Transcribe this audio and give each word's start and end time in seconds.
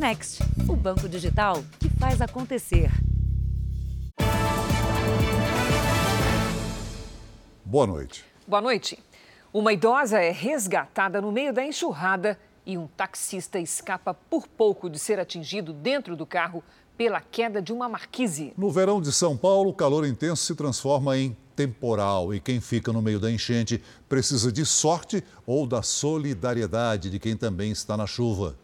Next, 0.00 0.42
o 0.66 0.74
banco 0.74 1.06
digital 1.06 1.62
que 1.78 1.90
faz 1.90 2.22
acontecer. 2.22 2.90
Boa 7.62 7.86
noite. 7.86 8.24
Boa 8.48 8.62
noite. 8.62 8.98
Uma 9.52 9.74
idosa 9.74 10.18
é 10.18 10.30
resgatada 10.30 11.20
no 11.20 11.30
meio 11.30 11.52
da 11.52 11.62
enxurrada 11.62 12.40
e 12.64 12.78
um 12.78 12.86
taxista 12.86 13.58
escapa 13.58 14.14
por 14.14 14.48
pouco 14.48 14.88
de 14.88 14.98
ser 14.98 15.20
atingido 15.20 15.70
dentro 15.74 16.16
do 16.16 16.24
carro 16.24 16.64
pela 16.96 17.20
queda 17.20 17.60
de 17.60 17.70
uma 17.70 17.86
marquise. 17.86 18.54
No 18.56 18.70
verão 18.70 19.02
de 19.02 19.12
São 19.12 19.36
Paulo, 19.36 19.68
o 19.68 19.74
calor 19.74 20.06
intenso 20.06 20.42
se 20.46 20.54
transforma 20.54 21.18
em 21.18 21.36
temporal 21.54 22.32
e 22.32 22.40
quem 22.40 22.58
fica 22.58 22.90
no 22.90 23.02
meio 23.02 23.20
da 23.20 23.30
enchente 23.30 23.82
precisa 24.08 24.50
de 24.50 24.64
sorte 24.64 25.22
ou 25.44 25.66
da 25.66 25.82
solidariedade 25.82 27.10
de 27.10 27.18
quem 27.18 27.36
também 27.36 27.70
está 27.70 27.98
na 27.98 28.06
chuva. 28.06 28.56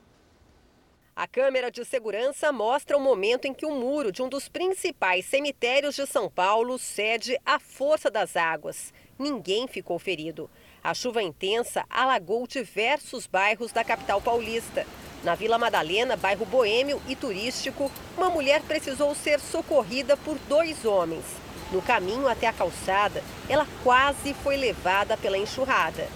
A 1.18 1.26
câmera 1.26 1.70
de 1.70 1.82
segurança 1.82 2.52
mostra 2.52 2.94
o 2.94 3.00
momento 3.00 3.46
em 3.46 3.54
que 3.54 3.64
o 3.64 3.70
muro 3.70 4.12
de 4.12 4.20
um 4.20 4.28
dos 4.28 4.50
principais 4.50 5.24
cemitérios 5.24 5.94
de 5.94 6.06
São 6.06 6.28
Paulo 6.28 6.78
cede 6.78 7.40
à 7.42 7.58
força 7.58 8.10
das 8.10 8.36
águas. 8.36 8.92
Ninguém 9.18 9.66
ficou 9.66 9.98
ferido. 9.98 10.50
A 10.84 10.92
chuva 10.92 11.22
intensa 11.22 11.86
alagou 11.88 12.46
diversos 12.46 13.26
bairros 13.26 13.72
da 13.72 13.82
capital 13.82 14.20
paulista. 14.20 14.86
Na 15.24 15.34
Vila 15.34 15.56
Madalena, 15.56 16.18
bairro 16.18 16.44
boêmio 16.44 17.00
e 17.08 17.16
turístico, 17.16 17.90
uma 18.14 18.28
mulher 18.28 18.60
precisou 18.60 19.14
ser 19.14 19.40
socorrida 19.40 20.18
por 20.18 20.38
dois 20.50 20.84
homens. 20.84 21.24
No 21.72 21.80
caminho 21.80 22.28
até 22.28 22.46
a 22.46 22.52
calçada, 22.52 23.24
ela 23.48 23.66
quase 23.82 24.34
foi 24.34 24.58
levada 24.58 25.16
pela 25.16 25.38
enxurrada. 25.38 26.06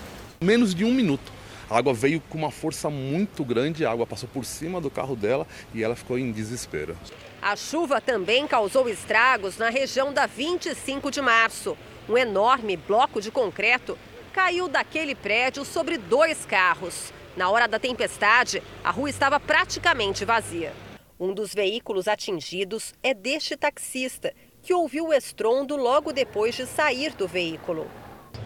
Menos 0.42 0.74
de 0.74 0.84
um 0.84 0.92
minuto. 0.92 1.39
A 1.70 1.78
água 1.78 1.94
veio 1.94 2.20
com 2.20 2.36
uma 2.36 2.50
força 2.50 2.90
muito 2.90 3.44
grande, 3.44 3.86
a 3.86 3.92
água 3.92 4.04
passou 4.04 4.28
por 4.28 4.44
cima 4.44 4.80
do 4.80 4.90
carro 4.90 5.14
dela 5.14 5.46
e 5.72 5.84
ela 5.84 5.94
ficou 5.94 6.18
em 6.18 6.32
desespero. 6.32 6.96
A 7.40 7.54
chuva 7.54 8.00
também 8.00 8.44
causou 8.48 8.88
estragos 8.88 9.56
na 9.56 9.70
região 9.70 10.12
da 10.12 10.26
25 10.26 11.12
de 11.12 11.22
março. 11.22 11.78
Um 12.08 12.18
enorme 12.18 12.76
bloco 12.76 13.20
de 13.20 13.30
concreto 13.30 13.96
caiu 14.32 14.66
daquele 14.66 15.14
prédio 15.14 15.64
sobre 15.64 15.96
dois 15.96 16.44
carros. 16.44 17.12
Na 17.36 17.48
hora 17.48 17.68
da 17.68 17.78
tempestade, 17.78 18.60
a 18.82 18.90
rua 18.90 19.08
estava 19.08 19.38
praticamente 19.38 20.24
vazia. 20.24 20.72
Um 21.20 21.32
dos 21.32 21.54
veículos 21.54 22.08
atingidos 22.08 22.92
é 23.00 23.14
deste 23.14 23.56
taxista, 23.56 24.34
que 24.60 24.74
ouviu 24.74 25.06
o 25.06 25.14
estrondo 25.14 25.76
logo 25.76 26.12
depois 26.12 26.56
de 26.56 26.66
sair 26.66 27.14
do 27.14 27.28
veículo. 27.28 27.86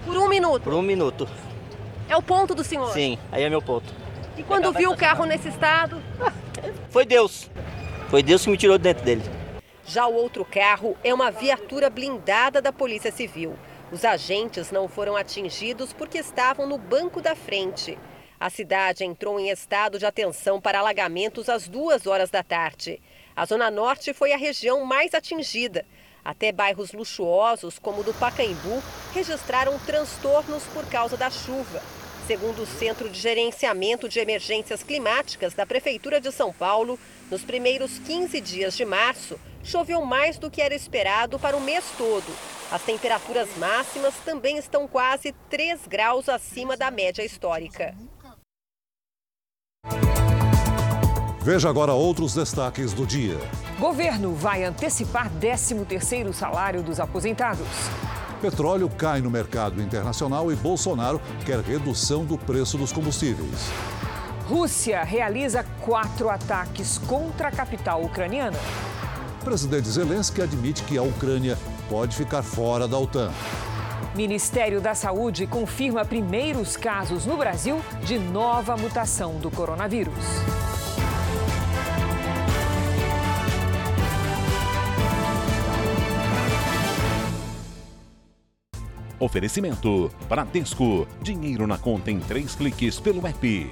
Por 0.04 0.18
um 0.18 0.28
minuto. 0.28 0.62
Por 0.64 0.74
um 0.74 0.82
minuto. 0.82 1.27
É 2.08 2.16
o 2.16 2.22
ponto 2.22 2.55
do 2.55 2.62
senhor? 2.62 2.92
Sim, 2.92 3.19
aí 3.33 3.42
é 3.42 3.50
meu 3.50 3.62
ponto. 3.62 3.92
E 4.36 4.42
quando 4.42 4.72
viu 4.72 4.91
o 4.91 4.97
carro 4.97 5.24
nesse 5.24 5.48
estado? 5.48 6.02
Foi 6.91 7.05
Deus. 7.06 7.50
Foi 8.08 8.22
Deus 8.22 8.44
que 8.44 8.50
me 8.50 8.56
tirou 8.56 8.78
dentro 8.78 9.05
dele. 9.05 9.22
Já 9.86 10.06
o 10.06 10.14
outro 10.14 10.44
carro 10.44 10.96
é 11.05 11.12
uma 11.12 11.30
viatura 11.30 11.91
blindada 11.91 12.61
da 12.61 12.72
Polícia 12.72 13.12
Civil. 13.12 13.55
Os 13.92 14.05
agentes 14.05 14.70
não 14.70 14.88
foram 14.88 15.16
atingidos 15.16 15.92
porque 15.92 16.19
estavam 16.19 16.66
no 16.66 16.78
banco 16.78 17.20
da 17.20 17.34
frente. 17.34 17.98
A 18.41 18.50
cidade 18.50 19.05
entrou 19.05 19.39
em 19.39 19.50
estado 19.50 19.98
de 19.98 20.06
atenção 20.06 20.61
para 20.61 20.78
alagamentos 20.78 21.48
às 21.48 21.68
duas 21.68 22.06
horas 22.06 22.30
da 22.30 22.42
tarde. 22.42 23.00
A 23.36 23.44
Zona 23.46 23.70
Norte 23.70 24.12
foi 24.12 24.33
a 24.33 24.36
região 24.36 24.84
mais 24.84 25.14
atingida. 25.14 25.86
Até 26.25 26.50
bairros 26.50 26.92
luxuosos, 26.92 27.78
como 27.78 28.00
o 28.00 28.05
do 28.05 28.14
Pacaembu, 28.14 28.83
registraram 29.12 29.78
transtornos 29.80 30.62
por 30.72 30.86
causa 30.86 31.17
da 31.17 31.30
chuva. 31.30 31.83
Segundo 32.27 32.62
o 32.62 32.67
Centro 32.67 33.11
de 33.11 33.20
Gerenciamento 33.20 34.08
de 34.08 34.19
Emergências 34.19 34.83
Climáticas 34.83 35.52
da 35.52 35.67
Prefeitura 35.67 36.19
de 36.20 36.33
São 36.33 36.52
Paulo, 36.52 36.98
nos 37.30 37.42
primeiros 37.42 37.98
15 37.98 38.41
dias 38.41 38.75
de 38.75 38.86
março, 38.86 39.39
choveu 39.62 40.02
mais 40.06 40.39
do 40.39 40.50
que 40.50 40.62
era 40.62 40.75
esperado 40.75 41.39
para 41.39 41.56
o 41.56 41.61
mês 41.61 41.84
todo. 41.98 42.34
As 42.72 42.83
temperaturas 42.83 43.48
máximas 43.58 44.14
também 44.24 44.57
estão 44.57 44.89
quase 44.89 45.33
3 45.51 45.86
graus 45.86 46.30
acima 46.30 46.77
da 46.77 46.90
média 46.90 47.23
histórica. 47.23 47.95
Veja 51.44 51.68
agora 51.68 51.92
outros 51.92 52.34
destaques 52.34 52.94
do 52.94 53.06
dia. 53.06 53.38
Governo 53.78 54.34
vai 54.34 54.64
antecipar 54.64 55.30
13º 55.38 56.32
salário 56.32 56.82
dos 56.82 56.98
aposentados. 56.98 57.66
Petróleo 58.40 58.88
cai 58.88 59.20
no 59.20 59.30
mercado 59.30 59.83
internacional 59.83 60.50
e 60.50 60.56
Bolsonaro 60.56 61.20
quer 61.44 61.60
redução 61.60 62.24
do 62.24 62.38
preço 62.38 62.78
dos 62.78 62.94
combustíveis. 62.94 63.68
Rússia 64.48 65.04
realiza 65.04 65.66
quatro 65.83 66.30
ataques 66.30 66.96
contra 66.96 67.48
a 67.48 67.52
capital 67.52 68.02
ucraniana. 68.02 68.56
Presidente 69.44 69.90
Zelensky 69.90 70.40
admite 70.40 70.83
que 70.84 70.96
a 70.96 71.02
Ucrânia 71.02 71.58
pode 71.90 72.16
ficar 72.16 72.42
fora 72.42 72.88
da 72.88 72.98
OTAN. 72.98 73.30
Ministério 74.14 74.80
da 74.80 74.94
Saúde 74.94 75.46
confirma 75.46 76.06
primeiros 76.06 76.74
casos 76.74 77.27
no 77.27 77.36
Brasil 77.36 77.83
de 78.02 78.18
nova 78.18 78.78
mutação 78.78 79.36
do 79.36 79.50
coronavírus. 79.50 80.14
Oferecimento: 89.19 90.11
Bradesco. 90.29 91.07
Dinheiro 91.23 91.67
na 91.67 91.79
conta 91.79 92.11
em 92.11 92.20
três 92.20 92.55
cliques 92.55 92.98
pelo 92.98 93.27
app. 93.27 93.70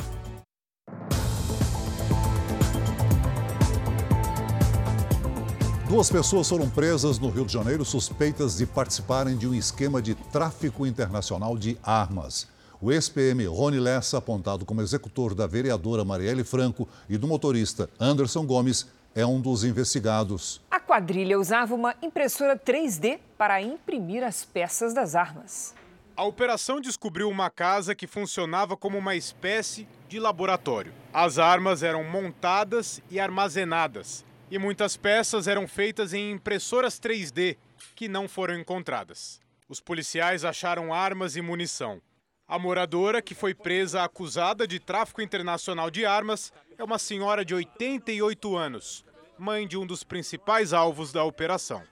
Duas 5.89 6.09
pessoas 6.09 6.49
foram 6.49 6.71
presas 6.71 7.19
no 7.19 7.29
Rio 7.29 7.45
de 7.45 7.53
Janeiro 7.53 7.85
suspeitas 7.85 8.57
de 8.57 8.65
participarem 8.65 9.37
de 9.37 9.47
um 9.47 9.53
esquema 9.53 10.01
de 10.01 10.15
tráfico 10.15 10.87
internacional 10.87 11.59
de 11.59 11.77
armas. 11.83 12.49
O 12.81 12.91
ex-PM 12.91 13.45
Rony 13.47 13.79
Lessa, 13.79 14.17
apontado 14.17 14.65
como 14.65 14.81
executor 14.81 15.35
da 15.35 15.47
vereadora 15.47 16.03
Marielle 16.03 16.45
Franco 16.45 16.89
e 17.11 17.19
do 17.19 17.29
motorista 17.29 17.91
Anderson 18.01 18.47
Gomes, 18.47 18.87
é 19.15 19.27
um 19.27 19.39
dos 19.39 19.65
investigados. 19.65 20.63
Quadrilha 20.93 21.39
usava 21.39 21.75
uma 21.75 21.97
impressora 22.03 22.55
3D 22.55 23.19
para 23.39 23.63
imprimir 23.63 24.23
as 24.23 24.45
peças 24.45 24.93
das 24.93 25.15
armas. 25.15 25.75
A 26.15 26.23
operação 26.23 26.83
descobriu 26.83 27.31
uma 27.31 27.49
casa 27.49 27.95
que 27.95 28.07
funcionava 28.07 28.77
como 28.77 28.99
uma 28.99 29.17
espécie 29.17 29.89
de 30.07 30.21
laboratório. 30.21 30.93
As 31.11 31.39
armas 31.39 31.83
eram 31.83 32.05
montadas 32.05 33.01
e 33.11 33.19
armazenadas, 33.19 34.23
e 34.51 34.59
muitas 34.59 34.95
peças 34.95 35.49
eram 35.49 35.67
feitas 35.67 36.13
em 36.13 36.31
impressoras 36.33 37.01
3D 37.01 37.57
que 37.95 38.07
não 38.07 38.29
foram 38.29 38.59
encontradas. 38.59 39.41
Os 39.71 39.81
policiais 39.81 40.45
acharam 40.45 40.93
armas 40.93 41.37
e 41.37 41.41
munição. 41.41 42.03
A 42.47 42.59
moradora, 42.59 43.23
que 43.23 43.35
foi 43.35 43.55
presa 43.55 44.05
acusada 44.05 44.69
de 44.69 44.79
tráfico 44.79 45.23
internacional 45.23 45.91
de 45.91 46.05
armas, 46.05 46.53
é 46.77 46.85
uma 46.85 46.99
senhora 46.99 47.47
de 47.47 47.55
88 47.55 48.55
anos, 48.55 49.07
mãe 49.43 49.67
de 49.67 49.77
um 49.77 49.85
dos 49.85 50.05
principais 50.05 50.73
alvos 50.73 51.13
da 51.13 51.25
operação. 51.25 51.83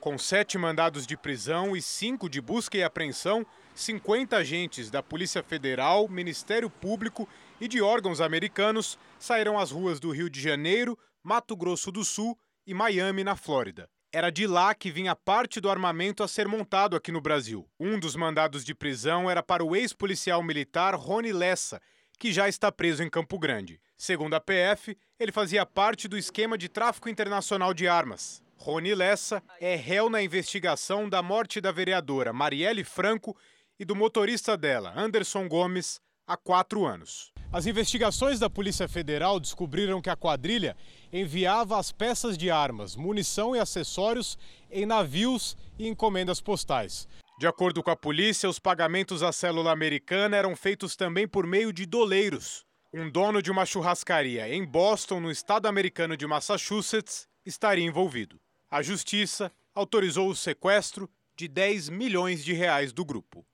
Com 0.00 0.16
sete 0.16 0.56
mandados 0.56 1.06
de 1.06 1.18
prisão 1.18 1.76
e 1.76 1.82
cinco 1.82 2.30
de 2.30 2.40
busca 2.40 2.78
e 2.78 2.82
apreensão, 2.82 3.46
50 3.74 4.34
agentes 4.38 4.90
da 4.90 5.02
Polícia 5.02 5.42
Federal, 5.42 6.08
Ministério 6.08 6.70
Público 6.70 7.28
e 7.60 7.68
de 7.68 7.82
órgãos 7.82 8.22
americanos 8.22 8.98
saíram 9.18 9.58
às 9.58 9.70
ruas 9.70 10.00
do 10.00 10.10
Rio 10.10 10.30
de 10.30 10.40
Janeiro, 10.40 10.98
Mato 11.22 11.54
Grosso 11.54 11.92
do 11.92 12.02
Sul 12.06 12.38
e 12.66 12.72
Miami, 12.72 13.22
na 13.22 13.36
Flórida. 13.36 13.86
Era 14.10 14.30
de 14.30 14.46
lá 14.46 14.74
que 14.74 14.90
vinha 14.90 15.14
parte 15.14 15.60
do 15.60 15.68
armamento 15.68 16.22
a 16.22 16.28
ser 16.28 16.48
montado 16.48 16.96
aqui 16.96 17.12
no 17.12 17.20
Brasil. 17.20 17.68
Um 17.78 17.98
dos 17.98 18.16
mandados 18.16 18.64
de 18.64 18.74
prisão 18.74 19.30
era 19.30 19.42
para 19.42 19.62
o 19.62 19.76
ex-policial 19.76 20.42
militar 20.42 20.94
Rony 20.94 21.32
Lessa, 21.34 21.82
que 22.18 22.32
já 22.32 22.48
está 22.48 22.70
preso 22.70 23.02
em 23.02 23.10
Campo 23.10 23.38
Grande. 23.38 23.80
Segundo 23.96 24.34
a 24.34 24.40
PF, 24.40 24.96
ele 25.18 25.32
fazia 25.32 25.64
parte 25.64 26.08
do 26.08 26.18
esquema 26.18 26.58
de 26.58 26.68
tráfico 26.68 27.08
internacional 27.08 27.72
de 27.72 27.86
armas. 27.86 28.42
Rony 28.56 28.94
Lessa 28.94 29.42
é 29.60 29.76
réu 29.76 30.08
na 30.08 30.22
investigação 30.22 31.08
da 31.08 31.22
morte 31.22 31.60
da 31.60 31.70
vereadora 31.70 32.32
Marielle 32.32 32.84
Franco 32.84 33.36
e 33.78 33.84
do 33.84 33.94
motorista 33.94 34.56
dela, 34.56 34.92
Anderson 34.96 35.48
Gomes, 35.48 36.00
há 36.26 36.36
quatro 36.36 36.86
anos. 36.86 37.32
As 37.52 37.66
investigações 37.66 38.40
da 38.40 38.50
Polícia 38.50 38.88
Federal 38.88 39.38
descobriram 39.38 40.00
que 40.02 40.10
a 40.10 40.16
quadrilha 40.16 40.76
enviava 41.12 41.78
as 41.78 41.92
peças 41.92 42.36
de 42.36 42.50
armas, 42.50 42.96
munição 42.96 43.54
e 43.54 43.60
acessórios 43.60 44.38
em 44.70 44.84
navios 44.84 45.56
e 45.78 45.86
encomendas 45.86 46.40
postais. 46.40 47.06
De 47.36 47.48
acordo 47.48 47.82
com 47.82 47.90
a 47.90 47.96
polícia, 47.96 48.48
os 48.48 48.60
pagamentos 48.60 49.20
à 49.20 49.32
célula 49.32 49.72
americana 49.72 50.36
eram 50.36 50.54
feitos 50.54 50.94
também 50.94 51.26
por 51.26 51.44
meio 51.44 51.72
de 51.72 51.84
doleiros. 51.84 52.64
Um 52.92 53.10
dono 53.10 53.42
de 53.42 53.50
uma 53.50 53.66
churrascaria 53.66 54.48
em 54.48 54.64
Boston, 54.64 55.18
no 55.18 55.32
estado 55.32 55.66
americano 55.66 56.16
de 56.16 56.28
Massachusetts, 56.28 57.26
estaria 57.44 57.84
envolvido. 57.84 58.40
A 58.70 58.82
justiça 58.82 59.50
autorizou 59.74 60.28
o 60.28 60.36
sequestro 60.36 61.10
de 61.36 61.48
10 61.48 61.88
milhões 61.88 62.44
de 62.44 62.52
reais 62.52 62.92
do 62.92 63.04
grupo. 63.04 63.44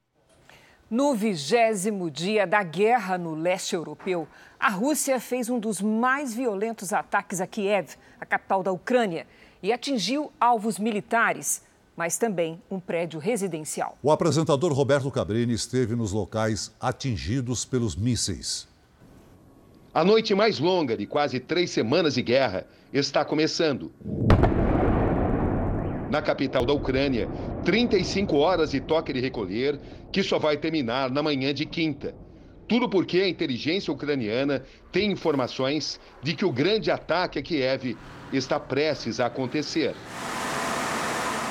No 0.91 1.15
vigésimo 1.15 2.11
dia 2.11 2.47
da 2.47 2.63
guerra 2.63 3.17
no 3.17 3.35
leste 3.35 3.75
europeu, 3.75 4.29
a 4.59 4.69
Rússia 4.69 5.19
fez 5.19 5.49
um 5.49 5.59
dos 5.59 5.81
mais 5.81 6.35
violentos 6.35 6.93
ataques 6.93 7.41
a 7.41 7.47
Kiev, 7.47 7.97
a 8.21 8.27
capital 8.27 8.63
da 8.63 8.73
Ucrânia, 8.73 9.27
e 9.63 9.73
atingiu 9.73 10.31
alvos 10.39 10.79
militares, 10.79 11.63
mas 12.01 12.17
também 12.17 12.59
um 12.71 12.81
prédio 12.81 13.21
residencial. 13.21 13.99
O 14.03 14.11
apresentador 14.11 14.73
Roberto 14.73 15.11
Cabrini 15.11 15.53
esteve 15.53 15.95
nos 15.95 16.13
locais 16.13 16.75
atingidos 16.81 17.67
pelos 17.67 17.95
mísseis. 17.95 18.67
A 19.93 20.03
noite 20.03 20.35
mais 20.35 20.59
longa 20.59 20.97
de 20.97 21.05
quase 21.05 21.39
três 21.39 21.71
semanas 21.71 22.15
de 22.15 22.23
guerra 22.23 22.67
está 22.91 23.23
começando. 23.23 23.93
Na 26.11 26.23
capital 26.23 26.65
da 26.65 26.73
Ucrânia, 26.73 27.29
35 27.67 28.35
horas 28.35 28.71
de 28.71 28.81
toque 28.81 29.13
de 29.13 29.21
recolher, 29.21 29.79
que 30.11 30.23
só 30.23 30.39
vai 30.39 30.57
terminar 30.57 31.11
na 31.11 31.23
manhã 31.23 31.53
de 31.53 31.67
quinta. 31.67 32.15
Tudo 32.67 32.89
porque 32.89 33.19
a 33.19 33.29
inteligência 33.29 33.93
ucraniana 33.93 34.63
tem 34.91 35.13
informações 35.13 36.01
de 36.23 36.33
que 36.33 36.47
o 36.47 36.51
grande 36.51 36.91
ataque 36.91 37.39
a 37.39 37.43
Kiev 37.43 37.95
está 38.33 38.59
prestes 38.59 39.21
a 39.21 39.27
acontecer. 39.27 39.95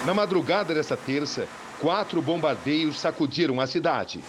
Na 0.05 0.13
madrugada 0.13 0.73
desta 0.73 0.95
terça, 0.95 1.47
quatro 1.79 2.21
bombardeios 2.21 2.99
sacudiram 2.99 3.59
a 3.59 3.67
cidade. 3.67 4.21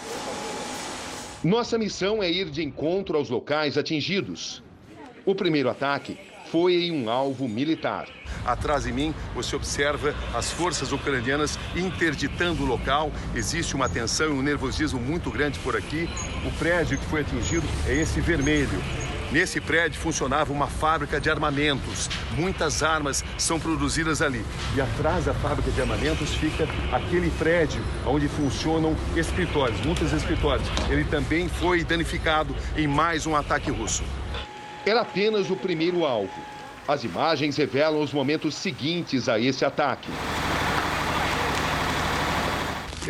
Nossa 1.44 1.78
missão 1.78 2.22
é 2.22 2.30
ir 2.30 2.50
de 2.50 2.62
encontro 2.62 3.16
aos 3.16 3.30
locais 3.30 3.78
atingidos. 3.78 4.62
O 5.24 5.34
primeiro 5.34 5.70
ataque 5.70 6.18
foi 6.50 6.74
em 6.74 6.90
um 6.92 7.08
alvo 7.08 7.48
militar. 7.48 8.08
Atrás 8.44 8.82
de 8.82 8.92
mim, 8.92 9.14
você 9.32 9.54
observa 9.54 10.14
as 10.34 10.50
forças 10.50 10.90
ucranianas 10.90 11.56
interditando 11.76 12.64
o 12.64 12.66
local. 12.66 13.12
Existe 13.34 13.76
uma 13.76 13.88
tensão 13.88 14.26
e 14.26 14.32
um 14.32 14.42
nervosismo 14.42 15.00
muito 15.00 15.30
grande 15.30 15.58
por 15.60 15.76
aqui. 15.76 16.08
O 16.44 16.50
prédio 16.58 16.98
que 16.98 17.06
foi 17.06 17.20
atingido 17.20 17.66
é 17.86 17.94
esse 17.94 18.20
vermelho. 18.20 18.82
Nesse 19.32 19.60
prédio 19.60 20.00
funcionava 20.00 20.52
uma 20.52 20.66
fábrica 20.66 21.20
de 21.20 21.30
armamentos. 21.30 22.08
Muitas 22.36 22.82
armas 22.82 23.24
são 23.38 23.60
produzidas 23.60 24.20
ali. 24.20 24.44
E 24.74 24.80
atrás 24.80 25.24
da 25.26 25.34
fábrica 25.34 25.70
de 25.70 25.80
armamentos 25.80 26.34
fica 26.34 26.66
aquele 26.92 27.30
prédio 27.38 27.82
onde 28.06 28.28
funcionam 28.28 28.96
escritórios, 29.16 29.80
muitos 29.82 30.12
escritórios. 30.12 30.68
Ele 30.88 31.04
também 31.04 31.48
foi 31.48 31.84
danificado 31.84 32.54
em 32.76 32.86
mais 32.86 33.26
um 33.26 33.36
ataque 33.36 33.70
russo 33.70 34.02
era 34.84 35.02
apenas 35.02 35.50
o 35.50 35.56
primeiro 35.56 36.04
alvo. 36.04 36.40
As 36.88 37.04
imagens 37.04 37.56
revelam 37.56 38.02
os 38.02 38.12
momentos 38.12 38.54
seguintes 38.54 39.28
a 39.28 39.38
esse 39.38 39.64
ataque. 39.64 40.10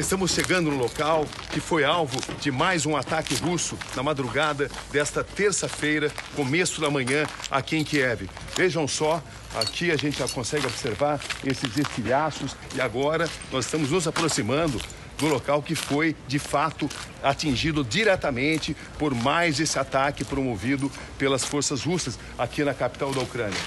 Estamos 0.01 0.31
chegando 0.31 0.71
no 0.71 0.79
local 0.79 1.27
que 1.53 1.61
foi 1.61 1.85
alvo 1.85 2.19
de 2.41 2.51
mais 2.51 2.87
um 2.87 2.97
ataque 2.97 3.35
russo 3.35 3.77
na 3.95 4.03
madrugada 4.03 4.71
desta 4.91 5.23
terça-feira, 5.23 6.11
começo 6.35 6.81
da 6.81 6.91
manhã, 6.91 7.27
aqui 7.51 7.77
em 7.77 7.85
Kiev. 7.85 8.27
Vejam 8.57 8.89
só, 8.89 9.23
aqui 9.55 9.91
a 9.91 9.97
gente 9.97 10.19
já 10.19 10.27
consegue 10.27 10.67
observar 10.67 11.21
esses 11.45 11.77
estilhaços 11.77 12.57
e 12.75 12.81
agora 12.81 13.29
nós 13.53 13.67
estamos 13.67 13.91
nos 13.91 14.09
aproximando 14.09 14.81
do 15.19 15.27
local 15.27 15.63
que 15.63 15.75
foi, 15.75 16.17
de 16.27 16.39
fato, 16.39 16.89
atingido 17.23 17.85
diretamente 17.85 18.75
por 18.99 19.15
mais 19.15 19.61
esse 19.61 19.79
ataque 19.79 20.25
promovido 20.25 20.91
pelas 21.19 21.45
forças 21.45 21.83
russas 21.83 22.19
aqui 22.39 22.65
na 22.65 22.73
capital 22.73 23.13
da 23.13 23.21
Ucrânia. 23.21 23.61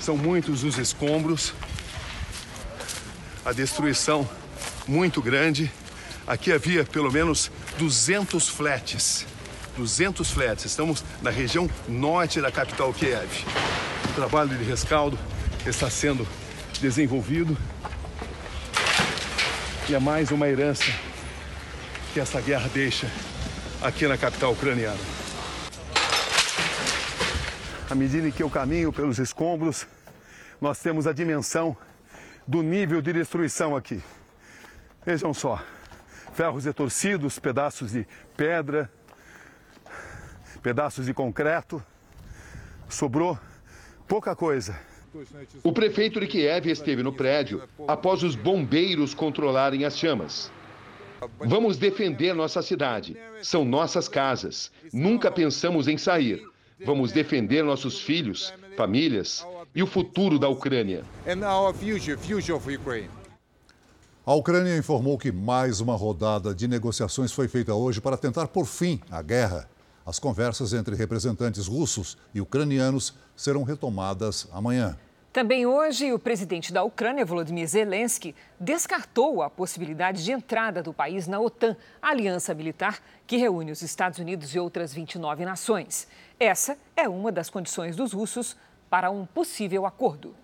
São 0.00 0.16
muitos 0.16 0.64
os 0.64 0.78
escombros, 0.78 1.52
a 3.44 3.52
destruição 3.52 4.26
muito 4.86 5.20
grande. 5.22 5.70
Aqui 6.26 6.52
havia 6.52 6.84
pelo 6.84 7.10
menos 7.10 7.50
200 7.78 8.48
flats. 8.48 9.26
200 9.76 10.30
flats. 10.30 10.64
Estamos 10.64 11.04
na 11.22 11.30
região 11.30 11.68
norte 11.88 12.40
da 12.40 12.50
capital 12.50 12.92
Kiev. 12.92 13.44
O 14.10 14.14
trabalho 14.14 14.56
de 14.56 14.64
rescaldo 14.64 15.18
está 15.66 15.90
sendo 15.90 16.26
desenvolvido 16.80 17.56
e 19.88 19.94
é 19.94 19.98
mais 19.98 20.30
uma 20.30 20.48
herança 20.48 20.84
que 22.12 22.18
essa 22.18 22.40
guerra 22.40 22.68
deixa 22.72 23.08
aqui 23.80 24.06
na 24.06 24.18
capital 24.18 24.52
ucraniana. 24.52 24.98
À 27.88 27.94
medida 27.94 28.30
que 28.32 28.42
eu 28.42 28.50
caminho 28.50 28.92
pelos 28.92 29.18
escombros, 29.18 29.86
nós 30.60 30.80
temos 30.80 31.06
a 31.06 31.12
dimensão 31.12 31.76
do 32.46 32.62
nível 32.62 33.00
de 33.00 33.12
destruição 33.12 33.76
aqui. 33.76 34.02
Vejam 35.06 35.32
só, 35.32 35.62
ferros 36.34 36.64
retorcidos, 36.64 37.38
pedaços 37.38 37.92
de 37.92 38.04
pedra, 38.36 38.90
pedaços 40.60 41.06
de 41.06 41.14
concreto. 41.14 41.80
Sobrou 42.88 43.38
pouca 44.08 44.34
coisa. 44.34 44.76
O 45.62 45.72
prefeito 45.72 46.18
de 46.18 46.26
Kiev 46.26 46.66
esteve 46.66 47.04
no 47.04 47.12
prédio 47.12 47.62
após 47.86 48.24
os 48.24 48.34
bombeiros 48.34 49.14
controlarem 49.14 49.84
as 49.84 49.96
chamas. 49.96 50.50
Vamos 51.38 51.76
defender 51.76 52.34
nossa 52.34 52.60
cidade. 52.60 53.16
São 53.44 53.64
nossas 53.64 54.08
casas. 54.08 54.72
Nunca 54.92 55.30
pensamos 55.30 55.86
em 55.86 55.96
sair. 55.96 56.44
Vamos 56.84 57.12
defender 57.12 57.62
nossos 57.62 58.00
filhos, 58.00 58.52
famílias 58.76 59.46
e 59.72 59.84
o 59.84 59.86
futuro 59.86 60.36
da 60.36 60.48
Ucrânia. 60.48 61.04
A 64.28 64.34
Ucrânia 64.34 64.76
informou 64.76 65.16
que 65.16 65.30
mais 65.30 65.80
uma 65.80 65.94
rodada 65.94 66.52
de 66.52 66.66
negociações 66.66 67.30
foi 67.30 67.46
feita 67.46 67.72
hoje 67.72 68.00
para 68.00 68.16
tentar 68.16 68.48
pôr 68.48 68.66
fim 68.66 69.00
à 69.08 69.22
guerra. 69.22 69.70
As 70.04 70.18
conversas 70.18 70.72
entre 70.72 70.96
representantes 70.96 71.68
russos 71.68 72.18
e 72.34 72.40
ucranianos 72.40 73.14
serão 73.36 73.62
retomadas 73.62 74.48
amanhã. 74.50 74.98
Também 75.32 75.64
hoje, 75.64 76.12
o 76.12 76.18
presidente 76.18 76.72
da 76.72 76.82
Ucrânia, 76.82 77.24
Volodymyr 77.24 77.68
Zelensky, 77.68 78.34
descartou 78.58 79.42
a 79.42 79.48
possibilidade 79.48 80.24
de 80.24 80.32
entrada 80.32 80.82
do 80.82 80.92
país 80.92 81.28
na 81.28 81.38
OTAN, 81.38 81.76
a 82.02 82.08
aliança 82.08 82.52
militar 82.52 82.98
que 83.28 83.36
reúne 83.36 83.70
os 83.70 83.80
Estados 83.80 84.18
Unidos 84.18 84.52
e 84.52 84.58
outras 84.58 84.92
29 84.92 85.44
nações. 85.44 86.08
Essa 86.40 86.76
é 86.96 87.08
uma 87.08 87.30
das 87.30 87.48
condições 87.48 87.94
dos 87.94 88.12
russos 88.12 88.56
para 88.90 89.08
um 89.08 89.24
possível 89.24 89.86
acordo. 89.86 90.34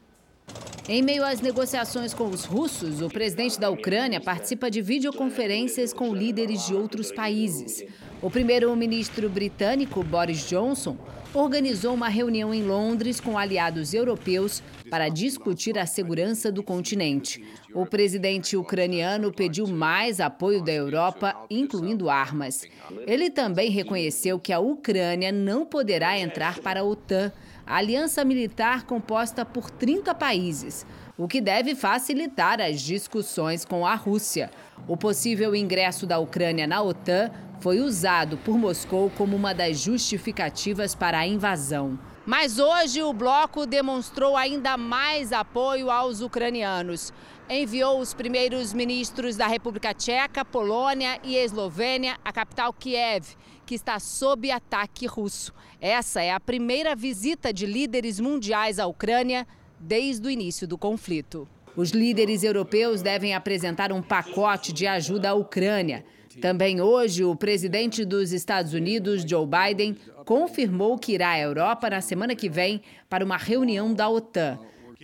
Em 0.88 1.00
meio 1.00 1.24
às 1.24 1.40
negociações 1.40 2.12
com 2.12 2.26
os 2.26 2.44
russos, 2.44 3.00
o 3.00 3.08
presidente 3.08 3.58
da 3.58 3.70
Ucrânia 3.70 4.20
participa 4.20 4.68
de 4.68 4.82
videoconferências 4.82 5.92
com 5.92 6.12
líderes 6.12 6.66
de 6.66 6.74
outros 6.74 7.12
países. 7.12 7.84
O 8.20 8.28
primeiro-ministro 8.28 9.28
britânico 9.28 10.02
Boris 10.02 10.48
Johnson 10.48 10.96
organizou 11.32 11.94
uma 11.94 12.08
reunião 12.08 12.52
em 12.52 12.62
Londres 12.62 13.20
com 13.20 13.38
aliados 13.38 13.94
europeus 13.94 14.62
para 14.90 15.08
discutir 15.08 15.78
a 15.78 15.86
segurança 15.86 16.52
do 16.52 16.62
continente. 16.62 17.42
O 17.74 17.86
presidente 17.86 18.56
ucraniano 18.56 19.32
pediu 19.32 19.66
mais 19.66 20.20
apoio 20.20 20.62
da 20.62 20.72
Europa, 20.72 21.34
incluindo 21.48 22.10
armas. 22.10 22.64
Ele 23.06 23.30
também 23.30 23.70
reconheceu 23.70 24.38
que 24.38 24.52
a 24.52 24.58
Ucrânia 24.58 25.32
não 25.32 25.64
poderá 25.64 26.18
entrar 26.18 26.58
para 26.58 26.80
a 26.80 26.84
OTAN, 26.84 27.32
a 27.66 27.76
aliança 27.76 28.24
militar 28.24 28.84
composta 28.84 29.44
por 29.44 29.70
30 29.70 30.14
países, 30.14 30.86
o 31.16 31.28
que 31.28 31.40
deve 31.40 31.74
facilitar 31.74 32.60
as 32.60 32.80
discussões 32.80 33.64
com 33.64 33.86
a 33.86 33.94
Rússia. 33.94 34.50
O 34.88 34.96
possível 34.96 35.54
ingresso 35.54 36.06
da 36.06 36.18
Ucrânia 36.18 36.66
na 36.66 36.82
OTAN 36.82 37.30
foi 37.60 37.80
usado 37.80 38.36
por 38.38 38.58
Moscou 38.58 39.10
como 39.16 39.36
uma 39.36 39.54
das 39.54 39.78
justificativas 39.78 40.94
para 40.94 41.18
a 41.18 41.26
invasão. 41.26 41.98
Mas 42.26 42.58
hoje 42.58 43.02
o 43.02 43.12
bloco 43.12 43.66
demonstrou 43.66 44.36
ainda 44.36 44.76
mais 44.76 45.32
apoio 45.32 45.90
aos 45.90 46.20
ucranianos. 46.20 47.12
Enviou 47.48 48.00
os 48.00 48.14
primeiros 48.14 48.72
ministros 48.72 49.36
da 49.36 49.46
República 49.46 49.92
Tcheca, 49.92 50.44
Polônia 50.44 51.18
e 51.24 51.36
Eslovênia 51.36 52.16
à 52.24 52.32
capital 52.32 52.72
Kiev, 52.72 53.36
que 53.66 53.74
está 53.74 53.98
sob 53.98 54.50
ataque 54.50 55.06
russo. 55.06 55.52
Essa 55.82 56.22
é 56.22 56.30
a 56.30 56.38
primeira 56.38 56.94
visita 56.94 57.52
de 57.52 57.66
líderes 57.66 58.20
mundiais 58.20 58.78
à 58.78 58.86
Ucrânia 58.86 59.44
desde 59.80 60.24
o 60.24 60.30
início 60.30 60.64
do 60.64 60.78
conflito. 60.78 61.48
Os 61.74 61.90
líderes 61.90 62.44
europeus 62.44 63.02
devem 63.02 63.34
apresentar 63.34 63.90
um 63.90 64.00
pacote 64.00 64.72
de 64.72 64.86
ajuda 64.86 65.30
à 65.30 65.34
Ucrânia. 65.34 66.04
Também 66.40 66.80
hoje, 66.80 67.24
o 67.24 67.34
presidente 67.34 68.04
dos 68.04 68.30
Estados 68.30 68.74
Unidos, 68.74 69.24
Joe 69.28 69.44
Biden, 69.44 69.96
confirmou 70.24 70.96
que 70.96 71.14
irá 71.14 71.30
à 71.30 71.40
Europa 71.40 71.90
na 71.90 72.00
semana 72.00 72.36
que 72.36 72.48
vem 72.48 72.80
para 73.08 73.24
uma 73.24 73.36
reunião 73.36 73.92
da 73.92 74.08
OTAN. 74.08 74.60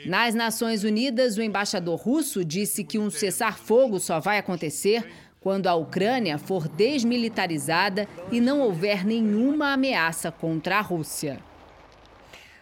Nas 0.07 0.33
Nações 0.33 0.85
Unidas, 0.85 1.37
o 1.37 1.43
embaixador 1.43 1.99
russo 1.99 2.45
disse 2.45 2.85
que 2.85 3.01
um 3.01 3.11
cessar-fogo 3.11 3.99
só 3.99 4.21
vai 4.21 4.39
acontecer 4.39 5.05
quando 5.41 5.67
a 5.67 5.75
Ucrânia 5.75 6.39
for 6.39 6.69
desmilitarizada 6.69 8.09
e 8.31 8.41
não 8.41 8.61
houver 8.61 9.05
nenhuma 9.05 9.73
ameaça 9.73 10.31
contra 10.31 10.79
a 10.79 10.81
Rússia. 10.81 11.41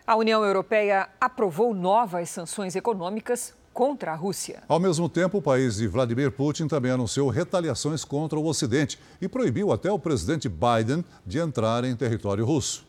A 0.06 0.14
União 0.14 0.45
Europeia 0.45 1.09
aprovou 1.21 1.75
novas 1.75 2.30
sanções 2.30 2.76
econômicas 2.76 3.54
contra 3.73 4.12
a 4.12 4.14
Rússia. 4.14 4.62
Ao 4.68 4.80
mesmo 4.80 5.09
tempo, 5.09 5.38
o 5.38 5.42
país 5.42 5.76
de 5.76 5.87
Vladimir 5.87 6.30
Putin 6.30 6.66
também 6.66 6.92
anunciou 6.92 7.28
retaliações 7.28 8.04
contra 8.04 8.38
o 8.38 8.47
Ocidente 8.47 8.99
e 9.21 9.28
proibiu 9.28 9.73
até 9.73 9.90
o 9.90 9.99
presidente 9.99 10.49
Biden 10.49 11.04
de 11.26 11.38
entrar 11.38 11.85
em 11.85 11.95
território 11.95 12.47
russo. 12.47 12.87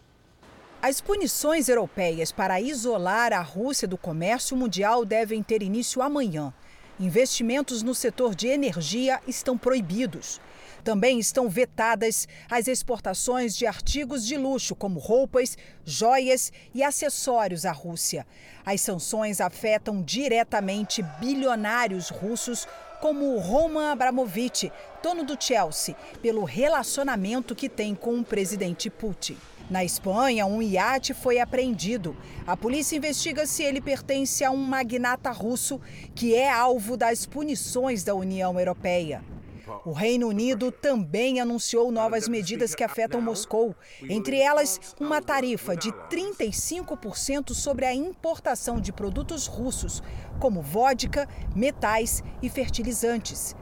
As 0.82 1.02
punições 1.02 1.68
europeias 1.68 2.32
para 2.32 2.62
isolar 2.62 3.34
a 3.34 3.42
Rússia 3.42 3.88
do 3.88 3.98
comércio 3.98 4.56
mundial 4.56 5.04
devem 5.04 5.42
ter 5.42 5.64
início 5.64 6.02
amanhã. 6.02 6.54
Investimentos 7.00 7.84
no 7.84 7.94
setor 7.94 8.34
de 8.34 8.48
energia 8.48 9.22
estão 9.28 9.56
proibidos. 9.56 10.42
Também 10.84 11.20
estão 11.20 11.48
vetadas 11.48 12.28
as 12.50 12.68
exportações 12.68 13.56
de 13.56 13.68
artigos 13.68 14.26
de 14.26 14.36
luxo, 14.36 14.74
como 14.74 15.00
roupas, 15.00 15.56
joias 15.86 16.52
e 16.74 16.82
acessórios 16.82 17.66
à 17.66 17.72
Rússia. 17.72 18.26
As 18.66 18.82
sanções 18.82 19.40
afetam 19.40 20.02
diretamente 20.02 21.04
bilionários 21.20 22.10
russos, 22.10 22.68
como 23.00 23.38
Roman 23.38 23.92
Abramovich, 23.92 24.72
dono 25.04 25.24
do 25.24 25.38
Chelsea, 25.40 25.96
pelo 26.20 26.44
relacionamento 26.46 27.54
que 27.54 27.70
tem 27.70 27.94
com 27.94 28.18
o 28.20 28.26
presidente 28.26 28.90
Putin. 28.90 29.38
Na 29.70 29.84
Espanha, 29.84 30.46
um 30.46 30.62
iate 30.62 31.14
foi 31.14 31.40
apreendido. 31.40 32.16
A 32.46 32.56
polícia 32.56 32.96
investiga 32.96 33.46
se 33.46 33.64
ele 33.64 33.82
pertence 33.82 34.46
a 34.46 34.52
um 34.52 34.56
magnata 34.56 35.30
russo 35.30 35.82
que 36.16 36.34
é 36.34 36.50
alvo 36.50 36.96
das 36.96 37.26
punições 37.26 38.02
da 38.02 38.16
União 38.16 38.58
Europeia. 38.58 39.22
O 39.84 39.92
Reino 39.92 40.30
Unido 40.30 40.72
também 40.72 41.42
anunciou 41.42 41.92
novas 41.92 42.30
medidas 42.30 42.74
que 42.74 42.84
afetam 42.86 43.20
Moscou, 43.20 43.76
entre 44.04 44.40
elas 44.40 44.80
uma 44.98 45.22
tarifa 45.22 45.76
de 45.76 45.92
35% 45.92 47.54
sobre 47.54 47.86
a 47.86 47.94
importação 47.94 48.80
de 48.80 48.94
produtos 48.94 49.46
russos, 49.48 50.02
como 50.40 50.62
vodka, 50.62 51.28
metais 51.54 52.24
e 52.42 52.50
fertilizantes. 52.50 53.54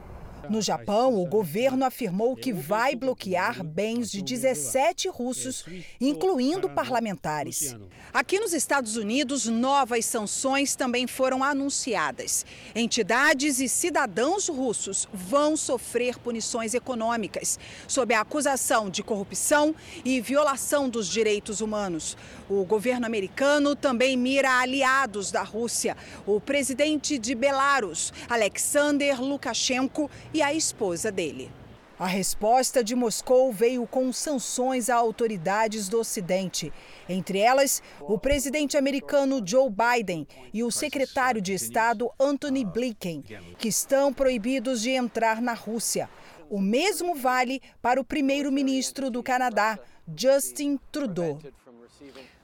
No 0.50 0.62
Japão, 0.62 1.20
o 1.20 1.26
governo 1.26 1.84
afirmou 1.84 2.36
que 2.36 2.52
vai 2.52 2.94
bloquear 2.94 3.64
bens 3.64 4.10
de 4.10 4.22
17 4.22 5.08
russos, 5.08 5.64
incluindo 6.00 6.68
parlamentares. 6.70 7.76
Aqui 8.12 8.38
nos 8.38 8.52
Estados 8.52 8.96
Unidos, 8.96 9.46
novas 9.46 10.04
sanções 10.04 10.74
também 10.74 11.06
foram 11.06 11.42
anunciadas. 11.42 12.46
Entidades 12.74 13.60
e 13.60 13.68
cidadãos 13.68 14.48
russos 14.48 15.08
vão 15.12 15.56
sofrer 15.56 16.18
punições 16.18 16.74
econômicas 16.74 17.58
sob 17.86 18.14
a 18.14 18.20
acusação 18.20 18.88
de 18.88 19.02
corrupção 19.02 19.74
e 20.04 20.20
violação 20.20 20.88
dos 20.88 21.08
direitos 21.08 21.60
humanos. 21.60 22.16
O 22.48 22.64
governo 22.64 23.06
americano 23.06 23.74
também 23.74 24.16
mira 24.16 24.60
aliados 24.60 25.30
da 25.30 25.42
Rússia. 25.42 25.96
O 26.24 26.40
presidente 26.40 27.18
de 27.18 27.34
Belarus, 27.34 28.12
Alexander 28.28 29.20
Lukashenko, 29.20 30.10
e 30.36 30.42
a 30.42 30.52
esposa 30.52 31.10
dele. 31.10 31.50
A 31.98 32.04
resposta 32.04 32.84
de 32.84 32.94
Moscou 32.94 33.50
veio 33.50 33.86
com 33.86 34.12
sanções 34.12 34.90
a 34.90 34.94
autoridades 34.94 35.88
do 35.88 35.98
Ocidente, 35.98 36.70
entre 37.08 37.38
elas 37.38 37.82
o 38.02 38.18
presidente 38.18 38.76
americano 38.76 39.42
Joe 39.42 39.70
Biden 39.70 40.28
e 40.52 40.62
o 40.62 40.70
secretário 40.70 41.40
de 41.40 41.54
Estado 41.54 42.10
Antony 42.20 42.66
Blinken, 42.66 43.24
que 43.56 43.68
estão 43.68 44.12
proibidos 44.12 44.82
de 44.82 44.90
entrar 44.90 45.40
na 45.40 45.54
Rússia. 45.54 46.10
O 46.50 46.60
mesmo 46.60 47.14
vale 47.14 47.62
para 47.80 47.98
o 47.98 48.04
primeiro-ministro 48.04 49.10
do 49.10 49.22
Canadá, 49.22 49.78
Justin 50.14 50.78
Trudeau. 50.92 51.38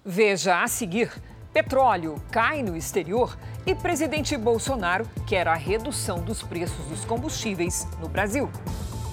Veja 0.02 0.62
a 0.62 0.66
seguir. 0.66 1.12
Petróleo 1.52 2.14
cai 2.30 2.62
no 2.62 2.75
exterior 2.75 3.37
e 3.66 3.75
presidente 3.75 4.37
Bolsonaro 4.38 5.06
quer 5.26 5.47
a 5.47 5.54
redução 5.54 6.18
dos 6.21 6.42
preços 6.42 6.87
dos 6.87 7.04
combustíveis 7.04 7.87
no 8.00 8.09
Brasil. 8.09 8.49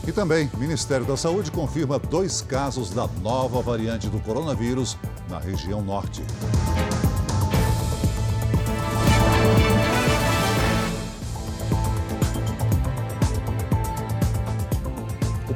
E 0.08 0.12
também, 0.12 0.50
Ministério 0.58 1.06
da 1.06 1.18
Saúde 1.18 1.52
confirma 1.52 2.00
dois 2.00 2.42
casos 2.42 2.92
da 2.92 3.08
nova 3.22 3.62
variante 3.62 4.08
do 4.08 4.20
coronavírus 4.22 4.98
na 5.30 5.38
região 5.38 5.82
norte. 5.82 6.24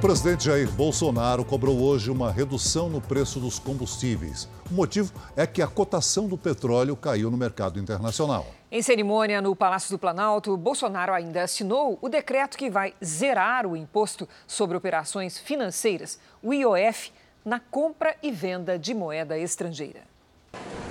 Presidente 0.04 0.44
Jair 0.44 0.70
Bolsonaro 0.70 1.46
cobrou 1.46 1.82
hoje 1.82 2.12
uma 2.12 2.30
redução 2.30 2.90
no 2.90 3.00
preço 3.00 3.40
dos 3.40 3.58
combustíveis. 3.58 4.50
O 4.70 4.74
motivo 4.74 5.14
é 5.34 5.48
que 5.48 5.62
a 5.62 5.68
cotação 5.68 6.28
do 6.28 6.38
petróleo 6.38 6.94
caiu 6.94 7.32
no 7.32 7.38
mercado 7.38 7.80
internacional. 7.80 8.46
Em 8.70 8.82
cerimônia 8.82 9.42
no 9.42 9.56
Palácio 9.56 9.92
do 9.92 9.98
Planalto, 9.98 10.58
Bolsonaro 10.58 11.14
ainda 11.14 11.44
assinou 11.44 11.98
o 12.02 12.10
decreto 12.10 12.58
que 12.58 12.70
vai 12.70 12.94
zerar 13.02 13.66
o 13.66 13.78
imposto 13.78 14.28
sobre 14.46 14.76
operações 14.76 15.38
financeiras, 15.38 16.20
o 16.44 16.54
IOF, 16.54 17.14
na 17.46 17.62
compra 17.62 18.14
e 18.22 18.30
venda 18.30 18.78
de 18.78 18.94
moeda 18.94 19.38
estrangeira. 19.38 20.02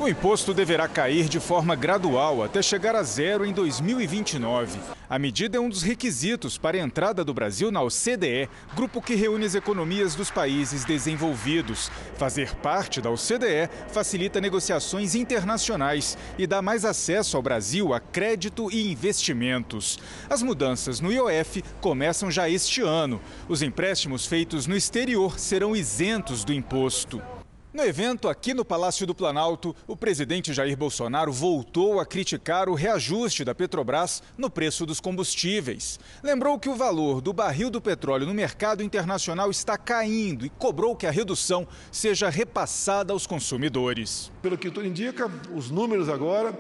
O 0.03 0.09
imposto 0.09 0.53
deverá 0.53 0.89
cair 0.89 1.29
de 1.29 1.39
forma 1.39 1.77
gradual 1.77 2.43
até 2.43 2.61
chegar 2.61 2.97
a 2.97 3.05
zero 3.05 3.47
em 3.47 3.53
2029. 3.53 4.81
A 5.09 5.17
medida 5.17 5.59
é 5.59 5.61
um 5.61 5.69
dos 5.69 5.83
requisitos 5.83 6.59
para 6.59 6.77
a 6.77 6.81
entrada 6.81 7.25
do 7.25 7.33
Brasil 7.33 7.71
na 7.71 7.81
OCDE, 7.83 8.49
grupo 8.75 9.01
que 9.01 9.15
reúne 9.15 9.45
as 9.45 9.55
economias 9.55 10.17
dos 10.17 10.29
países 10.29 10.85
desenvolvidos. 10.85 11.89
Fazer 12.17 12.53
parte 12.57 13.01
da 13.01 13.11
OCDE 13.11 13.71
facilita 13.93 14.41
negociações 14.41 15.15
internacionais 15.15 16.19
e 16.37 16.49
dá 16.49 16.61
mais 16.61 16.85
acesso 16.85 17.37
ao 17.37 17.43
Brasil 17.43 17.95
a 17.95 18.01
crédito 18.01 18.73
e 18.73 18.91
investimentos. 18.91 20.01
As 20.29 20.43
mudanças 20.43 20.99
no 20.99 21.13
IOF 21.13 21.63
começam 21.81 22.29
já 22.29 22.51
este 22.51 22.81
ano. 22.81 23.21
Os 23.49 23.63
empréstimos 23.63 24.27
feitos 24.27 24.67
no 24.67 24.77
exterior 24.77 25.39
serão 25.39 25.77
isentos 25.77 26.43
do 26.43 26.53
imposto. 26.53 27.23
No 27.73 27.83
evento 27.83 28.29
aqui 28.29 28.53
no 28.53 28.67
Palácio 28.67 29.07
do 29.07 29.15
Planalto, 29.15 29.75
o 29.87 29.97
presidente 29.97 30.53
Jair 30.53 30.77
Bolsonaro 30.77 31.33
voltou 31.33 32.01
a 32.01 32.05
criticar 32.05 32.69
o 32.69 32.75
reajuste 32.75 33.47
da 33.47 33.55
Petrobras 33.55 34.23
no 34.37 34.51
preço 34.51 34.85
dos 34.85 35.01
combustíveis. 35.01 35.99
Lembrou 36.23 36.59
que 36.59 36.69
o 36.69 36.75
valor 36.75 37.23
do 37.23 37.33
barril 37.33 37.71
do 37.71 37.81
petróleo 37.81 38.27
no 38.27 38.35
mercado 38.35 38.83
internacional 38.83 39.51
está 39.51 39.79
caindo 39.79 40.45
e 40.45 40.51
cobrou 40.51 40.95
que 40.95 41.07
a 41.07 41.11
redução 41.11 41.67
seja 41.91 42.29
repassada 42.29 43.15
aos 43.15 43.27
consumidores. 43.27 44.31
Pelo 44.43 44.59
que 44.59 44.71
tudo 44.71 44.87
indica, 44.87 45.31
os 45.55 45.71
números 45.71 46.11
agora, 46.11 46.53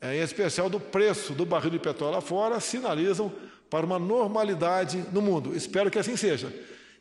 em 0.00 0.20
especial 0.20 0.70
do 0.70 0.78
preço 0.78 1.32
do 1.32 1.44
barril 1.44 1.70
de 1.70 1.80
petróleo 1.80 2.14
lá 2.14 2.20
fora, 2.20 2.60
sinalizam 2.60 3.32
para 3.68 3.84
uma 3.84 3.98
normalidade 3.98 5.04
no 5.10 5.20
mundo. 5.20 5.52
Espero 5.56 5.90
que 5.90 5.98
assim 5.98 6.16
seja. 6.16 6.52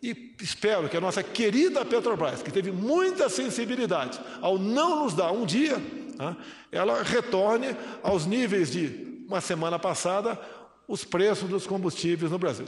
E 0.03 0.35
espero 0.41 0.89
que 0.89 0.97
a 0.97 1.01
nossa 1.01 1.23
querida 1.23 1.85
Petrobras, 1.85 2.43
que 2.43 2.51
teve 2.51 2.73
muita 2.73 3.29
sensibilidade 3.29 4.19
ao 4.41 4.59
não 4.59 5.05
nos 5.05 5.13
dar 5.13 5.31
um 5.31 5.45
dia, 5.45 5.81
tá, 6.17 6.35
ela 6.69 7.01
retorne 7.01 7.73
aos 8.03 8.25
níveis 8.25 8.69
de 8.69 9.23
uma 9.29 9.39
semana 9.39 9.79
passada, 9.79 10.37
os 10.85 11.05
preços 11.05 11.49
dos 11.49 11.65
combustíveis 11.65 12.29
no 12.29 12.37
Brasil. 12.37 12.65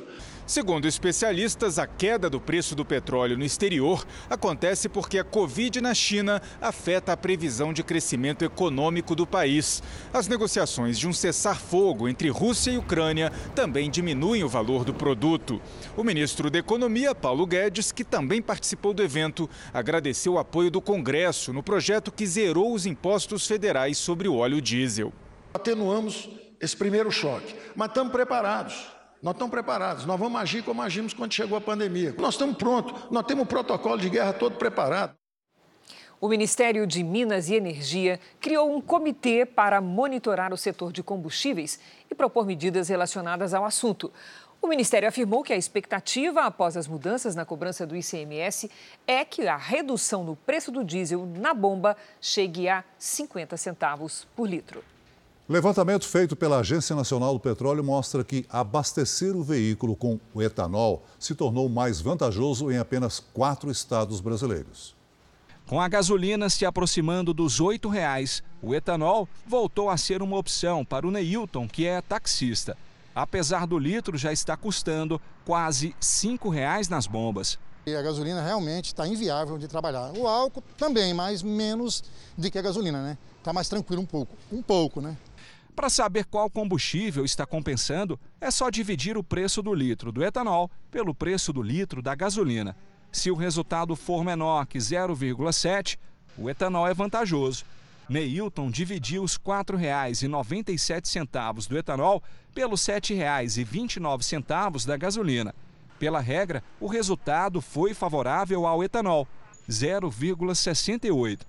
Segundo 0.47 0.87
especialistas, 0.87 1.77
a 1.77 1.85
queda 1.85 2.29
do 2.29 2.39
preço 2.39 2.73
do 2.73 2.85
petróleo 2.85 3.37
no 3.37 3.43
exterior 3.43 4.05
acontece 4.29 4.87
porque 4.87 5.19
a 5.19 5.23
Covid 5.23 5.81
na 5.81 5.93
China 5.93 6.41
afeta 6.61 7.11
a 7.11 7.17
previsão 7.17 7.73
de 7.73 7.83
crescimento 7.83 8.45
econômico 8.45 9.15
do 9.15 9.27
país. 9.27 9.83
As 10.13 10.29
negociações 10.29 10.97
de 10.97 11.07
um 11.07 11.13
cessar-fogo 11.13 12.07
entre 12.07 12.29
Rússia 12.29 12.71
e 12.71 12.77
Ucrânia 12.77 13.31
também 13.53 13.89
diminuem 13.89 14.43
o 14.43 14.49
valor 14.49 14.85
do 14.85 14.93
produto. 14.93 15.61
O 15.97 16.03
ministro 16.03 16.49
da 16.49 16.59
Economia, 16.59 17.13
Paulo 17.13 17.45
Guedes, 17.45 17.91
que 17.91 18.05
também 18.05 18.41
participou 18.41 18.93
do 18.93 19.03
evento, 19.03 19.49
agradeceu 19.73 20.33
o 20.33 20.39
apoio 20.39 20.71
do 20.71 20.79
Congresso 20.79 21.51
no 21.51 21.61
projeto 21.61 22.13
que 22.13 22.25
zerou 22.25 22.73
os 22.73 22.85
impostos 22.85 23.45
federais 23.45 23.97
sobre 23.97 24.29
o 24.29 24.35
óleo 24.35 24.61
diesel. 24.61 25.11
Atenuamos 25.53 26.29
esse 26.59 26.75
primeiro 26.75 27.11
choque. 27.11 27.55
Mas 27.75 27.89
estamos 27.89 28.11
preparados. 28.11 28.87
Nós 29.21 29.33
estamos 29.33 29.51
preparados. 29.51 30.05
Nós 30.05 30.19
vamos 30.19 30.39
agir 30.39 30.63
como 30.63 30.81
agimos 30.81 31.13
quando 31.13 31.33
chegou 31.33 31.57
a 31.57 31.61
pandemia. 31.61 32.13
Nós 32.17 32.35
estamos 32.35 32.57
prontos. 32.57 33.09
Nós 33.09 33.25
temos 33.25 33.43
o 33.43 33.47
protocolo 33.47 33.97
de 33.97 34.09
guerra 34.09 34.33
todo 34.33 34.57
preparado. 34.57 35.15
O 36.21 36.29
Ministério 36.29 36.87
de 36.87 37.03
Minas 37.03 37.49
e 37.49 37.55
Energia 37.55 38.19
criou 38.39 38.73
um 38.73 38.79
comitê 38.79 39.45
para 39.45 39.81
monitorar 39.81 40.53
o 40.53 40.57
setor 40.57 40.91
de 40.91 41.03
combustíveis 41.03 41.79
e 42.09 42.15
propor 42.15 42.45
medidas 42.45 42.87
relacionadas 42.87 43.53
ao 43.53 43.65
assunto. 43.65 44.11
O 44.61 44.67
Ministério 44.67 45.07
afirmou 45.07 45.43
que 45.43 45.53
a 45.53 45.57
expectativa 45.57 46.43
após 46.43 46.77
as 46.77 46.87
mudanças 46.87 47.35
na 47.35 47.45
cobrança 47.45 47.85
do 47.85 47.95
ICMS 47.95 48.71
é 49.05 49.25
que 49.25 49.47
a 49.47 49.57
redução 49.57 50.23
no 50.23 50.35
preço 50.35 50.71
do 50.71 50.83
diesel 50.83 51.25
na 51.25 51.53
bomba 51.53 51.95
chegue 52.21 52.69
a 52.69 52.83
50 52.97 53.57
centavos 53.57 54.25
por 54.35 54.49
litro. 54.49 54.83
Levantamento 55.47 56.07
feito 56.07 56.35
pela 56.35 56.57
Agência 56.57 56.95
Nacional 56.95 57.33
do 57.33 57.39
Petróleo 57.39 57.83
mostra 57.83 58.23
que 58.23 58.47
abastecer 58.49 59.35
o 59.35 59.43
veículo 59.43 59.95
com 59.95 60.19
o 60.33 60.41
etanol 60.41 61.05
se 61.19 61.35
tornou 61.35 61.69
mais 61.69 62.01
vantajoso 62.01 62.71
em 62.71 62.79
apenas 62.79 63.19
quatro 63.19 63.69
estados 63.69 64.19
brasileiros. 64.19 64.95
Com 65.67 65.79
a 65.79 65.87
gasolina 65.87 66.49
se 66.49 66.65
aproximando 66.65 67.31
dos 67.31 67.59
R$ 67.59 67.77
8,00, 67.77 68.41
o 68.59 68.73
etanol 68.73 69.29
voltou 69.45 69.87
a 69.87 69.97
ser 69.97 70.23
uma 70.23 70.35
opção 70.35 70.83
para 70.83 71.05
o 71.05 71.11
Neilton, 71.11 71.67
que 71.67 71.85
é 71.85 72.01
taxista. 72.01 72.75
Apesar 73.13 73.67
do 73.67 73.77
litro 73.77 74.17
já 74.17 74.33
estar 74.33 74.57
custando 74.57 75.21
quase 75.45 75.89
R$ 75.89 75.95
5,00 76.01 76.89
nas 76.89 77.05
bombas. 77.05 77.59
E 77.85 77.95
a 77.95 78.01
gasolina 78.01 78.41
realmente 78.41 78.85
está 78.85 79.07
inviável 79.07 79.59
de 79.59 79.67
trabalhar. 79.67 80.11
O 80.17 80.27
álcool 80.27 80.63
também, 80.75 81.13
mas 81.13 81.43
menos 81.43 82.03
do 82.35 82.49
que 82.49 82.57
a 82.57 82.63
gasolina, 82.63 83.03
né? 83.03 83.15
Está 83.37 83.53
mais 83.53 83.69
tranquilo 83.69 84.01
um 84.01 84.07
pouco. 84.07 84.35
Um 84.51 84.63
pouco, 84.63 84.99
né? 84.99 85.15
Para 85.75 85.89
saber 85.89 86.25
qual 86.25 86.49
combustível 86.49 87.25
está 87.25 87.45
compensando, 87.45 88.17
é 88.39 88.49
só 88.49 88.69
dividir 88.69 89.17
o 89.17 89.23
preço 89.23 89.61
do 89.61 89.73
litro 89.73 90.09
do 90.09 90.23
etanol 90.23 90.71
pelo 90.89 91.13
preço 91.13 91.51
do 91.51 91.61
litro 91.61 92.01
da 92.01 92.15
gasolina. 92.15 92.77
Se 93.11 93.29
o 93.29 93.35
resultado 93.35 93.93
for 93.95 94.23
menor 94.23 94.65
que 94.67 94.77
0,7, 94.77 95.97
o 96.37 96.49
etanol 96.49 96.87
é 96.87 96.93
vantajoso. 96.93 97.65
Neilton 98.07 98.71
dividiu 98.71 99.21
os 99.23 99.35
R$ 99.35 99.41
4,97 99.45 101.67
do 101.67 101.77
etanol 101.77 102.23
pelos 102.53 102.87
R$ 102.87 103.01
7,29 103.01 104.85
da 104.85 104.95
gasolina. 104.95 105.53
Pela 105.99 106.21
regra, 106.21 106.63
o 106.79 106.87
resultado 106.87 107.59
foi 107.61 107.93
favorável 107.93 108.65
ao 108.65 108.81
etanol, 108.83 109.27
0,68. 109.69 111.41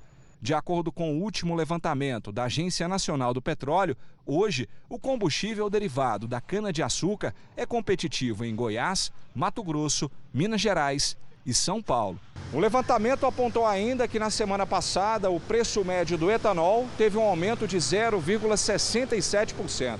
De 0.46 0.54
acordo 0.54 0.92
com 0.92 1.12
o 1.12 1.22
último 1.22 1.56
levantamento 1.56 2.30
da 2.30 2.44
Agência 2.44 2.86
Nacional 2.86 3.34
do 3.34 3.42
Petróleo, 3.42 3.96
hoje 4.24 4.68
o 4.88 4.96
combustível 4.96 5.68
derivado 5.68 6.28
da 6.28 6.40
cana-de-açúcar 6.40 7.34
é 7.56 7.66
competitivo 7.66 8.44
em 8.44 8.54
Goiás, 8.54 9.10
Mato 9.34 9.64
Grosso, 9.64 10.08
Minas 10.32 10.60
Gerais 10.60 11.16
e 11.44 11.52
São 11.52 11.82
Paulo. 11.82 12.20
O 12.52 12.60
levantamento 12.60 13.26
apontou 13.26 13.66
ainda 13.66 14.06
que 14.06 14.20
na 14.20 14.30
semana 14.30 14.64
passada 14.64 15.28
o 15.28 15.40
preço 15.40 15.84
médio 15.84 16.16
do 16.16 16.30
etanol 16.30 16.86
teve 16.96 17.18
um 17.18 17.22
aumento 17.22 17.66
de 17.66 17.78
0,67%. 17.78 19.98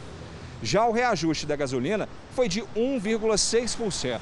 Já 0.63 0.87
o 0.87 0.93
reajuste 0.93 1.45
da 1.45 1.57
gasolina 1.57 2.09
foi 2.31 2.49
de 2.49 2.63
1,6%. 2.77 4.21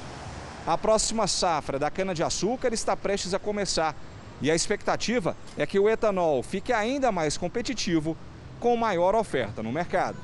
A 0.65 0.75
próxima 0.75 1.27
safra 1.27 1.77
da 1.77 1.91
cana-de-açúcar 1.91 2.73
está 2.73 2.97
prestes 2.97 3.35
a 3.35 3.39
começar 3.39 3.95
e 4.41 4.51
a 4.51 4.55
expectativa 4.55 5.35
é 5.57 5.65
que 5.65 5.79
o 5.79 5.89
etanol 5.89 6.43
fique 6.43 6.73
ainda 6.73 7.11
mais 7.11 7.37
competitivo 7.37 8.17
com 8.59 8.75
maior 8.75 9.15
oferta 9.15 9.61
no 9.61 9.71
mercado. 9.71 10.17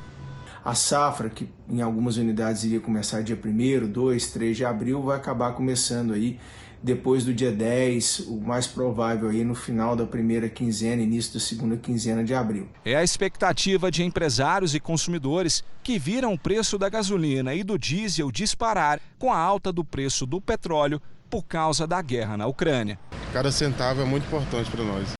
A 0.63 0.75
safra, 0.75 1.30
que 1.30 1.50
em 1.68 1.82
algumas 1.82 2.18
unidades 2.18 2.63
iria 2.63 2.80
começar 2.80 3.24
dia 3.24 3.39
1, 3.44 3.88
2, 3.88 4.27
3 4.27 4.58
de 4.58 4.65
abril, 4.65 5.01
vai 5.01 5.18
acabar 5.18 5.53
começando 5.53 6.13
aí 6.13 6.39
depois 6.84 7.24
do 7.24 7.34
dia 7.34 7.51
10, 7.51 8.22
o 8.22 8.41
mais 8.41 8.65
provável 8.65 9.30
aí 9.30 9.44
no 9.44 9.53
final 9.53 9.96
da 9.96 10.06
primeira 10.06 10.50
quinzena, 10.50 11.01
início 11.01 11.34
da 11.34 11.39
segunda 11.39 11.77
quinzena 11.77 12.24
de 12.24 12.34
abril. 12.34 12.68
É 12.84 12.96
a 12.96 13.03
expectativa 13.03 13.91
de 13.91 14.03
empresários 14.03 14.74
e 14.74 14.80
consumidores 14.80 15.63
que 15.84 16.00
viram 16.00 16.34
o 16.34 16.39
preço 16.39 16.77
da 16.77 16.89
gasolina 16.89 17.53
e 17.53 17.63
do 17.63 17.77
diesel 17.77 18.32
disparar 18.32 19.00
com 19.20 19.32
a 19.32 19.38
alta 19.38 19.72
do 19.72 19.84
preço 19.84 20.25
do 20.25 20.41
petróleo 20.41 21.00
por 21.32 21.44
causa 21.44 21.88
da 21.88 22.02
guerra 22.02 22.36
na 22.36 22.46
Ucrânia. 22.46 23.00
Cada 23.32 23.54
centavo 23.54 24.02
é 24.02 24.06
muito 24.06 24.28
importante 24.28 24.70
para 24.70 24.84
nós. 24.84 25.14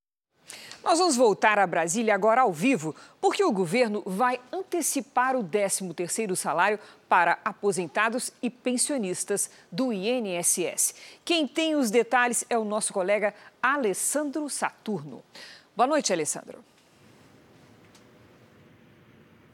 Nós 0.84 1.00
vamos 1.00 1.15
voltar 1.15 1.58
a 1.58 1.65
Brasília 1.65 2.13
agora 2.13 2.41
ao 2.41 2.51
vivo, 2.51 2.94
porque 3.22 3.41
o 3.44 3.51
governo 3.51 4.03
vai 4.06 4.41
antecipar 4.51 5.38
o 5.38 5.44
13º 5.44 6.36
salário 6.36 6.77
para 7.08 7.39
aposentados 7.46 8.34
e 8.41 8.50
pensionistas 8.50 9.50
do 9.72 9.94
INSS. 9.94 10.96
Quem 11.24 11.48
tem 11.48 11.75
os 11.75 11.89
detalhes 11.89 12.44
é 12.50 12.58
o 12.58 12.65
nosso 12.65 12.91
colega 12.91 13.34
Alessandro 13.63 14.50
Saturno. 14.50 15.24
Boa 15.77 15.88
noite, 15.88 16.12
Alessandro. 16.12 16.62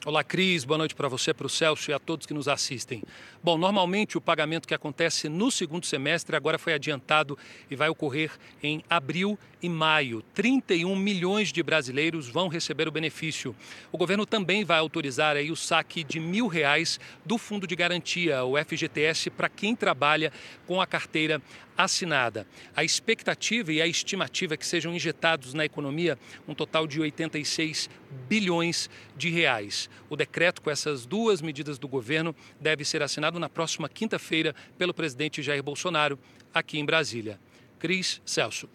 Olá, 0.07 0.23
Cris. 0.23 0.63
Boa 0.63 0.77
noite 0.77 0.95
para 0.95 1.09
você, 1.09 1.33
para 1.33 1.47
o 1.47 1.49
Celso 1.49 1.91
e 1.91 1.93
a 1.93 1.99
todos 1.99 2.25
que 2.25 2.33
nos 2.33 2.47
assistem. 2.47 3.03
Bom, 3.47 3.57
normalmente 3.57 4.17
o 4.17 4.21
pagamento 4.21 4.67
que 4.67 4.73
acontece 4.73 5.29
no 5.29 5.49
segundo 5.49 5.85
semestre 5.85 6.35
agora 6.35 6.59
foi 6.59 6.73
adiantado 6.73 7.37
e 7.71 7.77
vai 7.77 7.87
ocorrer 7.87 8.29
em 8.61 8.83
abril 8.89 9.39
e 9.61 9.69
maio. 9.69 10.21
31 10.33 10.93
milhões 10.97 11.53
de 11.53 11.63
brasileiros 11.63 12.27
vão 12.27 12.49
receber 12.49 12.89
o 12.89 12.91
benefício. 12.91 13.55
O 13.89 13.97
governo 13.97 14.25
também 14.25 14.65
vai 14.65 14.79
autorizar 14.79 15.37
aí 15.37 15.49
o 15.49 15.55
saque 15.55 16.03
de 16.03 16.19
mil 16.19 16.47
reais 16.47 16.99
do 17.25 17.37
Fundo 17.37 17.65
de 17.65 17.73
Garantia, 17.73 18.43
o 18.43 18.57
FGTS, 18.57 19.29
para 19.29 19.47
quem 19.47 19.77
trabalha 19.77 20.29
com 20.65 20.81
a 20.81 20.85
carteira 20.85 21.41
assinada. 21.77 22.47
A 22.75 22.83
expectativa 22.83 23.71
e 23.71 23.81
a 23.81 23.87
estimativa 23.87 24.55
é 24.55 24.57
que 24.57 24.65
sejam 24.65 24.93
injetados 24.93 25.53
na 25.53 25.63
economia 25.63 26.17
um 26.47 26.55
total 26.55 26.87
de 26.87 26.99
86 26.99 27.87
bilhões 28.27 28.89
de 29.15 29.29
reais. 29.29 29.89
O 30.09 30.15
decreto 30.15 30.61
com 30.61 30.71
essas 30.71 31.05
duas 31.05 31.41
medidas 31.41 31.77
do 31.77 31.87
governo 31.87 32.35
deve 32.59 32.83
ser 32.83 33.03
assinado 33.03 33.36
na 33.39 33.49
próxima 33.49 33.87
quinta-feira 33.89 34.55
pelo 34.77 34.93
presidente 34.93 35.41
Jair 35.41 35.63
Bolsonaro, 35.63 36.17
aqui 36.53 36.79
em 36.79 36.85
Brasília. 36.85 37.39
Cris 37.79 38.21
Celso. 38.25 38.69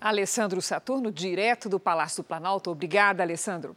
Alessandro 0.00 0.62
Saturno, 0.62 1.10
direto 1.10 1.68
do 1.68 1.80
Palácio 1.80 2.22
do 2.22 2.26
Planalto. 2.26 2.70
Obrigada, 2.70 3.22
Alessandro. 3.22 3.76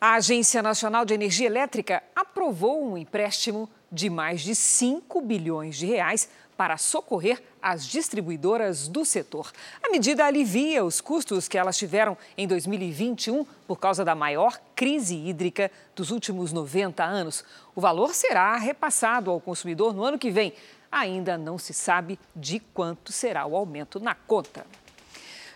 A 0.00 0.14
Agência 0.14 0.62
Nacional 0.62 1.04
de 1.04 1.14
Energia 1.14 1.46
Elétrica 1.46 2.02
aprovou 2.14 2.92
um 2.92 2.96
empréstimo 2.98 3.70
de 3.90 4.10
mais 4.10 4.42
de 4.42 4.54
5 4.54 5.20
bilhões 5.22 5.76
de 5.76 5.86
reais 5.86 6.28
para 6.56 6.76
socorrer 6.76 7.42
as 7.60 7.86
distribuidoras 7.86 8.88
do 8.88 9.04
setor. 9.04 9.52
A 9.82 9.90
medida 9.90 10.24
alivia 10.24 10.84
os 10.84 11.00
custos 11.00 11.48
que 11.48 11.58
elas 11.58 11.76
tiveram 11.76 12.16
em 12.36 12.46
2021 12.46 13.44
por 13.66 13.78
causa 13.78 14.04
da 14.04 14.14
maior 14.14 14.60
crise 14.74 15.16
hídrica 15.16 15.70
dos 15.94 16.10
últimos 16.10 16.52
90 16.52 17.02
anos. 17.02 17.44
O 17.74 17.80
valor 17.80 18.14
será 18.14 18.56
repassado 18.56 19.30
ao 19.30 19.40
consumidor 19.40 19.94
no 19.94 20.04
ano 20.04 20.18
que 20.18 20.30
vem. 20.30 20.52
Ainda 20.90 21.36
não 21.36 21.58
se 21.58 21.74
sabe 21.74 22.18
de 22.36 22.60
quanto 22.60 23.10
será 23.10 23.46
o 23.46 23.56
aumento 23.56 23.98
na 23.98 24.14
conta. 24.14 24.66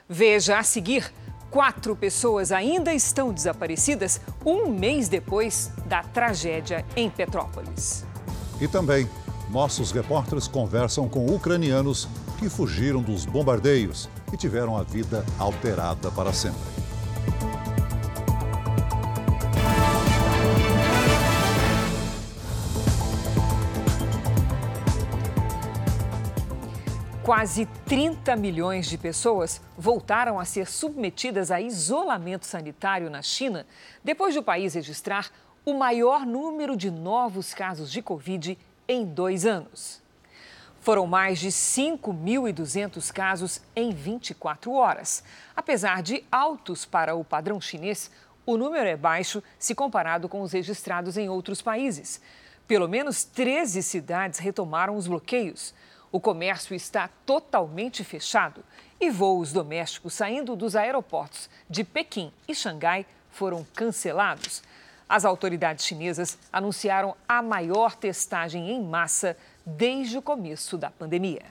Veja 0.09 0.59
a 0.59 0.63
seguir. 0.63 1.13
Quatro 1.51 1.97
pessoas 1.97 2.53
ainda 2.53 2.93
estão 2.93 3.33
desaparecidas 3.33 4.21
um 4.45 4.69
mês 4.69 5.09
depois 5.09 5.71
da 5.87 6.03
tragédia 6.03 6.85
em 6.95 7.09
Petrópolis. 7.09 8.05
E 8.61 8.69
também 8.69 9.09
nossos 9.51 9.91
repórteres 9.91 10.47
conversam 10.47 11.09
com 11.09 11.27
ucranianos 11.27 12.09
que 12.39 12.49
fugiram 12.49 13.03
dos 13.03 13.25
bombardeios 13.25 14.09
e 14.33 14.37
tiveram 14.37 14.77
a 14.77 14.83
vida 14.83 15.25
alterada 15.39 16.11
para 16.11 16.33
sempre. 16.33 16.61
Quase 27.23 27.67
30 27.85 28.37
milhões 28.37 28.87
de 28.87 28.97
pessoas 28.97 29.61
voltaram 29.77 30.41
a 30.41 30.47
ser 30.47 30.67
submetidas 30.67 31.51
a 31.51 31.61
isolamento 31.61 32.47
sanitário 32.47 33.11
na 33.11 33.21
China 33.21 33.67
depois 34.03 34.35
do 34.35 34.43
país 34.43 34.73
registrar 34.73 35.31
o 35.63 35.75
maior 35.75 36.25
número 36.25 36.75
de 36.75 36.91
novos 36.91 37.53
casos 37.53 37.93
de 37.93 38.01
Covid 38.01 38.57
em 38.89 39.05
dois 39.05 39.45
anos. 39.45 40.01
Foram 40.81 41.07
mais 41.07 41.39
de 41.39 41.49
5.200 41.49 43.13
casos 43.13 43.61
em 43.77 43.93
24 43.93 44.73
horas. 44.73 45.23
Apesar 45.55 46.03
de 46.03 46.25
altos 46.33 46.85
para 46.87 47.15
o 47.15 47.23
padrão 47.23 47.61
chinês, 47.61 48.11
o 48.47 48.57
número 48.57 48.89
é 48.89 48.97
baixo 48.97 49.43
se 49.59 49.75
comparado 49.75 50.29
com 50.29 50.41
os 50.41 50.53
registrados 50.53 51.19
em 51.19 51.29
outros 51.29 51.61
países. 51.61 52.21
Pelo 52.67 52.89
menos 52.89 53.23
13 53.25 53.83
cidades 53.83 54.39
retomaram 54.39 54.97
os 54.97 55.07
bloqueios. 55.07 55.75
O 56.11 56.19
comércio 56.19 56.75
está 56.75 57.09
totalmente 57.27 58.03
fechado 58.03 58.65
e 58.99 59.11
voos 59.11 59.53
domésticos 59.53 60.15
saindo 60.15 60.57
dos 60.57 60.75
aeroportos 60.75 61.51
de 61.69 61.85
Pequim 61.85 62.33
e 62.49 62.55
Xangai 62.55 63.05
foram 63.31 63.67
cancelados. 63.75 64.63
As 65.09 65.25
autoridades 65.25 65.87
chinesas 65.87 66.37
anunciaram 66.53 67.17
a 67.27 67.41
maior 67.41 67.95
testagem 67.97 68.71
em 68.71 68.85
massa 68.85 69.37
desde 69.65 70.19
o 70.19 70.23
começo 70.23 70.77
da 70.77 70.91
pandemia. 70.91 71.43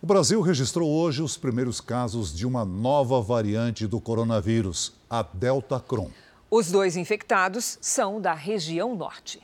O 0.00 0.06
Brasil 0.06 0.40
registrou 0.40 0.88
hoje 0.88 1.22
os 1.22 1.36
primeiros 1.36 1.80
casos 1.80 2.34
de 2.34 2.46
uma 2.46 2.64
nova 2.64 3.20
variante 3.20 3.86
do 3.86 4.00
coronavírus, 4.00 4.92
a 5.08 5.22
Delta 5.22 5.80
Cron. 5.80 6.10
Os 6.50 6.70
dois 6.70 6.96
infectados 6.96 7.78
são 7.80 8.20
da 8.20 8.34
região 8.34 8.94
norte. 8.94 9.40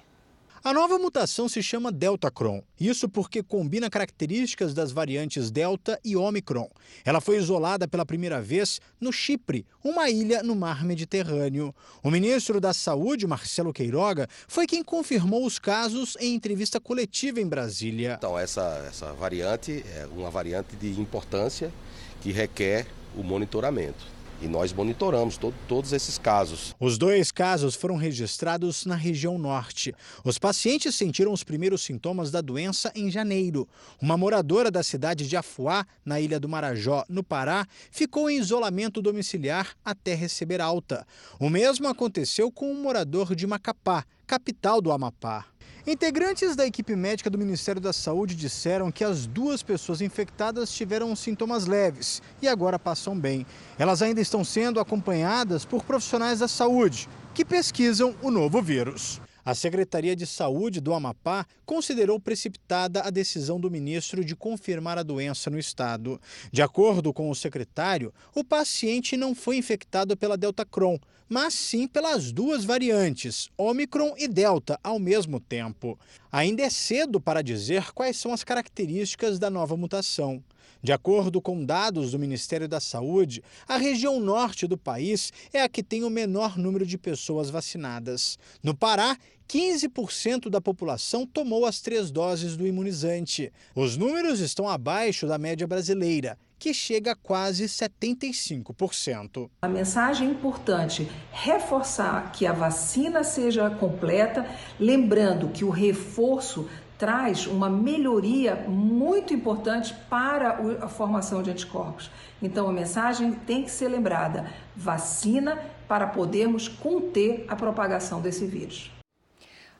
A 0.63 0.73
nova 0.73 0.99
mutação 0.99 1.49
se 1.49 1.63
chama 1.63 1.93
Delta 1.93 2.31
Cron. 2.31 2.63
Isso 2.81 3.09
porque 3.09 3.43
combina 3.43 3.89
características 3.89 4.75
das 4.75 4.91
variantes 4.91 5.51
Delta 5.51 6.01
e 6.05 6.17
Omicron. 6.17 6.69
Ela 7.05 7.21
foi 7.21 7.37
isolada 7.37 7.87
pela 7.87 8.05
primeira 8.05 8.41
vez 8.41 8.81
no 9.01 9.13
Chipre, 9.13 9.65
uma 9.85 10.11
ilha 10.11 10.43
no 10.43 10.57
mar 10.57 10.85
Mediterrâneo. 10.85 11.73
O 12.03 12.11
ministro 12.11 12.61
da 12.61 12.73
Saúde, 12.73 13.27
Marcelo 13.27 13.73
Queiroga, 13.73 14.29
foi 14.49 14.67
quem 14.67 14.83
confirmou 14.83 15.47
os 15.47 15.61
casos 15.61 16.17
em 16.19 16.35
entrevista 16.35 16.81
coletiva 16.81 17.41
em 17.41 17.47
Brasília. 17.47 18.17
Então, 18.19 18.37
essa, 18.37 18.85
essa 18.89 19.13
variante 19.13 19.85
é 19.95 20.07
uma 20.07 20.31
variante 20.31 20.75
de 20.75 21.01
importância 21.01 21.73
que 22.21 22.33
requer 22.33 22.87
o 23.17 23.23
monitoramento. 23.23 24.18
E 24.41 24.47
nós 24.47 24.73
monitoramos 24.73 25.37
todo, 25.37 25.55
todos 25.67 25.93
esses 25.93 26.17
casos. 26.17 26.75
Os 26.79 26.97
dois 26.97 27.33
casos 27.33 27.75
foram 27.75 27.97
registrados 27.97 28.87
na 28.87 28.95
região 28.95 29.37
norte. 29.37 29.93
Os 30.25 30.39
pacientes 30.39 30.95
sentiram 30.95 31.33
os 31.33 31.43
primeiros 31.43 31.83
sintomas 31.83 32.31
da 32.31 32.41
doença 32.41 32.93
em 32.95 33.11
janeiro. 33.11 33.69
Uma 34.01 34.17
moradora 34.17 34.71
da 34.71 34.83
cidade 34.83 35.27
de 35.27 35.37
Afuá, 35.37 35.85
na 36.05 36.21
ilha 36.21 36.39
do 36.39 36.49
Marajó, 36.49 37.05
no 37.09 37.25
Pará, 37.25 37.67
ficou 37.91 38.31
em 38.31 38.39
isolamento 38.39 39.03
domiciliar 39.03 39.75
até 39.85 40.15
receber 40.15 40.61
alta. 40.61 41.05
O 41.41 41.51
mesmo 41.51 41.89
aconteceu 41.89 42.51
com 42.53 42.71
um 42.71 42.81
morador 42.81 43.35
de 43.35 43.47
Macapá, 43.47 44.05
capital 44.25 44.81
do 44.81 44.93
Amapá. 44.93 45.47
Integrantes 45.91 46.55
da 46.55 46.67
equipe 46.67 46.95
médica 46.95 47.31
do 47.31 47.39
Ministério 47.39 47.81
da 47.81 47.95
Saúde 47.95 48.35
disseram 48.35 48.93
que 48.93 49.03
as 49.03 49.27
duas 49.27 49.63
pessoas 49.63 50.03
infectadas 50.03 50.71
tiveram 50.71 51.17
sintomas 51.17 51.65
leves 51.65 52.21
e 52.43 52.47
agora 52.47 52.79
passam 52.79 53.19
bem. 53.19 53.47
Elas 53.79 54.03
ainda 54.03 54.21
estão 54.21 54.45
sendo 54.45 54.81
acompanhadas 54.81 55.65
por 55.65 55.83
profissionais 55.83 56.41
da 56.41 56.47
saúde 56.47 57.09
que 57.35 57.43
pesquisam 57.43 58.15
o 58.21 58.31
novo 58.31 58.61
vírus. 58.61 59.19
A 59.43 59.55
Secretaria 59.55 60.15
de 60.15 60.27
Saúde 60.27 60.79
do 60.79 60.93
Amapá 60.93 61.47
considerou 61.65 62.21
precipitada 62.21 63.01
a 63.01 63.09
decisão 63.09 63.59
do 63.59 63.71
ministro 63.71 64.23
de 64.23 64.37
confirmar 64.37 64.99
a 64.99 65.03
doença 65.03 65.49
no 65.49 65.59
estado. 65.59 66.21
De 66.53 66.61
acordo 66.61 67.15
com 67.15 67.31
o 67.31 67.35
secretário, 67.35 68.13
o 68.35 68.45
paciente 68.45 69.17
não 69.17 69.35
foi 69.35 69.57
infectado 69.57 70.19
pela 70.19 70.37
Delta 70.37 70.67
Cron, 70.67 70.99
mas 71.29 71.55
sim 71.55 71.87
pelas 71.87 72.33
duas 72.33 72.65
variantes, 72.65 73.51
Omicron 73.57 74.15
e 74.17 74.27
Delta, 74.27 74.79
ao 74.83 74.99
mesmo 74.99 75.39
tempo. 75.39 75.99
Ainda 76.33 76.63
é 76.63 76.71
cedo 76.71 77.21
para 77.21 77.43
dizer 77.43 77.93
quais 77.93 78.17
são 78.17 78.33
as 78.33 78.43
características 78.43 79.39
da 79.39 79.51
nova 79.51 79.77
mutação. 79.77 80.43
De 80.81 80.93
acordo 80.93 81.41
com 81.41 81.65
dados 81.65 82.13
do 82.13 82.19
Ministério 82.19 82.69
da 82.69 82.79
Saúde, 82.79 83.43
a 83.67 83.77
região 83.77 84.21
norte 84.21 84.67
do 84.67 84.79
país 84.79 85.33
é 85.53 85.61
a 85.61 85.69
que 85.69 85.83
tem 85.83 86.05
o 86.05 86.11
menor 86.11 86.57
número 86.57 86.87
de 86.87 86.97
pessoas 86.97 87.51
vacinadas. 87.51 88.39
No 88.63 88.77
Pará, 88.77 89.19
15% 89.49 90.49
da 90.49 90.61
população 90.61 91.27
tomou 91.27 91.67
as 91.67 91.81
três 91.81 92.11
doses 92.11 92.57
do 92.57 92.67
imunizante. 92.67 93.53
Os 93.75 93.97
números 93.97 94.39
estão 94.39 94.69
abaixo 94.69 95.27
da 95.27 95.37
média 95.37 95.67
brasileira, 95.67 96.39
que 96.59 96.75
chega 96.75 97.13
a 97.13 97.17
quase 97.17 97.65
75%. 97.67 99.49
A 99.63 99.69
mensagem 99.69 100.29
é 100.29 100.31
importante 100.31 101.09
reforçar 101.31 102.33
que 102.33 102.47
a 102.47 102.53
vacina 102.53 103.23
seja 103.23 103.71
completa, 103.71 104.47
lembrando 104.79 105.49
que 105.49 105.65
o 105.65 105.71
reforço 105.71 106.69
traz 106.99 107.47
uma 107.47 107.71
melhoria 107.71 108.57
muito 108.69 109.33
importante 109.33 109.95
para 110.11 110.59
a 110.81 110.89
formação 110.89 111.43
de 111.43 111.51
anticorpos. 111.51 112.11
Então 112.43 112.69
a 112.69 112.73
mensagem 112.73 113.33
tem 113.33 113.63
que 113.63 113.71
ser 113.71 113.89
lembrada: 113.89 114.53
vacina 114.75 115.57
para 115.87 116.09
podermos 116.09 116.67
conter 116.67 117.45
a 117.49 117.55
propagação 117.55 118.21
desse 118.21 118.45
vírus. 118.45 118.91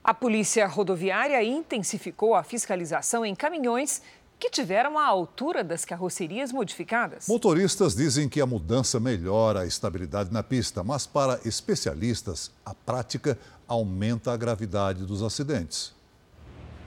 A 0.03 0.15
Polícia 0.15 0.67
Rodoviária 0.67 1.43
intensificou 1.43 2.35
a 2.35 2.43
fiscalização 2.43 3.27
em 3.27 3.35
caminhões 3.35 4.01
que 4.39 4.51
tiveram 4.51 4.99
a 4.99 5.07
altura 5.07 5.65
das 5.65 5.85
carrocerias 5.85 6.53
modificadas. 6.53 7.27
Motoristas 7.27 7.95
dizem 7.95 8.29
que 8.29 8.41
a 8.41 8.47
mudança 8.47 9.01
melhora 9.01 9.61
a 9.61 9.67
estabilidade 9.67 10.33
na 10.33 10.43
pista, 10.43 10.85
mas 10.85 11.07
para 11.07 11.41
especialistas, 11.45 12.51
a 12.65 12.73
prática 12.73 13.39
aumenta 13.67 14.33
a 14.33 14.37
gravidade 14.37 15.05
dos 15.05 15.23
acidentes. 15.23 15.93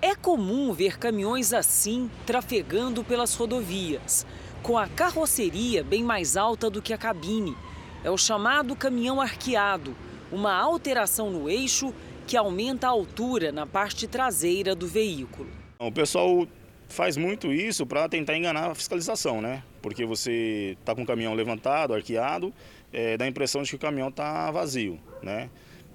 É 0.02 0.16
comum 0.16 0.74
ver 0.74 0.98
caminhões 0.98 1.54
assim 1.54 2.10
trafegando 2.26 3.04
pelas 3.04 3.36
rodovias, 3.36 4.26
com 4.64 4.78
a 4.78 4.88
carroceria 4.88 5.84
bem 5.84 6.04
mais 6.04 6.38
alta 6.38 6.70
do 6.70 6.82
que 6.82 6.94
a 6.94 6.98
cabine. 6.98 7.56
É 8.04 8.10
o 8.10 8.18
chamado 8.18 8.76
caminhão 8.76 9.22
arqueado, 9.22 9.96
uma 10.32 10.56
alteração 10.56 11.30
no 11.30 11.50
eixo 11.50 11.94
que 12.26 12.38
aumenta 12.38 12.88
a 12.88 12.90
altura 12.90 13.52
na 13.52 13.68
parte 13.68 14.08
traseira 14.08 14.74
do 14.74 14.88
veículo. 14.88 15.50
O 15.78 15.92
pessoal 15.92 16.48
faz 16.92 17.18
muito 17.18 17.52
isso 17.52 17.86
para 17.86 18.08
tentar 18.08 18.38
enganar 18.38 18.70
a 18.70 18.76
fiscalização, 18.76 19.42
né? 19.42 19.64
Porque 19.82 20.06
você 20.06 20.78
está 20.80 20.94
com 20.94 21.04
o 21.04 21.06
caminhão 21.06 21.34
levantado, 21.34 21.94
arqueado, 21.94 22.54
é, 22.94 23.18
dá 23.18 23.26
a 23.26 23.28
impressão 23.28 23.64
de 23.64 23.70
que 23.70 23.76
o 23.76 23.80
caminhão 23.80 24.10
está 24.10 24.52
vazio, 24.52 25.00
né? 25.22 25.50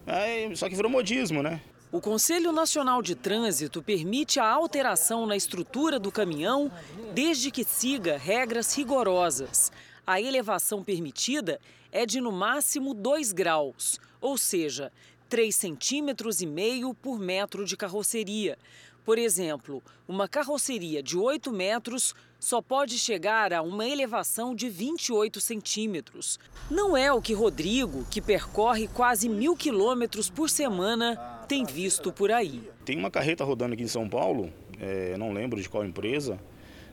É, 0.06 0.54
só 0.54 0.68
que 0.68 0.74
virou 0.74 0.90
modismo, 0.90 1.42
né? 1.42 1.60
O 1.92 2.00
Conselho 2.00 2.50
Nacional 2.52 3.00
de 3.00 3.14
Trânsito 3.14 3.82
permite 3.82 4.40
a 4.40 4.46
alteração 4.46 5.24
na 5.24 5.36
estrutura 5.36 5.98
do 5.98 6.10
caminhão 6.10 6.70
desde 7.14 7.50
que 7.50 7.64
siga 7.64 8.18
regras 8.18 8.76
rigorosas. 8.76 9.70
A 10.06 10.20
elevação 10.20 10.82
permitida 10.82 11.60
é 11.92 12.04
de 12.04 12.20
no 12.20 12.32
máximo 12.32 12.92
2 12.92 13.32
graus, 13.32 14.00
ou 14.20 14.36
seja, 14.36 14.92
3,5 15.30 15.52
centímetros 15.52 16.40
e 16.40 16.46
meio 16.46 16.92
por 16.92 17.18
metro 17.18 17.64
de 17.64 17.76
carroceria. 17.76 18.58
Por 19.06 19.18
exemplo, 19.18 19.80
uma 20.08 20.26
carroceria 20.26 21.00
de 21.00 21.16
8 21.16 21.52
metros 21.52 22.12
só 22.40 22.60
pode 22.60 22.98
chegar 22.98 23.52
a 23.52 23.62
uma 23.62 23.86
elevação 23.86 24.52
de 24.52 24.68
28 24.68 25.40
centímetros. 25.40 26.40
Não 26.68 26.96
é 26.96 27.12
o 27.12 27.22
que 27.22 27.32
Rodrigo, 27.32 28.04
que 28.10 28.20
percorre 28.20 28.88
quase 28.88 29.28
mil 29.28 29.54
quilômetros 29.54 30.28
por 30.28 30.50
semana, 30.50 31.14
tem 31.46 31.64
visto 31.64 32.12
por 32.12 32.32
aí. 32.32 32.68
Tem 32.84 32.98
uma 32.98 33.08
carreta 33.08 33.44
rodando 33.44 33.74
aqui 33.74 33.84
em 33.84 33.88
São 33.88 34.08
Paulo, 34.08 34.52
é, 34.80 35.16
não 35.16 35.32
lembro 35.32 35.62
de 35.62 35.68
qual 35.68 35.84
empresa, 35.84 36.36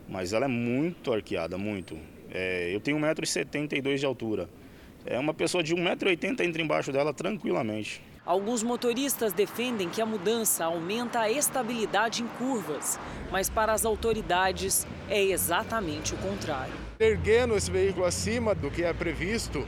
mas 0.08 0.34
ela 0.34 0.46
é 0.46 0.48
muito 0.48 1.12
arqueada, 1.12 1.58
muito. 1.58 1.98
É, 2.30 2.70
eu 2.72 2.80
tenho 2.80 3.00
1,72m 3.00 3.98
de 3.98 4.06
altura. 4.06 4.48
É 5.04 5.18
uma 5.18 5.34
pessoa 5.34 5.64
de 5.64 5.76
1,80m 5.76 6.42
entra 6.42 6.62
embaixo 6.62 6.92
dela 6.92 7.12
tranquilamente. 7.12 8.04
Alguns 8.26 8.64
motoristas 8.64 9.34
defendem 9.34 9.90
que 9.90 10.02
a 10.02 10.06
mudança 10.06 10.64
aumenta 10.64 11.20
a 11.20 11.30
estabilidade 11.30 12.24
em 12.24 12.28
curvas, 12.28 12.98
mas 13.30 13.50
para 13.50 13.74
as 13.74 13.84
autoridades 13.84 14.88
é 15.10 15.22
exatamente 15.22 16.14
o 16.14 16.18
contrário. 16.18 16.74
Erguendo 17.02 17.54
esse 17.54 17.70
veículo 17.70 18.06
acima 18.06 18.56
do 18.56 18.72
que 18.72 18.82
é 18.82 18.94
previsto, 18.94 19.68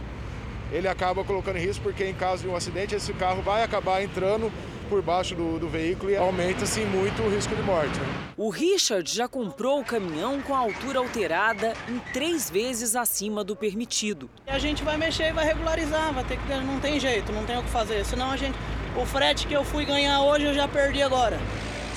ele 0.72 0.88
acaba 0.88 1.22
colocando 1.26 1.58
em 1.58 1.66
risco 1.66 1.84
porque 1.84 2.06
em 2.06 2.14
caso 2.14 2.44
de 2.44 2.48
um 2.48 2.56
acidente 2.56 2.96
esse 2.96 3.12
carro 3.12 3.42
vai 3.42 3.62
acabar 3.62 4.02
entrando 4.02 4.50
por 4.86 5.02
baixo 5.02 5.36
do, 5.36 5.60
do 5.60 5.68
veículo 5.68 6.12
e 6.12 6.16
aumenta 6.16 6.66
sim 6.66 6.86
muito 6.86 7.22
o 7.22 7.30
risco 7.30 7.56
de 7.56 7.62
morte. 7.64 8.00
Né? 8.00 8.08
O 8.38 8.50
Richard 8.50 9.12
já 9.12 9.28
comprou 9.28 9.80
o 9.80 9.86
caminhão 9.86 10.42
com 10.42 10.54
a 10.54 10.60
altura 10.60 11.00
alterada 11.00 11.74
em 11.90 12.00
três 12.14 12.50
vezes 12.50 12.96
acima 12.96 13.44
do 13.44 13.56
permitido. 13.56 14.30
A 14.48 14.60
gente 14.60 14.84
vai 14.84 14.98
mexer 14.98 15.30
e 15.30 15.34
vai 15.34 15.46
regularizar, 15.46 16.14
vai 16.14 16.24
ter 16.24 16.38
que 16.38 16.54
não 16.56 16.80
tem 16.80 17.00
jeito, 17.00 17.32
não 17.32 17.46
tem 17.46 17.58
o 17.58 17.64
que 17.64 17.70
fazer. 17.70 18.06
Senão 18.06 18.32
a 18.32 18.38
gente, 18.38 18.58
o 18.96 19.06
frete 19.06 19.48
que 19.48 19.54
eu 19.54 19.64
fui 19.64 19.86
ganhar 19.86 20.22
hoje 20.22 20.46
eu 20.46 20.54
já 20.54 20.68
perdi 20.68 21.02
agora. 21.02 21.40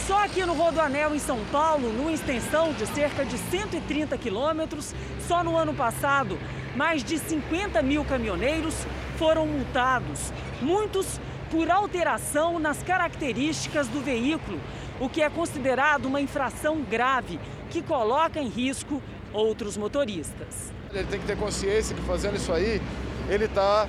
Só 0.07 0.24
aqui 0.24 0.42
no 0.46 0.55
Rodoanel, 0.55 1.14
em 1.14 1.18
São 1.18 1.38
Paulo, 1.53 1.92
numa 1.92 2.11
extensão 2.12 2.72
de 2.72 2.87
cerca 2.87 3.27
de 3.27 3.37
130 3.37 4.16
quilômetros, 4.16 4.94
só 5.27 5.44
no 5.44 5.55
ano 5.55 5.74
passado, 5.74 6.38
mais 6.74 7.05
de 7.05 7.18
50 7.18 7.83
mil 7.83 8.03
caminhoneiros 8.07 8.74
foram 9.18 9.46
multados. 9.46 10.33
Muitos 10.62 11.20
por 11.50 11.70
alteração 11.70 12.58
nas 12.58 12.82
características 12.82 13.88
do 13.88 14.00
veículo, 14.00 14.61
o 15.00 15.08
que 15.08 15.22
é 15.22 15.30
considerado 15.30 16.06
uma 16.06 16.20
infração 16.20 16.82
grave 16.82 17.38
que 17.70 17.82
coloca 17.82 18.40
em 18.40 18.48
risco 18.48 19.02
outros 19.32 19.76
motoristas. 19.76 20.72
Ele 20.92 21.06
tem 21.06 21.20
que 21.20 21.26
ter 21.26 21.37
consciência 21.37 21.94
que 21.94 22.02
fazendo 22.02 22.37
isso 22.37 22.52
aí, 22.52 22.80
ele 23.28 23.44
está, 23.44 23.87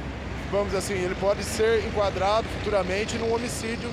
vamos 0.52 0.76
assim, 0.76 0.94
ele 0.94 1.16
pode 1.16 1.44
ser 1.44 1.86
enquadrado 1.86 2.48
futuramente 2.60 3.18
num 3.18 3.34
homicídio 3.34 3.90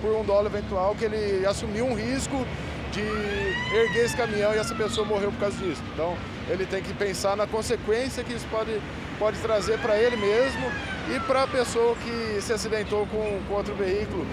por 0.00 0.14
um 0.14 0.24
dólar 0.24 0.46
eventual 0.46 0.94
que 0.94 1.04
ele 1.04 1.46
assumiu 1.46 1.86
um 1.86 1.94
risco 1.94 2.44
de 2.92 3.76
erguer 3.76 4.06
esse 4.06 4.16
caminhão 4.16 4.54
e 4.54 4.58
essa 4.58 4.74
pessoa 4.74 5.06
morreu 5.06 5.30
por 5.32 5.40
causa 5.40 5.56
disso. 5.58 5.82
Então, 5.92 6.16
ele 6.48 6.66
tem 6.66 6.82
que 6.82 6.92
pensar 6.94 7.36
na 7.36 7.46
consequência 7.46 8.24
que 8.24 8.32
isso 8.32 8.46
pode, 8.50 8.80
pode 9.18 9.38
trazer 9.40 9.78
para 9.80 9.98
ele 9.98 10.16
mesmo 10.16 10.66
e 11.14 11.20
para 11.20 11.44
a 11.44 11.46
pessoa 11.46 11.94
que 11.96 12.40
se 12.40 12.52
acidentou 12.52 13.06
com, 13.06 13.42
com 13.46 13.54
outro 13.54 13.74
veículo. 13.74 14.26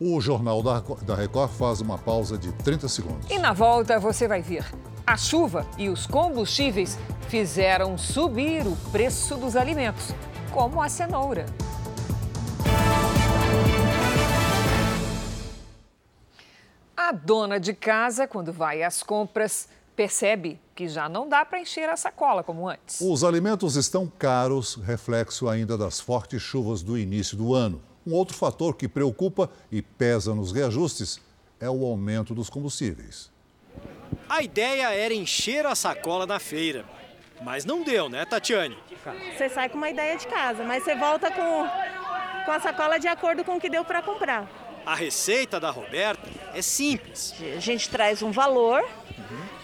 O 0.00 0.20
Jornal 0.20 0.62
da, 0.62 0.80
da 1.02 1.14
Record 1.14 1.50
faz 1.52 1.80
uma 1.80 1.96
pausa 1.96 2.36
de 2.36 2.52
30 2.52 2.88
segundos. 2.88 3.30
E 3.30 3.38
na 3.38 3.52
volta 3.52 3.98
você 3.98 4.26
vai 4.26 4.42
ver. 4.42 4.64
A 5.06 5.16
chuva 5.16 5.66
e 5.78 5.88
os 5.88 6.06
combustíveis 6.06 6.98
fizeram 7.28 7.96
subir 7.96 8.66
o 8.66 8.76
preço 8.90 9.36
dos 9.36 9.54
alimentos, 9.54 10.12
como 10.52 10.82
a 10.82 10.88
cenoura. 10.88 11.46
A 16.96 17.12
dona 17.12 17.60
de 17.60 17.74
casa, 17.74 18.26
quando 18.26 18.52
vai 18.52 18.82
às 18.82 19.02
compras, 19.02 19.68
percebe 19.94 20.60
que 20.74 20.88
já 20.88 21.08
não 21.08 21.28
dá 21.28 21.44
para 21.44 21.60
encher 21.60 21.88
a 21.88 21.96
sacola 21.96 22.42
como 22.42 22.68
antes. 22.68 23.00
Os 23.00 23.22
alimentos 23.24 23.76
estão 23.76 24.06
caros, 24.06 24.74
reflexo 24.76 25.48
ainda 25.48 25.78
das 25.78 26.00
fortes 26.00 26.42
chuvas 26.42 26.82
do 26.82 26.98
início 26.98 27.36
do 27.36 27.54
ano. 27.54 27.80
Um 28.06 28.12
outro 28.12 28.36
fator 28.36 28.76
que 28.76 28.88
preocupa 28.88 29.48
e 29.70 29.80
pesa 29.80 30.34
nos 30.34 30.52
reajustes 30.52 31.20
é 31.60 31.70
o 31.70 31.84
aumento 31.84 32.34
dos 32.34 32.50
combustíveis. 32.50 33.32
A 34.28 34.42
ideia 34.42 34.92
era 34.92 35.14
encher 35.14 35.64
a 35.66 35.74
sacola 35.74 36.26
na 36.26 36.38
feira. 36.38 36.84
Mas 37.42 37.64
não 37.64 37.82
deu, 37.82 38.08
né, 38.08 38.24
Tatiane? 38.24 38.76
Você 39.36 39.48
sai 39.48 39.68
com 39.68 39.76
uma 39.76 39.90
ideia 39.90 40.16
de 40.16 40.26
casa, 40.26 40.64
mas 40.64 40.84
você 40.84 40.94
volta 40.94 41.30
com, 41.30 41.68
com 42.44 42.50
a 42.50 42.60
sacola 42.60 42.98
de 42.98 43.08
acordo 43.08 43.44
com 43.44 43.56
o 43.56 43.60
que 43.60 43.68
deu 43.68 43.84
para 43.84 44.02
comprar. 44.02 44.48
A 44.86 44.94
receita 44.94 45.58
da 45.58 45.70
Roberta 45.70 46.28
é 46.54 46.62
simples. 46.62 47.34
A 47.56 47.60
gente 47.60 47.88
traz 47.88 48.22
um 48.22 48.30
valor 48.30 48.84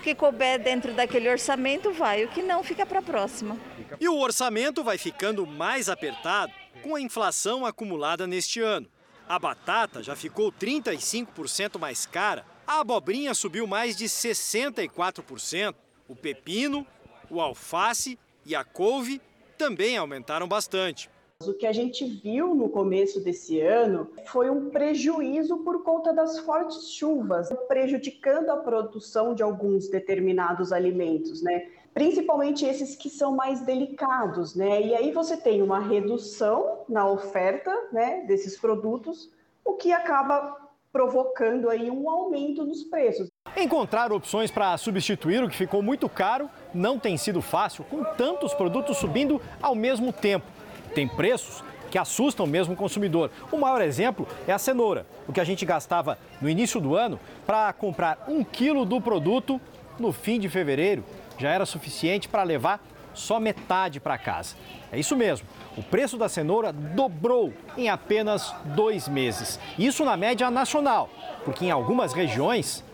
que 0.00 0.14
couber 0.14 0.58
dentro 0.62 0.92
daquele 0.92 1.28
orçamento, 1.28 1.92
vai. 1.92 2.24
O 2.24 2.28
que 2.28 2.42
não, 2.42 2.64
fica 2.64 2.84
para 2.84 2.98
a 2.98 3.02
próxima. 3.02 3.56
E 4.00 4.08
o 4.08 4.18
orçamento 4.18 4.82
vai 4.82 4.98
ficando 4.98 5.46
mais 5.46 5.88
apertado 5.88 6.52
com 6.82 6.96
a 6.96 7.00
inflação 7.00 7.66
acumulada 7.66 8.26
neste 8.26 8.60
ano. 8.60 8.88
A 9.28 9.38
batata 9.38 10.02
já 10.02 10.16
ficou 10.16 10.50
35% 10.50 11.78
mais 11.78 12.04
cara, 12.06 12.44
a 12.66 12.80
abobrinha 12.80 13.34
subiu 13.34 13.66
mais 13.66 13.96
de 13.96 14.06
64%, 14.06 15.74
o 16.08 16.16
pepino, 16.16 16.86
o 17.28 17.40
alface 17.40 18.18
e 18.44 18.54
a 18.54 18.64
couve 18.64 19.20
também 19.56 19.96
aumentaram 19.96 20.48
bastante. 20.48 21.10
O 21.46 21.54
que 21.54 21.66
a 21.66 21.72
gente 21.72 22.04
viu 22.04 22.54
no 22.54 22.68
começo 22.68 23.18
desse 23.18 23.58
ano 23.62 24.10
foi 24.26 24.50
um 24.50 24.68
prejuízo 24.68 25.56
por 25.64 25.82
conta 25.82 26.12
das 26.12 26.38
fortes 26.40 26.90
chuvas, 26.90 27.48
prejudicando 27.66 28.50
a 28.50 28.58
produção 28.58 29.34
de 29.34 29.42
alguns 29.42 29.88
determinados 29.88 30.70
alimentos, 30.70 31.42
né? 31.42 31.68
Principalmente 31.94 32.66
esses 32.66 32.94
que 32.94 33.08
são 33.08 33.34
mais 33.34 33.62
delicados, 33.62 34.54
né? 34.54 34.82
E 34.82 34.94
aí 34.94 35.12
você 35.12 35.34
tem 35.34 35.62
uma 35.62 35.80
redução 35.80 36.80
na 36.86 37.08
oferta, 37.08 37.74
né, 37.90 38.22
desses 38.26 38.58
produtos, 38.58 39.30
o 39.64 39.72
que 39.72 39.92
acaba 39.92 40.54
provocando 40.92 41.70
aí 41.70 41.90
um 41.90 42.10
aumento 42.10 42.64
nos 42.64 42.84
preços. 42.84 43.28
Encontrar 43.56 44.12
opções 44.12 44.50
para 44.50 44.76
substituir 44.76 45.42
o 45.42 45.48
que 45.48 45.56
ficou 45.56 45.80
muito 45.82 46.06
caro 46.06 46.50
não 46.74 46.98
tem 46.98 47.16
sido 47.16 47.40
fácil, 47.40 47.82
com 47.84 48.04
tantos 48.04 48.52
produtos 48.52 48.98
subindo 48.98 49.40
ao 49.62 49.74
mesmo 49.74 50.12
tempo. 50.12 50.59
Tem 50.94 51.06
preços 51.08 51.62
que 51.90 51.98
assustam 51.98 52.46
mesmo 52.46 52.74
o 52.74 52.76
consumidor. 52.76 53.30
O 53.50 53.58
maior 53.58 53.82
exemplo 53.82 54.26
é 54.46 54.52
a 54.52 54.58
cenoura. 54.58 55.06
O 55.26 55.32
que 55.32 55.40
a 55.40 55.44
gente 55.44 55.66
gastava 55.66 56.18
no 56.40 56.48
início 56.48 56.80
do 56.80 56.94
ano 56.94 57.18
para 57.46 57.72
comprar 57.72 58.24
um 58.28 58.44
quilo 58.44 58.84
do 58.84 59.00
produto 59.00 59.60
no 59.98 60.12
fim 60.12 60.38
de 60.38 60.48
fevereiro 60.48 61.04
já 61.38 61.50
era 61.50 61.66
suficiente 61.66 62.28
para 62.28 62.42
levar 62.42 62.80
só 63.12 63.40
metade 63.40 63.98
para 63.98 64.16
casa. 64.16 64.54
É 64.92 64.98
isso 64.98 65.16
mesmo. 65.16 65.46
O 65.76 65.82
preço 65.82 66.16
da 66.16 66.28
cenoura 66.28 66.72
dobrou 66.72 67.52
em 67.76 67.88
apenas 67.88 68.54
dois 68.76 69.08
meses. 69.08 69.58
Isso 69.78 70.04
na 70.04 70.16
média 70.16 70.50
nacional, 70.50 71.10
porque 71.44 71.64
em 71.66 71.70
algumas 71.70 72.12
regiões 72.12 72.84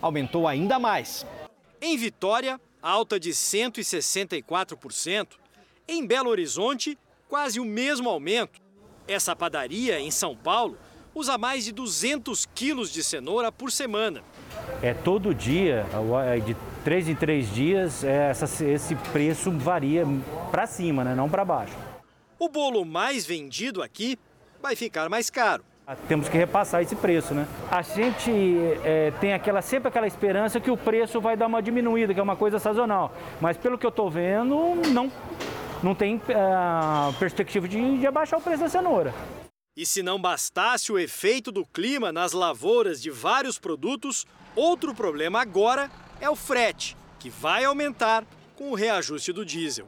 aumentou 0.00 0.46
ainda 0.46 0.78
mais. 0.78 1.26
Em 1.80 1.96
Vitória, 1.96 2.60
alta 2.82 3.18
de 3.18 3.30
164%. 3.30 5.28
Em 5.86 6.06
Belo 6.06 6.30
Horizonte, 6.30 6.96
quase 7.28 7.60
o 7.60 7.64
mesmo 7.64 8.08
aumento. 8.08 8.60
Essa 9.06 9.36
padaria, 9.36 10.00
em 10.00 10.10
São 10.10 10.36
Paulo, 10.36 10.78
usa 11.14 11.38
mais 11.38 11.64
de 11.64 11.72
200 11.72 12.46
quilos 12.54 12.90
de 12.90 13.04
cenoura 13.04 13.52
por 13.52 13.70
semana. 13.70 14.22
É 14.82 14.92
todo 14.92 15.34
dia, 15.34 15.86
de 16.44 16.56
três 16.82 17.08
em 17.08 17.14
três 17.14 17.52
dias, 17.52 18.02
é, 18.02 18.32
esse 18.66 18.94
preço 19.12 19.50
varia 19.50 20.04
para 20.50 20.66
cima, 20.66 21.04
né? 21.04 21.14
não 21.14 21.28
para 21.28 21.44
baixo. 21.44 21.74
O 22.38 22.48
bolo 22.48 22.84
mais 22.84 23.24
vendido 23.24 23.82
aqui 23.82 24.18
vai 24.60 24.74
ficar 24.74 25.08
mais 25.08 25.30
caro. 25.30 25.64
Temos 26.08 26.30
que 26.30 26.38
repassar 26.38 26.80
esse 26.80 26.96
preço, 26.96 27.34
né? 27.34 27.46
A 27.70 27.82
gente 27.82 28.30
é, 28.84 29.12
tem 29.20 29.34
aquela, 29.34 29.60
sempre 29.60 29.88
aquela 29.88 30.06
esperança 30.06 30.58
que 30.58 30.70
o 30.70 30.78
preço 30.78 31.20
vai 31.20 31.36
dar 31.36 31.46
uma 31.46 31.62
diminuída, 31.62 32.14
que 32.14 32.20
é 32.20 32.22
uma 32.22 32.36
coisa 32.36 32.58
sazonal. 32.58 33.12
Mas 33.38 33.58
pelo 33.58 33.76
que 33.76 33.84
eu 33.84 33.90
estou 33.90 34.08
vendo, 34.08 34.56
não, 34.90 35.12
não 35.84 35.94
tem 35.94 36.16
uh, 36.16 37.12
perspectiva 37.18 37.68
de, 37.68 37.98
de 37.98 38.06
abaixar 38.06 38.38
o 38.38 38.42
preço 38.42 38.62
da 38.62 38.68
cenoura. 38.68 39.14
E 39.76 39.84
se 39.84 40.02
não 40.02 40.20
bastasse 40.20 40.90
o 40.90 40.98
efeito 40.98 41.52
do 41.52 41.66
clima 41.66 42.12
nas 42.12 42.32
lavouras 42.32 43.02
de 43.02 43.10
vários 43.10 43.58
produtos, 43.58 44.24
outro 44.56 44.94
problema 44.94 45.40
agora 45.42 45.90
é 46.20 46.30
o 46.30 46.36
frete, 46.36 46.96
que 47.18 47.28
vai 47.28 47.64
aumentar 47.64 48.24
com 48.56 48.70
o 48.70 48.74
reajuste 48.74 49.32
do 49.32 49.44
diesel. 49.44 49.86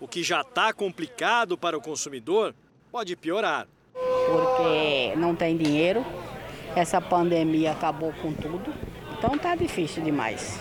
O 0.00 0.08
que 0.08 0.22
já 0.22 0.40
está 0.40 0.72
complicado 0.72 1.58
para 1.58 1.76
o 1.76 1.80
consumidor 1.80 2.54
pode 2.90 3.14
piorar. 3.16 3.66
Porque 3.92 5.14
não 5.16 5.34
tem 5.34 5.56
dinheiro, 5.56 6.04
essa 6.74 7.00
pandemia 7.00 7.72
acabou 7.72 8.12
com 8.14 8.32
tudo, 8.32 8.72
então 9.18 9.36
tá 9.36 9.54
difícil 9.54 10.02
demais. 10.02 10.58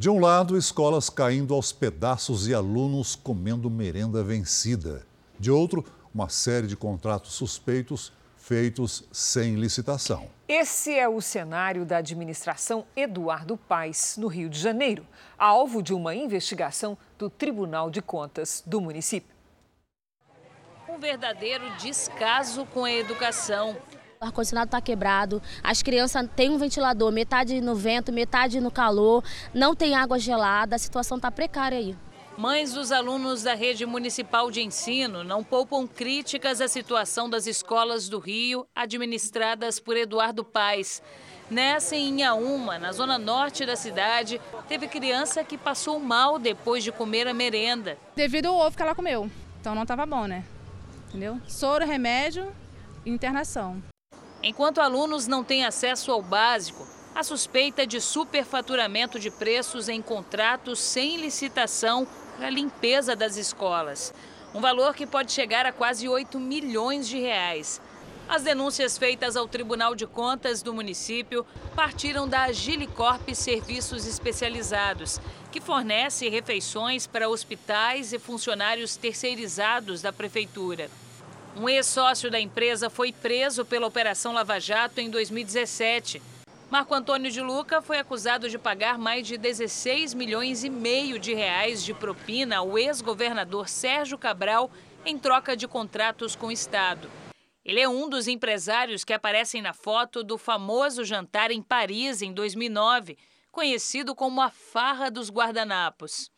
De 0.00 0.08
um 0.08 0.18
lado, 0.18 0.56
escolas 0.56 1.10
caindo 1.10 1.52
aos 1.52 1.72
pedaços 1.72 2.48
e 2.48 2.54
alunos 2.54 3.14
comendo 3.14 3.68
merenda 3.68 4.24
vencida. 4.24 5.06
De 5.38 5.50
outro, 5.50 5.84
uma 6.14 6.30
série 6.30 6.66
de 6.66 6.74
contratos 6.74 7.34
suspeitos 7.34 8.10
feitos 8.34 9.04
sem 9.12 9.56
licitação. 9.56 10.30
Esse 10.48 10.98
é 10.98 11.06
o 11.06 11.20
cenário 11.20 11.84
da 11.84 11.98
administração 11.98 12.86
Eduardo 12.96 13.58
Paes, 13.58 14.16
no 14.16 14.26
Rio 14.26 14.48
de 14.48 14.58
Janeiro, 14.58 15.06
alvo 15.38 15.82
de 15.82 15.92
uma 15.92 16.14
investigação 16.14 16.96
do 17.18 17.28
Tribunal 17.28 17.90
de 17.90 18.00
Contas 18.00 18.62
do 18.64 18.80
município. 18.80 19.36
Um 20.88 20.98
verdadeiro 20.98 21.76
descaso 21.76 22.64
com 22.72 22.86
a 22.86 22.90
educação. 22.90 23.76
O 24.22 24.26
ar-condicionado 24.26 24.68
está 24.68 24.82
quebrado, 24.82 25.40
as 25.62 25.82
crianças 25.82 26.28
têm 26.36 26.50
um 26.50 26.58
ventilador, 26.58 27.10
metade 27.10 27.58
no 27.62 27.74
vento, 27.74 28.12
metade 28.12 28.60
no 28.60 28.70
calor, 28.70 29.24
não 29.54 29.74
tem 29.74 29.94
água 29.94 30.18
gelada, 30.18 30.76
a 30.76 30.78
situação 30.78 31.16
está 31.16 31.30
precária 31.30 31.78
aí. 31.78 31.96
Mães 32.36 32.74
dos 32.74 32.92
alunos 32.92 33.42
da 33.42 33.54
rede 33.54 33.86
municipal 33.86 34.50
de 34.50 34.60
ensino 34.60 35.24
não 35.24 35.42
poupam 35.42 35.86
críticas 35.86 36.60
à 36.60 36.68
situação 36.68 37.30
das 37.30 37.46
escolas 37.46 38.10
do 38.10 38.18
Rio, 38.18 38.66
administradas 38.76 39.80
por 39.80 39.96
Eduardo 39.96 40.44
Paes. 40.44 41.02
Nessa 41.50 41.96
em 41.96 42.08
Inhaúma, 42.08 42.78
na 42.78 42.92
zona 42.92 43.16
norte 43.18 43.64
da 43.64 43.74
cidade, 43.74 44.38
teve 44.68 44.86
criança 44.86 45.42
que 45.42 45.56
passou 45.56 45.98
mal 45.98 46.38
depois 46.38 46.84
de 46.84 46.92
comer 46.92 47.26
a 47.26 47.32
merenda. 47.32 47.96
Devido 48.14 48.48
ao 48.48 48.66
ovo 48.66 48.76
que 48.76 48.82
ela 48.82 48.94
comeu. 48.94 49.30
Então 49.62 49.74
não 49.74 49.84
estava 49.84 50.04
bom, 50.04 50.26
né? 50.26 50.44
Entendeu? 51.08 51.40
Soro, 51.48 51.86
remédio 51.86 52.52
e 53.02 53.08
internação. 53.08 53.82
Enquanto 54.42 54.80
alunos 54.80 55.26
não 55.26 55.44
têm 55.44 55.66
acesso 55.66 56.10
ao 56.10 56.22
básico, 56.22 56.86
a 57.14 57.22
suspeita 57.22 57.86
de 57.86 58.00
superfaturamento 58.00 59.18
de 59.18 59.30
preços 59.30 59.86
em 59.86 60.00
contratos 60.00 60.78
sem 60.78 61.18
licitação 61.18 62.06
para 62.36 62.48
limpeza 62.48 63.14
das 63.14 63.36
escolas. 63.36 64.14
Um 64.54 64.60
valor 64.60 64.94
que 64.94 65.06
pode 65.06 65.30
chegar 65.30 65.66
a 65.66 65.72
quase 65.72 66.08
8 66.08 66.40
milhões 66.40 67.06
de 67.06 67.18
reais. 67.18 67.82
As 68.26 68.42
denúncias 68.42 68.96
feitas 68.96 69.36
ao 69.36 69.46
Tribunal 69.46 69.94
de 69.94 70.06
Contas 70.06 70.62
do 70.62 70.72
município 70.72 71.44
partiram 71.74 72.26
da 72.26 72.44
Agilicorp 72.44 73.28
Serviços 73.34 74.06
Especializados, 74.06 75.20
que 75.52 75.60
fornece 75.60 76.30
refeições 76.30 77.06
para 77.06 77.28
hospitais 77.28 78.12
e 78.14 78.18
funcionários 78.18 78.96
terceirizados 78.96 80.00
da 80.00 80.12
prefeitura. 80.12 80.88
Um 81.56 81.68
ex-sócio 81.68 82.30
da 82.30 82.40
empresa 82.40 82.88
foi 82.88 83.12
preso 83.12 83.64
pela 83.64 83.86
Operação 83.86 84.32
Lava 84.32 84.58
Jato 84.60 85.00
em 85.00 85.10
2017 85.10 86.22
Marco 86.70 86.94
Antônio 86.94 87.32
de 87.32 87.40
Luca 87.40 87.82
foi 87.82 87.98
acusado 87.98 88.48
de 88.48 88.56
pagar 88.56 88.96
mais 88.96 89.26
de 89.26 89.36
16 89.36 90.14
milhões 90.14 90.62
e 90.62 90.70
meio 90.70 91.18
de 91.18 91.34
reais 91.34 91.82
de 91.84 91.92
propina 91.92 92.58
ao 92.58 92.78
ex-governador 92.78 93.68
Sérgio 93.68 94.16
Cabral 94.16 94.70
em 95.04 95.18
troca 95.18 95.56
de 95.56 95.66
contratos 95.66 96.36
com 96.36 96.46
o 96.46 96.52
Estado. 96.52 97.10
Ele 97.64 97.80
é 97.80 97.88
um 97.88 98.08
dos 98.08 98.28
empresários 98.28 99.02
que 99.02 99.12
aparecem 99.12 99.60
na 99.60 99.72
foto 99.72 100.22
do 100.22 100.38
famoso 100.38 101.04
jantar 101.04 101.50
em 101.50 101.60
Paris 101.60 102.22
em 102.22 102.32
2009, 102.32 103.18
conhecido 103.50 104.14
como 104.14 104.40
a 104.40 104.48
Farra 104.48 105.10
dos 105.10 105.28
Guardanapos. 105.28 106.30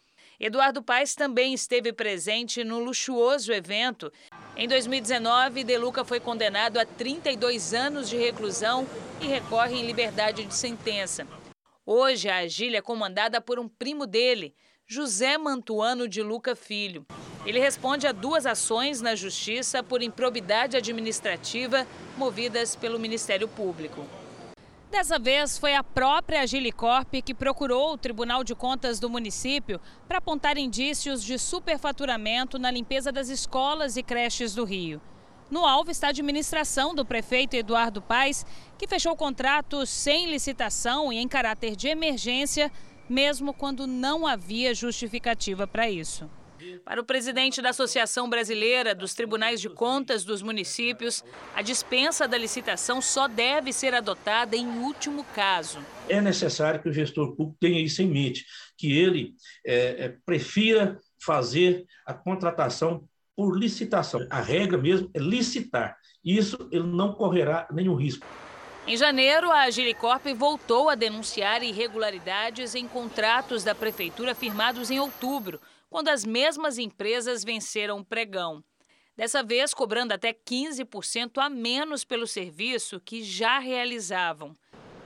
Eduardo 0.42 0.82
Paes 0.82 1.14
também 1.14 1.54
esteve 1.54 1.92
presente 1.92 2.64
no 2.64 2.80
luxuoso 2.80 3.52
evento 3.52 4.12
em 4.54 4.68
2019, 4.68 5.64
De 5.64 5.78
Luca 5.78 6.04
foi 6.04 6.20
condenado 6.20 6.78
a 6.78 6.84
32 6.84 7.72
anos 7.72 8.08
de 8.10 8.18
reclusão 8.18 8.86
e 9.20 9.26
recorre 9.26 9.76
em 9.76 9.86
liberdade 9.86 10.44
de 10.44 10.54
sentença. 10.54 11.26
Hoje, 11.86 12.28
a 12.28 12.38
agília 12.38 12.78
é 12.78 12.82
comandada 12.82 13.40
por 13.40 13.58
um 13.58 13.66
primo 13.66 14.06
dele, 14.06 14.54
José 14.86 15.38
Mantuano 15.38 16.06
de 16.06 16.22
Luca 16.22 16.54
Filho. 16.54 17.06
Ele 17.46 17.58
responde 17.58 18.06
a 18.06 18.12
duas 18.12 18.44
ações 18.44 19.00
na 19.00 19.14
Justiça 19.14 19.82
por 19.82 20.02
improbidade 20.02 20.76
administrativa 20.76 21.86
movidas 22.18 22.76
pelo 22.76 22.98
Ministério 22.98 23.48
Público. 23.48 24.06
Dessa 24.92 25.18
vez, 25.18 25.56
foi 25.56 25.74
a 25.74 25.82
própria 25.82 26.42
Agilicorp 26.42 27.14
que 27.24 27.32
procurou 27.32 27.94
o 27.94 27.96
Tribunal 27.96 28.44
de 28.44 28.54
Contas 28.54 29.00
do 29.00 29.08
município 29.08 29.80
para 30.06 30.18
apontar 30.18 30.58
indícios 30.58 31.24
de 31.24 31.38
superfaturamento 31.38 32.58
na 32.58 32.70
limpeza 32.70 33.10
das 33.10 33.30
escolas 33.30 33.96
e 33.96 34.02
creches 34.02 34.54
do 34.54 34.64
Rio. 34.64 35.00
No 35.50 35.64
alvo 35.64 35.90
está 35.90 36.08
a 36.08 36.10
administração 36.10 36.94
do 36.94 37.06
prefeito 37.06 37.56
Eduardo 37.56 38.02
Paes, 38.02 38.44
que 38.76 38.86
fechou 38.86 39.16
contratos 39.16 39.88
sem 39.88 40.30
licitação 40.30 41.10
e 41.10 41.16
em 41.16 41.26
caráter 41.26 41.74
de 41.74 41.88
emergência 41.88 42.70
mesmo 43.08 43.54
quando 43.54 43.86
não 43.86 44.26
havia 44.26 44.74
justificativa 44.74 45.66
para 45.66 45.88
isso. 45.88 46.28
Para 46.84 47.00
o 47.00 47.04
presidente 47.04 47.62
da 47.62 47.70
Associação 47.70 48.28
Brasileira 48.28 48.94
dos 48.94 49.14
Tribunais 49.14 49.60
de 49.60 49.68
Contas 49.68 50.24
dos 50.24 50.42
Municípios, 50.42 51.24
a 51.54 51.62
dispensa 51.62 52.26
da 52.28 52.36
licitação 52.36 53.00
só 53.00 53.28
deve 53.28 53.72
ser 53.72 53.94
adotada 53.94 54.56
em 54.56 54.66
último 54.66 55.24
caso. 55.34 55.78
É 56.08 56.20
necessário 56.20 56.82
que 56.82 56.88
o 56.88 56.92
gestor 56.92 57.34
público 57.36 57.56
tenha 57.60 57.80
isso 57.80 58.02
em 58.02 58.08
mente, 58.08 58.44
que 58.76 58.92
ele 58.92 59.34
é, 59.64 60.04
é, 60.04 60.16
prefira 60.24 60.98
fazer 61.24 61.84
a 62.06 62.12
contratação 62.12 63.04
por 63.36 63.58
licitação. 63.58 64.26
A 64.30 64.40
regra 64.40 64.76
mesmo 64.76 65.10
é 65.14 65.18
licitar. 65.18 65.96
Isso 66.24 66.68
ele 66.70 66.86
não 66.86 67.14
correrá 67.14 67.66
nenhum 67.72 67.94
risco. 67.94 68.26
Em 68.84 68.96
janeiro, 68.96 69.50
a 69.50 69.62
Agilicorp 69.62 70.26
voltou 70.34 70.90
a 70.90 70.96
denunciar 70.96 71.62
irregularidades 71.62 72.74
em 72.74 72.88
contratos 72.88 73.62
da 73.62 73.76
prefeitura 73.76 74.34
firmados 74.34 74.90
em 74.90 74.98
outubro, 74.98 75.60
quando 75.92 76.08
as 76.08 76.24
mesmas 76.24 76.78
empresas 76.78 77.44
venceram 77.44 77.98
o 77.98 78.04
pregão. 78.04 78.64
Dessa 79.14 79.42
vez, 79.42 79.74
cobrando 79.74 80.12
até 80.12 80.32
15% 80.32 81.32
a 81.36 81.50
menos 81.50 82.02
pelo 82.02 82.26
serviço 82.26 82.98
que 82.98 83.22
já 83.22 83.58
realizavam. 83.58 84.56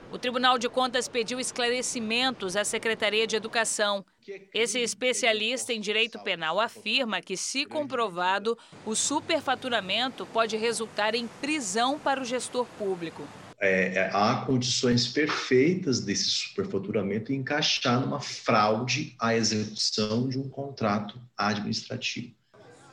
O 0.09 0.17
Tribunal 0.17 0.57
de 0.57 0.69
Contas 0.69 1.09
pediu 1.09 1.41
esclarecimentos 1.41 2.55
à 2.55 2.63
Secretaria 2.63 3.27
de 3.27 3.35
Educação. 3.35 4.05
Esse 4.53 4.79
especialista 4.79 5.73
em 5.73 5.81
direito 5.81 6.17
penal 6.19 6.57
afirma 6.57 7.21
que, 7.21 7.35
se 7.35 7.65
comprovado, 7.65 8.57
o 8.85 8.95
superfaturamento 8.95 10.25
pode 10.27 10.55
resultar 10.55 11.13
em 11.13 11.27
prisão 11.27 11.99
para 11.99 12.21
o 12.21 12.25
gestor 12.25 12.65
público. 12.77 13.27
É, 13.59 13.93
é 13.95 14.11
há 14.13 14.43
condições 14.45 15.07
perfeitas 15.07 15.99
desse 15.99 16.25
superfaturamento 16.25 17.33
encaixar 17.33 17.99
numa 17.99 18.19
fraude 18.19 19.15
à 19.19 19.35
execução 19.35 20.29
de 20.29 20.37
um 20.37 20.47
contrato 20.47 21.19
administrativo. 21.35 22.35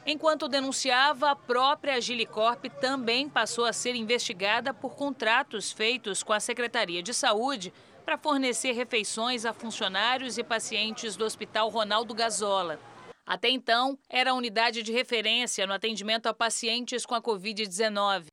Enquanto 0.07 0.49
denunciava, 0.49 1.31
a 1.31 1.37
própria 1.37 1.99
Gilicorp 1.99 2.67
também 2.81 3.29
passou 3.29 3.65
a 3.65 3.73
ser 3.73 3.95
investigada 3.95 4.75
por 4.75 4.95
contratos 4.95 5.73
feitos 5.73 6.23
com 6.23 6.33
a 6.33 6.41
Secretaria 6.41 7.03
de 7.03 7.15
Saúde 7.15 7.73
para 8.05 8.19
fornecer 8.19 8.73
refeições 8.73 9.47
a 9.47 9.55
funcionários 9.55 10.37
e 10.37 10.45
pacientes 10.45 11.17
do 11.17 11.25
Hospital 11.25 11.71
Ronaldo 11.71 12.13
Gazola. 12.13 12.79
Até 13.27 13.49
então, 13.49 13.99
era 14.11 14.33
a 14.33 14.35
unidade 14.35 14.83
de 14.83 14.93
referência 14.93 15.67
no 15.67 15.73
atendimento 15.73 16.27
a 16.27 16.35
pacientes 16.35 17.07
com 17.07 17.15
a 17.15 17.23
Covid-19. 17.23 18.27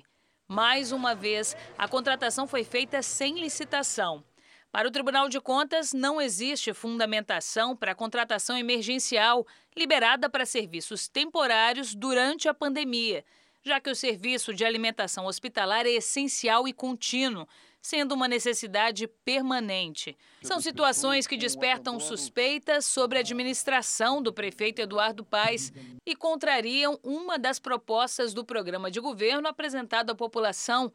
Mais 0.52 0.92
uma 0.92 1.16
vez, 1.16 1.56
a 1.78 1.88
contratação 1.88 2.46
foi 2.46 2.66
feita 2.66 3.02
sem 3.02 3.40
licitação. 3.40 4.22
Para 4.70 4.86
o 4.86 4.92
Tribunal 4.92 5.30
de 5.30 5.40
Contas, 5.40 5.94
não 5.94 6.20
existe 6.22 6.74
fundamentação 6.74 7.74
para 7.74 7.94
a 7.94 7.96
contratação 7.96 8.58
emergencial 8.58 9.48
liberada 9.74 10.30
para 10.30 10.46
serviços 10.46 11.08
temporários 11.08 11.96
durante 11.96 12.50
a 12.50 12.54
pandemia, 12.54 13.24
já 13.64 13.80
que 13.80 13.90
o 13.90 13.96
serviço 13.96 14.54
de 14.54 14.66
alimentação 14.66 15.26
hospitalar 15.26 15.86
é 15.86 15.92
essencial 15.92 16.68
e 16.68 16.74
contínuo, 16.74 17.48
sendo 17.82 18.14
uma 18.14 18.28
necessidade 18.28 19.08
permanente. 19.08 20.16
São 20.44 20.62
situações 20.62 21.26
que 21.26 21.36
despertam 21.36 22.00
suspeitas 22.00 22.86
sobre 22.86 23.18
a 23.18 23.22
administração 23.22 24.22
do 24.22 24.32
prefeito 24.32 24.82
Eduardo 24.82 25.26
Paes 25.26 25.74
e 26.06 26.16
contrariam 26.16 27.00
uma 27.04 27.40
das 27.40 27.60
propostas 27.60 28.34
do 28.34 28.46
programa 28.46 28.92
de 28.92 29.00
governo 29.00 29.48
apresentado 29.48 30.12
à 30.12 30.16
população 30.16 30.92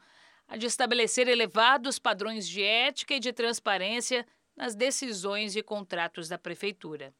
a 0.49 0.57
de 0.57 0.67
estabelecer 0.67 1.27
elevados 1.27 1.99
padrões 1.99 2.47
de 2.47 2.63
ética 2.63 3.15
e 3.15 3.21
de 3.21 3.33
transparência 3.33 4.25
nas 4.57 4.75
decisões 4.75 5.57
e 5.57 5.63
contratos 5.63 6.29
da 6.29 6.39
Prefeitura. 6.39 7.13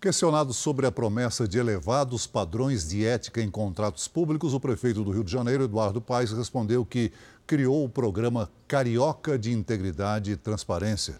Questionado 0.00 0.54
sobre 0.54 0.86
a 0.86 0.92
promessa 0.92 1.48
de 1.48 1.58
elevados 1.58 2.24
padrões 2.24 2.88
de 2.88 3.04
ética 3.04 3.42
em 3.42 3.50
contratos 3.50 4.06
públicos, 4.06 4.54
o 4.54 4.60
prefeito 4.60 5.02
do 5.02 5.10
Rio 5.10 5.24
de 5.24 5.32
Janeiro, 5.32 5.64
Eduardo 5.64 6.00
Paes, 6.00 6.30
respondeu 6.30 6.86
que 6.86 7.10
criou 7.44 7.84
o 7.84 7.88
programa 7.88 8.48
Carioca 8.68 9.36
de 9.36 9.50
Integridade 9.50 10.30
e 10.30 10.36
Transparência. 10.36 11.16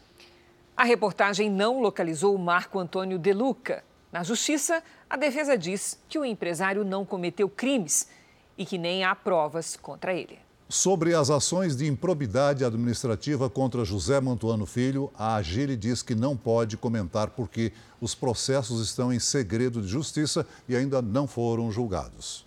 A 0.77 0.85
reportagem 0.85 1.51
não 1.51 1.81
localizou 1.81 2.37
o 2.37 2.39
Marco 2.39 2.79
Antônio 2.79 3.19
De 3.19 3.33
Luca. 3.33 3.83
Na 4.13 4.23
justiça, 4.23 4.81
a 5.11 5.17
defesa 5.17 5.59
diz 5.59 5.99
que 6.09 6.17
o 6.17 6.25
empresário 6.25 6.85
não 6.85 7.05
cometeu 7.05 7.49
crimes 7.49 8.09
e 8.57 8.65
que 8.65 8.79
nem 8.79 9.03
há 9.03 9.13
provas 9.13 9.77
contra 9.77 10.15
ele. 10.15 10.39
Sobre 10.71 11.15
as 11.15 11.31
ações 11.31 11.75
de 11.75 11.87
improbidade 11.87 12.63
administrativa 12.63 13.49
contra 13.49 13.87
José 13.87 14.21
Mantuano 14.21 14.67
Filho, 14.67 15.11
a 15.17 15.37
Agile 15.37 15.75
diz 15.75 16.03
que 16.03 16.15
não 16.15 16.37
pode 16.37 16.77
comentar 16.77 17.31
porque 17.31 17.73
os 17.99 18.15
processos 18.15 18.87
estão 18.87 19.11
em 19.11 19.19
segredo 19.19 19.81
de 19.81 19.89
justiça 19.89 20.47
e 20.69 20.77
ainda 20.77 21.01
não 21.01 21.27
foram 21.27 21.73
julgados. 21.73 22.45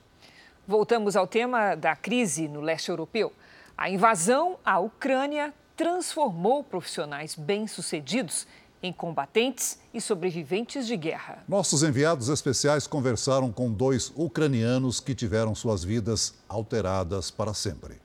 Voltamos 0.67 1.15
ao 1.15 1.25
tema 1.25 1.73
da 1.73 1.95
crise 1.95 2.47
no 2.47 2.62
leste 2.62 2.89
europeu. 2.89 3.34
A 3.75 3.89
invasão 3.89 4.60
à 4.63 4.77
Ucrânia 4.77 5.51
transformou 5.75 6.63
profissionais 6.63 7.34
bem-sucedidos 7.34 8.45
em 8.84 8.93
combatentes 8.93 9.79
e 9.91 9.99
sobreviventes 9.99 10.86
de 10.86 10.95
guerra. 10.95 11.43
Nossos 11.47 11.81
enviados 11.81 12.29
especiais 12.29 12.86
conversaram 12.86 13.51
com 13.51 13.71
dois 13.71 14.12
ucranianos 14.15 14.99
que 14.99 15.15
tiveram 15.15 15.55
suas 15.55 15.84
vidas 15.84 16.36
alteradas 16.47 17.31
para 17.31 17.55
sempre. 17.55 17.99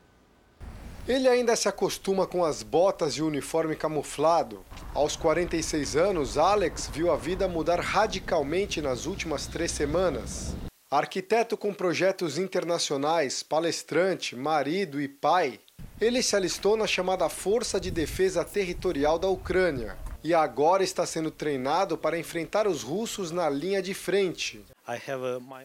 Ele 1.09 1.29
ainda 1.29 1.55
se 1.55 1.69
acostuma 1.69 2.27
com 2.27 2.45
as 2.45 2.65
botas 2.65 3.15
e 3.15 3.23
o 3.23 3.29
uniforme 3.29 3.77
camuflado. 3.77 4.65
Aos 4.93 5.15
46 5.15 5.95
anos, 5.95 6.37
Alex 6.37 6.91
viu 6.93 7.13
a 7.13 7.17
vida 7.17 7.47
mudar 7.47 7.79
radicalmente 7.79 8.83
nas 8.83 9.07
últimas 9.07 9.47
três 9.47 9.71
semanas. 9.71 10.57
Arquiteto 10.91 11.57
com 11.57 11.73
projetos 11.73 12.39
internacionais, 12.39 13.41
palestrante, 13.41 14.35
marido 14.35 15.01
e 15.01 15.07
pai, 15.07 15.61
ele 16.01 16.23
se 16.23 16.35
alistou 16.35 16.77
na 16.77 16.89
chamada 16.89 17.29
Força 17.29 17.79
de 17.79 17.91
Defesa 17.91 18.45
Territorial 18.45 19.17
da 19.17 19.29
Ucrânia 19.29 19.97
e 20.25 20.35
agora 20.35 20.83
está 20.83 21.07
sendo 21.07 21.31
treinado 21.31 21.97
para 21.97 22.19
enfrentar 22.19 22.67
os 22.67 22.83
russos 22.83 23.31
na 23.31 23.49
linha 23.49 23.81
de 23.81 23.95
frente. 23.95 24.65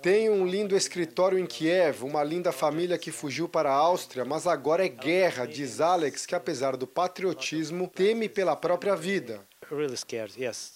Tenho 0.01 0.33
um 0.33 0.47
lindo 0.47 0.75
escritório 0.75 1.37
em 1.37 1.45
Kiev, 1.45 2.03
uma 2.03 2.23
linda 2.23 2.51
família 2.51 2.97
que 2.97 3.11
fugiu 3.11 3.47
para 3.47 3.69
a 3.69 3.75
Áustria, 3.75 4.25
mas 4.25 4.47
agora 4.47 4.83
é 4.83 4.89
guerra, 4.89 5.45
diz 5.45 5.79
Alex, 5.79 6.25
que 6.25 6.33
apesar 6.33 6.75
do 6.75 6.87
patriotismo, 6.87 7.87
teme 7.87 8.27
pela 8.27 8.55
própria 8.55 8.95
vida. 8.95 9.41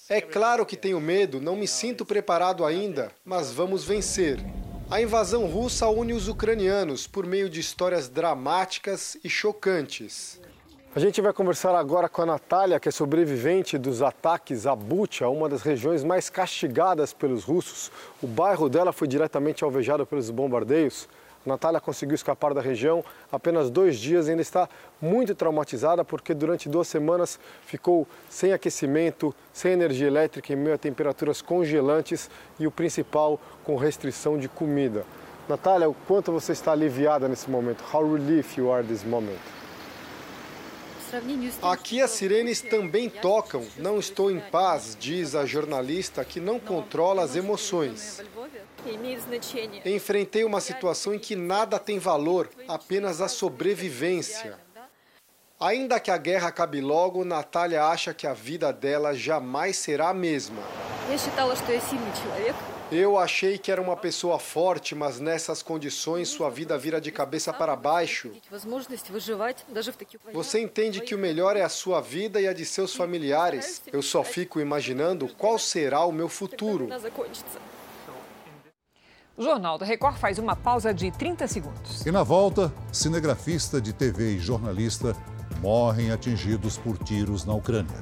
É 0.07 0.21
claro 0.21 0.65
que 0.65 0.77
tenho 0.77 1.01
medo, 1.01 1.41
não 1.41 1.55
me 1.55 1.67
sinto 1.67 2.05
preparado 2.05 2.63
ainda, 2.63 3.11
mas 3.25 3.51
vamos 3.51 3.83
vencer. 3.83 4.39
A 4.89 5.01
invasão 5.01 5.47
russa 5.47 5.87
une 5.89 6.13
os 6.13 6.27
ucranianos 6.27 7.07
por 7.07 7.25
meio 7.25 7.49
de 7.49 7.59
histórias 7.59 8.07
dramáticas 8.07 9.17
e 9.23 9.29
chocantes. 9.29 10.39
A 10.95 10.99
gente 11.01 11.19
vai 11.19 11.33
conversar 11.33 11.75
agora 11.75 12.07
com 12.07 12.21
a 12.21 12.25
Natália, 12.25 12.79
que 12.79 12.87
é 12.87 12.91
sobrevivente 12.91 13.77
dos 13.77 14.01
ataques 14.01 14.65
a 14.65 14.73
Bucha, 14.73 15.27
uma 15.27 15.49
das 15.49 15.61
regiões 15.61 16.05
mais 16.05 16.29
castigadas 16.29 17.11
pelos 17.11 17.43
russos. 17.43 17.91
O 18.23 18.27
bairro 18.27 18.69
dela 18.69 18.93
foi 18.93 19.05
diretamente 19.05 19.61
alvejado 19.61 20.05
pelos 20.05 20.29
bombardeios. 20.29 21.09
A 21.45 21.49
Natália 21.49 21.81
conseguiu 21.81 22.15
escapar 22.15 22.53
da 22.53 22.61
região 22.61 23.03
apenas 23.29 23.69
dois 23.69 23.99
dias 23.99 24.27
e 24.27 24.29
ainda 24.29 24.41
está 24.41 24.69
muito 25.01 25.35
traumatizada 25.35 26.05
porque 26.05 26.33
durante 26.33 26.69
duas 26.69 26.87
semanas 26.87 27.37
ficou 27.65 28.07
sem 28.29 28.53
aquecimento, 28.53 29.35
sem 29.51 29.73
energia 29.73 30.07
elétrica, 30.07 30.53
em 30.53 30.55
meio 30.55 30.75
a 30.75 30.77
temperaturas 30.77 31.41
congelantes 31.41 32.29
e 32.57 32.65
o 32.65 32.71
principal, 32.71 33.37
com 33.65 33.75
restrição 33.75 34.37
de 34.37 34.47
comida. 34.47 35.03
Natália, 35.49 35.89
o 35.89 35.93
quanto 36.07 36.31
você 36.31 36.53
está 36.53 36.71
aliviada 36.71 37.27
nesse 37.27 37.51
momento? 37.51 37.83
How 37.93 38.09
relief 38.09 38.57
you 38.57 38.71
are 38.71 38.81
this 38.81 39.03
moment? 39.03 39.64
Aqui 41.61 42.01
as 42.01 42.11
sirenes 42.11 42.61
também 42.61 43.09
tocam. 43.09 43.65
Não 43.77 43.99
estou 43.99 44.31
em 44.31 44.39
paz, 44.39 44.97
diz 44.99 45.35
a 45.35 45.45
jornalista 45.45 46.25
que 46.25 46.39
não 46.39 46.59
controla 46.59 47.23
as 47.23 47.35
emoções. 47.35 48.21
Enfrentei 49.85 50.43
uma 50.43 50.61
situação 50.61 51.13
em 51.13 51.19
que 51.19 51.35
nada 51.35 51.79
tem 51.79 51.99
valor, 51.99 52.49
apenas 52.67 53.21
a 53.21 53.27
sobrevivência. 53.27 54.64
Ainda 55.59 56.01
que 56.01 56.11
a 56.11 56.17
guerra 56.17 56.49
acabe 56.49 56.81
logo, 56.81 57.23
Natália 57.23 57.85
acha 57.85 58.13
que 58.13 58.27
a 58.27 58.33
vida 58.33 58.73
dela 58.73 59.15
jamais 59.15 59.77
será 59.77 60.09
a 60.09 60.13
mesma. 60.13 60.61
Eu 62.91 63.17
achei 63.17 63.57
que 63.57 63.71
era 63.71 63.81
uma 63.81 63.95
pessoa 63.95 64.37
forte, 64.37 64.93
mas 64.93 65.19
nessas 65.19 65.63
condições 65.63 66.27
sua 66.27 66.49
vida 66.49 66.77
vira 66.77 66.99
de 66.99 67.09
cabeça 67.09 67.53
para 67.53 67.73
baixo. 67.73 68.31
Você 70.33 70.61
entende 70.61 71.01
que 71.01 71.15
o 71.15 71.17
melhor 71.17 71.55
é 71.55 71.61
a 71.61 71.69
sua 71.69 72.01
vida 72.01 72.41
e 72.41 72.47
a 72.47 72.53
de 72.53 72.65
seus 72.65 72.93
familiares. 72.93 73.81
Eu 73.93 74.01
só 74.01 74.23
fico 74.23 74.59
imaginando 74.59 75.29
qual 75.37 75.57
será 75.57 76.03
o 76.03 76.11
meu 76.11 76.27
futuro. 76.27 76.89
O 79.37 79.43
Jornal 79.43 79.77
da 79.77 79.85
Record 79.85 80.17
faz 80.17 80.37
uma 80.37 80.55
pausa 80.55 80.93
de 80.93 81.11
30 81.11 81.47
segundos. 81.47 82.05
E 82.05 82.11
na 82.11 82.23
volta, 82.23 82.73
cinegrafista 82.91 83.81
de 83.81 83.91
TV 83.91 84.35
e 84.35 84.39
jornalista 84.39 85.15
morrem 85.61 86.11
atingidos 86.11 86.77
por 86.77 86.97
tiros 86.97 87.45
na 87.45 87.53
Ucrânia. 87.53 87.97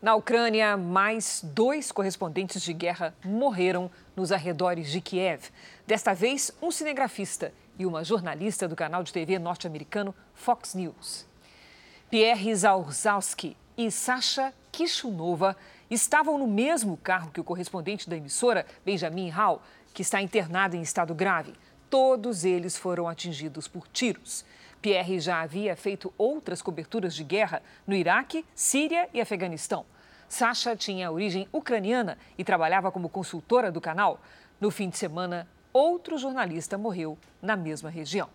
Na 0.00 0.14
Ucrânia, 0.14 0.76
mais 0.76 1.40
dois 1.42 1.90
correspondentes 1.90 2.62
de 2.62 2.72
guerra 2.72 3.14
morreram 3.24 3.90
nos 4.14 4.30
arredores 4.30 4.90
de 4.90 5.00
Kiev. 5.00 5.50
Desta 5.86 6.14
vez, 6.14 6.52
um 6.62 6.70
cinegrafista 6.70 7.52
e 7.78 7.84
uma 7.84 8.04
jornalista 8.04 8.68
do 8.68 8.76
canal 8.76 9.02
de 9.02 9.12
TV 9.12 9.38
norte-americano 9.38 10.14
Fox 10.34 10.74
News. 10.74 11.26
Pierre 12.08 12.54
Zaurzalski 12.54 13.56
e 13.76 13.90
Sasha 13.90 14.54
Kishunova 14.70 15.56
estavam 15.90 16.38
no 16.38 16.46
mesmo 16.46 16.96
carro 16.96 17.30
que 17.30 17.40
o 17.40 17.44
correspondente 17.44 18.08
da 18.08 18.16
emissora, 18.16 18.64
Benjamin 18.84 19.28
Hall, 19.30 19.60
que 19.92 20.02
está 20.02 20.20
internado 20.20 20.76
em 20.76 20.82
estado 20.82 21.14
grave. 21.14 21.52
Todos 21.88 22.44
eles 22.44 22.76
foram 22.76 23.08
atingidos 23.08 23.68
por 23.68 23.86
tiros. 23.88 24.44
Pierre 24.82 25.20
já 25.20 25.40
havia 25.40 25.74
feito 25.76 26.12
outras 26.18 26.60
coberturas 26.60 27.14
de 27.14 27.24
guerra 27.24 27.62
no 27.86 27.94
Iraque, 27.94 28.44
Síria 28.54 29.08
e 29.14 29.20
Afeganistão. 29.20 29.84
Sasha 30.28 30.74
tinha 30.74 31.10
origem 31.10 31.48
ucraniana 31.52 32.18
e 32.36 32.44
trabalhava 32.44 32.90
como 32.90 33.08
consultora 33.08 33.70
do 33.70 33.80
canal. 33.80 34.20
No 34.60 34.70
fim 34.70 34.88
de 34.88 34.96
semana, 34.96 35.48
outro 35.72 36.18
jornalista 36.18 36.76
morreu 36.76 37.16
na 37.40 37.56
mesma 37.56 37.88
região. 37.88 38.28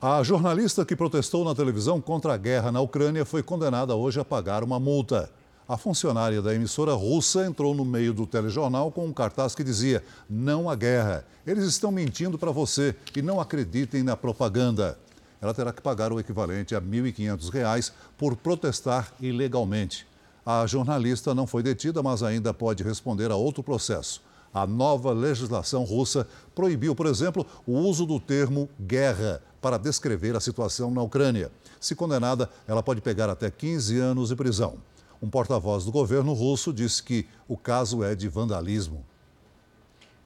A 0.00 0.22
jornalista 0.22 0.84
que 0.84 0.96
protestou 0.96 1.44
na 1.44 1.54
televisão 1.54 2.00
contra 2.00 2.32
a 2.32 2.36
guerra 2.38 2.72
na 2.72 2.80
Ucrânia 2.80 3.26
foi 3.26 3.42
condenada 3.42 3.94
hoje 3.94 4.18
a 4.18 4.24
pagar 4.24 4.64
uma 4.64 4.80
multa. 4.80 5.30
A 5.70 5.76
funcionária 5.76 6.42
da 6.42 6.52
emissora 6.52 6.94
russa 6.94 7.46
entrou 7.46 7.76
no 7.76 7.84
meio 7.84 8.12
do 8.12 8.26
telejornal 8.26 8.90
com 8.90 9.06
um 9.06 9.12
cartaz 9.12 9.54
que 9.54 9.62
dizia: 9.62 10.02
Não 10.28 10.68
há 10.68 10.74
guerra. 10.74 11.24
Eles 11.46 11.62
estão 11.62 11.92
mentindo 11.92 12.36
para 12.36 12.50
você 12.50 12.92
e 13.14 13.22
não 13.22 13.40
acreditem 13.40 14.02
na 14.02 14.16
propaganda. 14.16 14.98
Ela 15.40 15.54
terá 15.54 15.72
que 15.72 15.80
pagar 15.80 16.12
o 16.12 16.18
equivalente 16.18 16.74
a 16.74 16.80
R$ 16.80 16.86
1.500 16.86 17.92
por 18.18 18.34
protestar 18.34 19.12
ilegalmente. 19.20 20.08
A 20.44 20.66
jornalista 20.66 21.36
não 21.36 21.46
foi 21.46 21.62
detida, 21.62 22.02
mas 22.02 22.24
ainda 22.24 22.52
pode 22.52 22.82
responder 22.82 23.30
a 23.30 23.36
outro 23.36 23.62
processo. 23.62 24.20
A 24.52 24.66
nova 24.66 25.12
legislação 25.12 25.84
russa 25.84 26.26
proibiu, 26.52 26.96
por 26.96 27.06
exemplo, 27.06 27.46
o 27.64 27.74
uso 27.74 28.04
do 28.04 28.18
termo 28.18 28.68
guerra 28.80 29.40
para 29.60 29.78
descrever 29.78 30.34
a 30.34 30.40
situação 30.40 30.90
na 30.90 31.00
Ucrânia. 31.00 31.48
Se 31.78 31.94
condenada, 31.94 32.50
ela 32.66 32.82
pode 32.82 33.00
pegar 33.00 33.30
até 33.30 33.52
15 33.52 34.00
anos 34.00 34.30
de 34.30 34.34
prisão. 34.34 34.89
Um 35.22 35.28
porta-voz 35.28 35.84
do 35.84 35.92
governo 35.92 36.32
russo 36.32 36.72
disse 36.72 37.02
que 37.02 37.28
o 37.46 37.56
caso 37.56 38.02
é 38.02 38.14
de 38.14 38.26
vandalismo. 38.26 39.04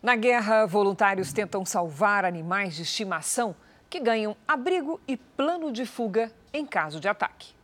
Na 0.00 0.14
guerra, 0.14 0.66
voluntários 0.66 1.32
tentam 1.32 1.64
salvar 1.64 2.24
animais 2.24 2.76
de 2.76 2.82
estimação 2.82 3.56
que 3.90 3.98
ganham 3.98 4.36
abrigo 4.46 5.00
e 5.08 5.16
plano 5.16 5.72
de 5.72 5.84
fuga 5.84 6.30
em 6.52 6.64
caso 6.64 7.00
de 7.00 7.08
ataque. 7.08 7.54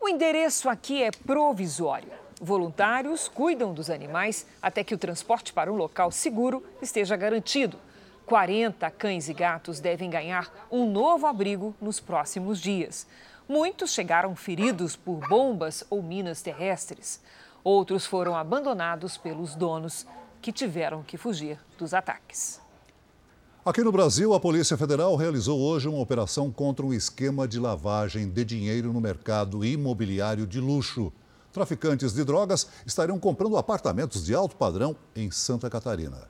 O 0.00 0.08
endereço 0.08 0.68
aqui 0.68 1.02
é 1.02 1.10
provisório. 1.10 2.12
Voluntários 2.40 3.28
cuidam 3.28 3.74
dos 3.74 3.90
animais 3.90 4.46
até 4.62 4.84
que 4.84 4.94
o 4.94 4.98
transporte 4.98 5.52
para 5.52 5.72
um 5.72 5.76
local 5.76 6.10
seguro 6.12 6.64
esteja 6.80 7.16
garantido. 7.16 7.76
40 8.26 8.88
cães 8.92 9.28
e 9.28 9.34
gatos 9.34 9.80
devem 9.80 10.08
ganhar 10.08 10.68
um 10.70 10.88
novo 10.88 11.26
abrigo 11.26 11.74
nos 11.80 11.98
próximos 11.98 12.60
dias. 12.60 13.06
Muitos 13.50 13.90
chegaram 13.90 14.36
feridos 14.36 14.94
por 14.94 15.28
bombas 15.28 15.82
ou 15.90 16.00
minas 16.00 16.40
terrestres. 16.40 17.20
Outros 17.64 18.06
foram 18.06 18.36
abandonados 18.36 19.16
pelos 19.16 19.56
donos, 19.56 20.06
que 20.40 20.52
tiveram 20.52 21.02
que 21.02 21.18
fugir 21.18 21.58
dos 21.76 21.92
ataques. 21.92 22.60
Aqui 23.64 23.82
no 23.82 23.90
Brasil, 23.90 24.32
a 24.34 24.38
Polícia 24.38 24.76
Federal 24.76 25.16
realizou 25.16 25.58
hoje 25.58 25.88
uma 25.88 25.98
operação 25.98 26.48
contra 26.52 26.86
um 26.86 26.94
esquema 26.94 27.48
de 27.48 27.58
lavagem 27.58 28.30
de 28.30 28.44
dinheiro 28.44 28.92
no 28.92 29.00
mercado 29.00 29.64
imobiliário 29.64 30.46
de 30.46 30.60
luxo. 30.60 31.12
Traficantes 31.52 32.12
de 32.12 32.22
drogas 32.22 32.68
estariam 32.86 33.18
comprando 33.18 33.56
apartamentos 33.56 34.24
de 34.24 34.32
alto 34.32 34.54
padrão 34.54 34.94
em 35.16 35.28
Santa 35.32 35.68
Catarina. 35.68 36.28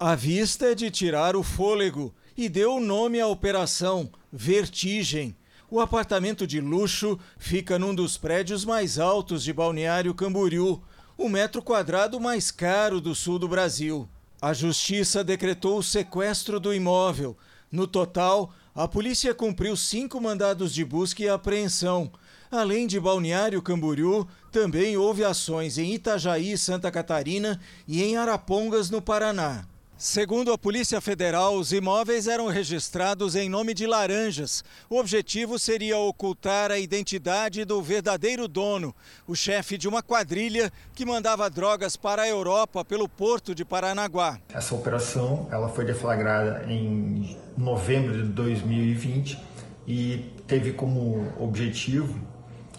A 0.00 0.14
vista 0.14 0.72
é 0.72 0.74
de 0.74 0.90
tirar 0.90 1.36
o 1.36 1.42
fôlego 1.42 2.10
e 2.34 2.48
deu 2.48 2.76
o 2.76 2.80
nome 2.80 3.20
à 3.20 3.26
operação 3.26 4.10
Vertigem. 4.32 5.36
O 5.72 5.80
apartamento 5.80 6.46
de 6.46 6.60
luxo 6.60 7.18
fica 7.38 7.78
num 7.78 7.94
dos 7.94 8.18
prédios 8.18 8.62
mais 8.62 8.98
altos 8.98 9.42
de 9.42 9.54
Balneário 9.54 10.12
Camboriú, 10.12 10.82
o 11.16 11.30
metro 11.30 11.62
quadrado 11.62 12.20
mais 12.20 12.50
caro 12.50 13.00
do 13.00 13.14
sul 13.14 13.38
do 13.38 13.48
Brasil. 13.48 14.06
A 14.38 14.52
justiça 14.52 15.24
decretou 15.24 15.78
o 15.78 15.82
sequestro 15.82 16.60
do 16.60 16.74
imóvel. 16.74 17.34
No 17.70 17.86
total, 17.86 18.52
a 18.74 18.86
polícia 18.86 19.34
cumpriu 19.34 19.74
cinco 19.74 20.20
mandados 20.20 20.74
de 20.74 20.84
busca 20.84 21.22
e 21.22 21.28
apreensão. 21.30 22.12
Além 22.50 22.86
de 22.86 23.00
Balneário 23.00 23.62
Camboriú, 23.62 24.28
também 24.50 24.98
houve 24.98 25.24
ações 25.24 25.78
em 25.78 25.94
Itajaí, 25.94 26.58
Santa 26.58 26.90
Catarina 26.90 27.58
e 27.88 28.02
em 28.02 28.18
Arapongas, 28.18 28.90
no 28.90 29.00
Paraná. 29.00 29.66
Segundo 30.04 30.52
a 30.52 30.58
Polícia 30.58 31.00
Federal, 31.00 31.54
os 31.54 31.72
imóveis 31.72 32.26
eram 32.26 32.48
registrados 32.48 33.36
em 33.36 33.48
nome 33.48 33.72
de 33.72 33.86
laranjas. 33.86 34.64
O 34.90 34.98
objetivo 34.98 35.60
seria 35.60 35.96
ocultar 35.96 36.72
a 36.72 36.78
identidade 36.80 37.64
do 37.64 37.80
verdadeiro 37.80 38.48
dono, 38.48 38.92
o 39.28 39.36
chefe 39.36 39.78
de 39.78 39.86
uma 39.86 40.02
quadrilha 40.02 40.72
que 40.92 41.06
mandava 41.06 41.48
drogas 41.48 41.96
para 41.96 42.22
a 42.22 42.28
Europa 42.28 42.84
pelo 42.84 43.08
porto 43.08 43.54
de 43.54 43.64
Paranaguá. 43.64 44.40
Essa 44.52 44.74
operação 44.74 45.46
ela 45.52 45.68
foi 45.68 45.84
deflagrada 45.84 46.64
em 46.68 47.38
novembro 47.56 48.24
de 48.24 48.28
2020 48.32 49.38
e 49.86 50.32
teve 50.48 50.72
como 50.72 51.32
objetivo 51.38 52.18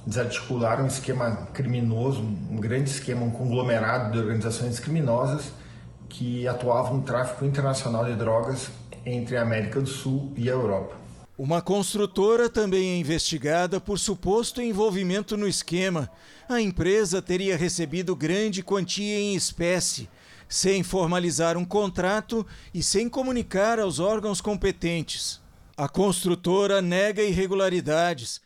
desarticular 0.05 0.83
um 0.83 0.87
esquema 0.87 1.47
criminoso, 1.53 2.19
um 2.19 2.57
grande 2.57 2.89
esquema, 2.89 3.23
um 3.23 3.31
conglomerado 3.31 4.11
de 4.11 4.17
organizações 4.17 4.77
criminosas 4.77 5.62
que 6.13 6.47
atuavam 6.47 6.97
no 6.97 7.03
tráfico 7.03 7.43
internacional 7.43 8.05
de 8.05 8.15
drogas 8.15 8.69
entre 9.03 9.35
a 9.35 9.41
América 9.41 9.81
do 9.81 9.89
Sul 9.89 10.31
e 10.37 10.47
a 10.47 10.53
Europa. 10.53 10.95
Uma 11.35 11.59
construtora 11.59 12.47
também 12.47 12.91
é 12.91 12.97
investigada 12.97 13.81
por 13.81 13.97
suposto 13.97 14.61
envolvimento 14.61 15.35
no 15.35 15.47
esquema. 15.47 16.07
A 16.47 16.61
empresa 16.61 17.19
teria 17.19 17.57
recebido 17.57 18.15
grande 18.15 18.61
quantia 18.61 19.19
em 19.19 19.33
espécie, 19.33 20.07
sem 20.47 20.83
formalizar 20.83 21.57
um 21.57 21.65
contrato 21.65 22.45
e 22.71 22.83
sem 22.83 23.09
comunicar 23.09 23.79
aos 23.79 23.99
órgãos 23.99 24.39
competentes. 24.39 25.41
A 25.75 25.89
construtora 25.89 26.79
nega 26.79 27.23
irregularidades 27.23 28.39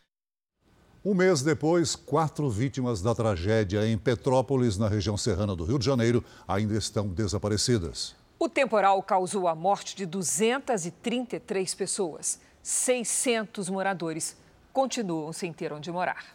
um 1.07 1.13
mês 1.13 1.41
depois, 1.41 1.95
quatro 1.95 2.49
vítimas 2.49 3.01
da 3.01 3.15
tragédia 3.15 3.87
em 3.87 3.97
Petrópolis, 3.97 4.77
na 4.77 4.89
região 4.89 5.15
serrana 5.15 5.55
do 5.55 5.63
Rio 5.63 5.79
de 5.79 5.85
Janeiro, 5.85 6.21
ainda 6.45 6.77
estão 6.77 7.07
desaparecidas. 7.07 8.13
O 8.37 8.49
temporal 8.49 9.01
causou 9.01 9.47
a 9.47 9.55
morte 9.55 9.95
de 9.95 10.05
233 10.05 11.73
pessoas. 11.75 12.41
600 12.61 13.69
moradores 13.69 14.35
continuam 14.73 15.31
sem 15.31 15.53
ter 15.53 15.71
onde 15.71 15.89
morar. 15.89 16.25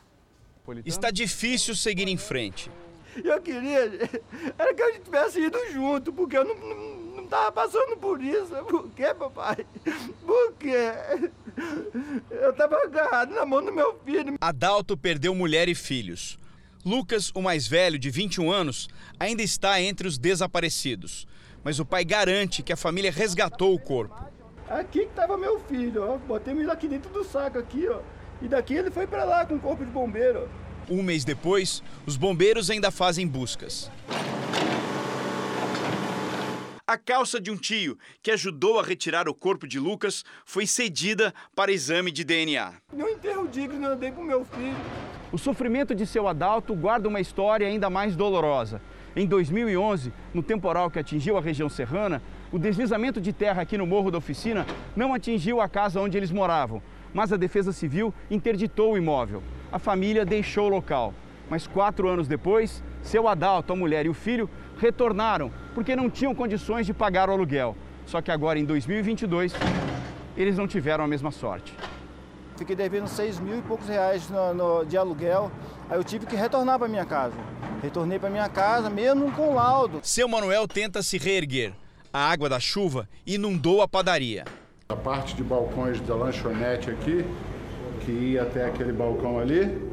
Está 0.87 1.11
difícil 1.11 1.77
seguir 1.77 2.09
em 2.09 2.17
frente. 2.17 2.71
Eu 3.23 3.43
queria 3.43 4.09
era 4.59 4.73
que 4.73 4.83
a 4.83 4.93
gente 4.93 5.03
tivesse 5.03 5.39
ido 5.39 5.59
junto, 5.71 6.15
porque 6.15 6.39
eu 6.39 6.47
não, 6.47 6.55
não, 6.55 7.02
não 7.33 7.39
tava 7.39 7.53
passando 7.53 7.97
por 7.97 8.23
isso. 8.23 8.55
Por 8.69 8.91
quê, 8.91 9.15
papai? 9.15 9.67
Por 10.25 10.53
quê? 10.59 10.93
Eu 12.31 12.53
tava 12.53 12.77
agarrado 12.77 13.35
na 13.35 13.47
mão 13.47 13.65
do 13.65 13.73
meu 13.73 13.99
filho. 14.05 14.37
Adalto 14.39 14.97
perdeu 14.97 15.35
mulher 15.35 15.69
e 15.69 15.75
filhos. 15.75 16.39
Lucas, 16.85 17.33
o 17.35 17.41
mais 17.41 17.67
velho, 17.67 17.99
de 17.99 18.11
21 18.11 18.51
anos, 18.51 18.89
ainda 19.19 19.43
está 19.43 19.81
entre 19.81 20.07
os 20.07 20.19
desaparecidos. 20.19 21.27
Mas 21.65 21.79
o 21.79 21.87
pai 21.87 22.05
garante 22.05 22.63
que 22.63 22.73
a 22.73 22.77
família 22.77 23.11
resgatou 23.11 23.75
o 23.75 23.79
corpo. 23.79 24.15
Aqui 24.69 25.07
que 25.07 25.15
tava 25.15 25.39
meu 25.39 25.59
filho, 25.61 26.03
ó. 26.03 26.19
Botei 26.19 26.53
ele 26.53 26.71
aqui 26.71 26.89
dentro 26.89 27.11
do 27.13 27.25
saco 27.25 27.59
aqui, 27.59 27.89
ó. 27.89 28.01
E 28.43 28.49
daqui 28.49 28.75
ele 28.75 28.91
foi 28.91 29.07
para 29.07 29.25
lá 29.25 29.47
com 29.47 29.55
o 29.55 29.61
corpo 29.61 29.85
de 29.85 29.91
bombeiro. 29.91 30.51
Um 30.91 31.03
mês 31.03 31.25
depois, 31.25 31.83
os 32.05 32.17
bombeiros 32.17 32.69
ainda 32.69 32.91
fazem 32.91 33.27
buscas. 33.27 33.91
A 36.93 36.99
calça 36.99 37.41
de 37.41 37.51
um 37.51 37.57
tio 37.57 37.97
que 38.23 38.31
ajudou 38.31 38.79
a 38.79 38.83
retirar 38.83 39.27
o 39.27 39.33
corpo 39.33 39.67
de 39.67 39.81
Lucas 39.81 40.23
foi 40.45 40.67
cedida 40.67 41.33
para 41.57 41.73
exame 41.73 42.13
de 42.13 42.23
DNA. 42.23 42.75
Não 42.93 43.09
enterro 43.09 43.49
digno 43.49 43.87
eu 43.87 43.97
dei 43.97 44.13
pro 44.13 44.23
meu 44.23 44.45
filho. 44.45 44.77
O 45.33 45.39
sofrimento 45.39 45.95
de 45.95 46.07
seu 46.07 46.29
Adalto 46.29 46.75
guarda 46.75 47.09
uma 47.09 47.19
história 47.19 47.67
ainda 47.67 47.89
mais 47.89 48.15
dolorosa. 48.15 48.79
Em 49.17 49.27
2011, 49.27 50.13
no 50.35 50.43
temporal 50.43 50.91
que 50.91 50.99
atingiu 50.99 51.39
a 51.39 51.41
região 51.41 51.71
serrana, 51.71 52.23
o 52.53 52.59
deslizamento 52.59 53.23
de 53.23 53.33
terra 53.33 53.63
aqui 53.63 53.79
no 53.79 53.87
Morro 53.87 54.11
da 54.11 54.19
Oficina 54.19 54.67
não 54.95 55.15
atingiu 55.15 55.63
a 55.63 55.71
casa 55.71 55.99
onde 55.99 56.19
eles 56.19 56.31
moravam, 56.31 56.83
mas 57.15 57.33
a 57.33 57.39
Defesa 57.39 57.73
Civil 57.73 58.13
interditou 58.31 58.93
o 58.93 58.99
imóvel. 58.99 59.43
A 59.73 59.79
família 59.79 60.27
deixou 60.27 60.67
o 60.67 60.69
local. 60.69 61.15
Mas 61.49 61.67
quatro 61.67 62.09
anos 62.09 62.29
depois, 62.29 62.83
seu 63.03 63.29
Adalto, 63.29 63.73
a 63.73 63.77
mulher 63.77 64.07
e 64.07 64.09
o 64.09 64.15
filho 64.15 64.49
retornaram 64.83 65.49
porque 65.75 65.95
não 65.95 66.11
tinham 66.11 66.35
condições 66.35 66.85
de 66.85 66.93
pagar 66.93 67.29
o 67.29 67.33
aluguel. 67.33 67.77
Só 68.05 68.21
que 68.21 68.33
agora, 68.33 68.59
em 68.59 68.65
2022, 68.65 69.55
eles 70.37 70.59
não 70.59 70.67
tiveram 70.67 71.05
a 71.05 71.09
mesma 71.09 71.31
sorte. 71.31 71.73
Fiquei 72.57 72.75
devendo 72.75 73.07
6 73.07 73.39
mil 73.39 73.59
e 73.59 73.63
poucos 73.63 73.89
reais 73.89 74.29
no, 74.29 74.53
no, 74.53 74.85
de 74.85 74.97
aluguel. 74.97 75.53
Aí 75.89 75.97
eu 75.97 76.05
tive 76.05 76.27
que 76.27 76.35
retornar 76.35 76.79
para 76.79 76.89
minha 76.89 77.05
casa. 77.05 77.37
Retornei 77.81 78.19
para 78.19 78.29
minha 78.29 78.49
casa, 78.49 78.91
mesmo 78.91 79.31
com 79.33 79.55
laudo. 79.55 80.01
Seu 80.03 80.29
Manuel 80.29 80.67
tenta 80.67 81.01
se 81.03 81.17
reerguer. 81.17 81.73
A 82.13 82.31
água 82.31 82.49
da 82.49 82.61
chuva 82.61 83.09
inundou 83.25 83.81
a 83.83 83.89
padaria. 83.89 84.45
A 84.89 84.97
parte 84.97 85.35
de 85.35 85.43
balcões 85.43 86.01
da 86.01 86.15
lanchonete 86.15 86.91
aqui, 86.91 87.25
que 88.05 88.11
ia 88.11 88.43
até 88.43 88.67
aquele 88.67 88.93
balcão 88.93 89.39
ali, 89.39 89.92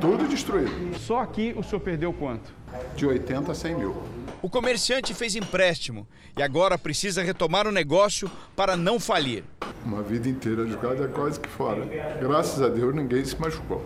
tudo 0.00 0.26
destruído. 0.26 0.98
Só 0.98 1.20
aqui 1.20 1.54
o 1.56 1.62
senhor 1.62 1.80
perdeu 1.80 2.12
quanto? 2.12 2.52
De 2.96 3.06
80 3.06 3.52
a 3.52 3.54
100 3.54 3.74
mil. 3.76 4.02
O 4.42 4.50
comerciante 4.50 5.14
fez 5.14 5.36
empréstimo 5.36 6.06
e 6.36 6.42
agora 6.42 6.76
precisa 6.76 7.22
retomar 7.22 7.68
o 7.68 7.72
negócio 7.72 8.30
para 8.56 8.76
não 8.76 8.98
falir. 8.98 9.44
Uma 9.84 10.02
vida 10.02 10.28
inteira 10.28 10.64
de 10.64 10.76
casa 10.76 11.04
é 11.04 11.08
quase 11.08 11.38
que 11.38 11.48
fora. 11.48 11.84
Graças 12.20 12.60
a 12.60 12.68
Deus 12.68 12.94
ninguém 12.94 13.24
se 13.24 13.40
machucou. 13.40 13.84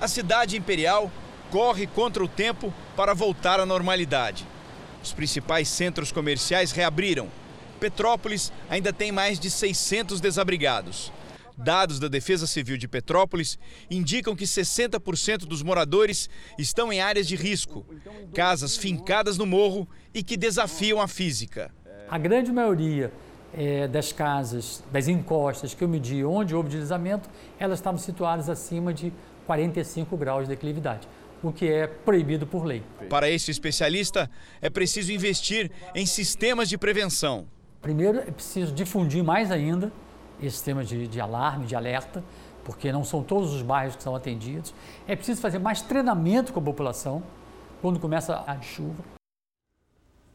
A 0.00 0.08
cidade 0.08 0.56
imperial 0.56 1.10
corre 1.50 1.86
contra 1.86 2.24
o 2.24 2.28
tempo 2.28 2.74
para 2.96 3.14
voltar 3.14 3.60
à 3.60 3.66
normalidade. 3.66 4.44
Os 5.02 5.12
principais 5.12 5.68
centros 5.68 6.10
comerciais 6.10 6.72
reabriram. 6.72 7.28
Petrópolis 7.78 8.52
ainda 8.70 8.92
tem 8.92 9.12
mais 9.12 9.38
de 9.38 9.50
600 9.50 10.20
desabrigados. 10.20 11.12
Dados 11.62 12.00
da 12.00 12.08
Defesa 12.08 12.46
Civil 12.46 12.76
de 12.76 12.88
Petrópolis 12.88 13.56
indicam 13.88 14.34
que 14.34 14.44
60% 14.44 15.46
dos 15.46 15.62
moradores 15.62 16.28
estão 16.58 16.92
em 16.92 17.00
áreas 17.00 17.28
de 17.28 17.36
risco, 17.36 17.86
casas 18.34 18.76
fincadas 18.76 19.38
no 19.38 19.46
morro 19.46 19.88
e 20.12 20.24
que 20.24 20.36
desafiam 20.36 21.00
a 21.00 21.06
física. 21.06 21.72
A 22.10 22.18
grande 22.18 22.50
maioria 22.50 23.12
é, 23.54 23.86
das 23.86 24.12
casas, 24.12 24.82
das 24.90 25.06
encostas 25.06 25.72
que 25.72 25.84
eu 25.84 25.88
medi 25.88 26.24
onde 26.24 26.52
houve 26.52 26.68
deslizamento, 26.68 27.30
elas 27.60 27.78
estavam 27.78 27.98
situadas 27.98 28.48
acima 28.48 28.92
de 28.92 29.12
45 29.46 30.16
graus 30.16 30.48
de 30.48 30.48
declividade, 30.48 31.06
o 31.44 31.52
que 31.52 31.68
é 31.68 31.86
proibido 31.86 32.44
por 32.44 32.64
lei. 32.64 32.82
Para 33.08 33.30
esse 33.30 33.52
especialista, 33.52 34.28
é 34.60 34.68
preciso 34.68 35.12
investir 35.12 35.70
em 35.94 36.06
sistemas 36.06 36.68
de 36.68 36.76
prevenção. 36.76 37.46
Primeiro, 37.80 38.18
é 38.18 38.30
preciso 38.32 38.72
difundir 38.72 39.22
mais 39.22 39.50
ainda 39.52 39.92
esse 40.42 40.56
sistema 40.56 40.84
de, 40.84 41.06
de 41.06 41.20
alarme, 41.20 41.66
de 41.66 41.74
alerta, 41.74 42.22
porque 42.64 42.92
não 42.92 43.04
são 43.04 43.22
todos 43.22 43.52
os 43.54 43.62
bairros 43.62 43.96
que 43.96 44.02
são 44.02 44.14
atendidos. 44.14 44.74
É 45.06 45.16
preciso 45.16 45.40
fazer 45.40 45.58
mais 45.58 45.82
treinamento 45.82 46.52
com 46.52 46.60
a 46.60 46.62
população 46.62 47.22
quando 47.80 47.98
começa 47.98 48.44
a 48.46 48.60
chuva. 48.60 49.02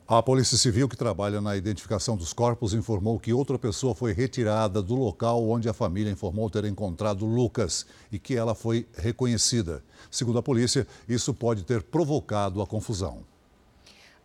A 0.09 0.23
Polícia 0.23 0.57
Civil, 0.57 0.87
que 0.87 0.95
trabalha 0.95 1.41
na 1.41 1.57
identificação 1.57 2.15
dos 2.15 2.31
corpos, 2.31 2.73
informou 2.73 3.19
que 3.19 3.33
outra 3.33 3.59
pessoa 3.59 3.93
foi 3.93 4.13
retirada 4.13 4.81
do 4.81 4.95
local 4.95 5.45
onde 5.49 5.67
a 5.67 5.73
família 5.73 6.09
informou 6.09 6.49
ter 6.49 6.63
encontrado 6.63 7.25
Lucas 7.25 7.85
e 8.09 8.17
que 8.17 8.33
ela 8.33 8.55
foi 8.55 8.87
reconhecida. 8.97 9.83
Segundo 10.09 10.39
a 10.39 10.43
polícia, 10.43 10.87
isso 11.09 11.33
pode 11.33 11.63
ter 11.63 11.83
provocado 11.83 12.61
a 12.61 12.65
confusão. 12.65 13.23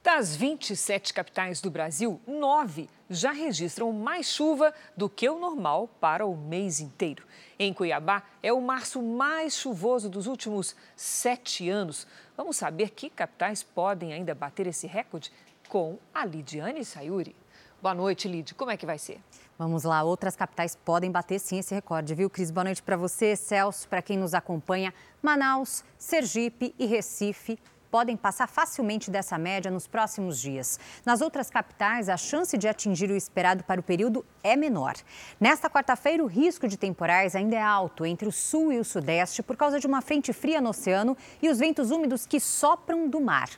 Das 0.03 0.34
27 0.34 1.14
capitais 1.14 1.61
do 1.61 1.70
Brasil, 1.70 2.20
nove 2.26 2.90
já 3.09 3.30
registram 3.30 3.92
mais 3.92 4.26
chuva 4.26 4.74
do 4.96 5.09
que 5.09 5.28
o 5.28 5.38
normal 5.38 5.86
para 6.00 6.26
o 6.26 6.36
mês 6.36 6.80
inteiro. 6.80 7.24
Em 7.57 7.72
Cuiabá, 7.72 8.24
é 8.42 8.53
o 8.53 8.61
março 8.61 9.00
mais 9.00 9.57
chuvoso 9.57 10.11
dos 10.11 10.26
últimos 10.26 10.74
sete 10.96 11.70
anos. 11.70 12.05
Vamos 12.36 12.57
saber 12.57 12.90
que 12.90 13.09
capitais 13.09 13.62
podem 13.62 14.12
ainda 14.12 14.34
bater 14.34 14.66
esse 14.66 14.88
recorde? 14.88 15.30
Com 15.68 15.98
a 16.12 16.24
Lidiane 16.24 16.84
Sayuri. 16.84 17.36
Boa 17.80 17.94
noite, 17.94 18.26
Lid. 18.26 18.55
Como 18.55 18.72
é 18.72 18.76
que 18.76 18.84
vai 18.84 18.98
ser? 18.98 19.20
Vamos 19.57 19.84
lá, 19.84 20.03
outras 20.03 20.34
capitais 20.34 20.74
podem 20.74 21.12
bater 21.12 21.38
sim 21.38 21.61
esse 21.61 21.72
recorde, 21.72 22.12
viu, 22.12 22.28
Cris? 22.28 22.50
Boa 22.50 22.64
noite 22.64 22.82
para 22.82 22.96
você, 22.96 23.36
Celso, 23.36 23.86
para 23.88 24.03
quem 24.03 24.18
nos 24.18 24.34
acompanha. 24.34 24.92
Manaus, 25.22 25.84
Sergipe 25.96 26.74
e 26.76 26.86
Recife 26.86 27.57
podem 27.93 28.16
passar 28.16 28.49
facilmente 28.49 29.11
dessa 29.11 29.36
média 29.36 29.70
nos 29.70 29.86
próximos 29.86 30.40
dias. 30.40 30.80
Nas 31.05 31.20
outras 31.20 31.51
capitais, 31.51 32.09
a 32.09 32.16
chance 32.16 32.57
de 32.57 32.66
atingir 32.66 33.11
o 33.11 33.14
esperado 33.14 33.62
para 33.64 33.78
o 33.78 33.82
período 33.82 34.24
é 34.43 34.57
menor. 34.57 34.95
Nesta 35.38 35.68
quarta-feira, 35.68 36.24
o 36.24 36.26
risco 36.26 36.66
de 36.66 36.78
temporais 36.78 37.36
ainda 37.36 37.55
é 37.55 37.62
alto 37.62 38.07
entre 38.07 38.26
o 38.26 38.32
sul 38.32 38.72
e 38.72 38.78
o 38.78 38.84
sudeste 38.84 39.43
por 39.43 39.59
causa 39.59 39.78
de 39.78 39.86
uma 39.86 40.01
frente 40.01 40.32
fria 40.32 40.59
no 40.59 40.70
oceano 40.70 41.14
e 41.43 41.51
os 41.51 41.59
ventos 41.59 41.90
úmidos 41.90 42.24
que 42.24 42.40
sopram 42.40 43.07
do 43.07 43.20
mar. 43.20 43.51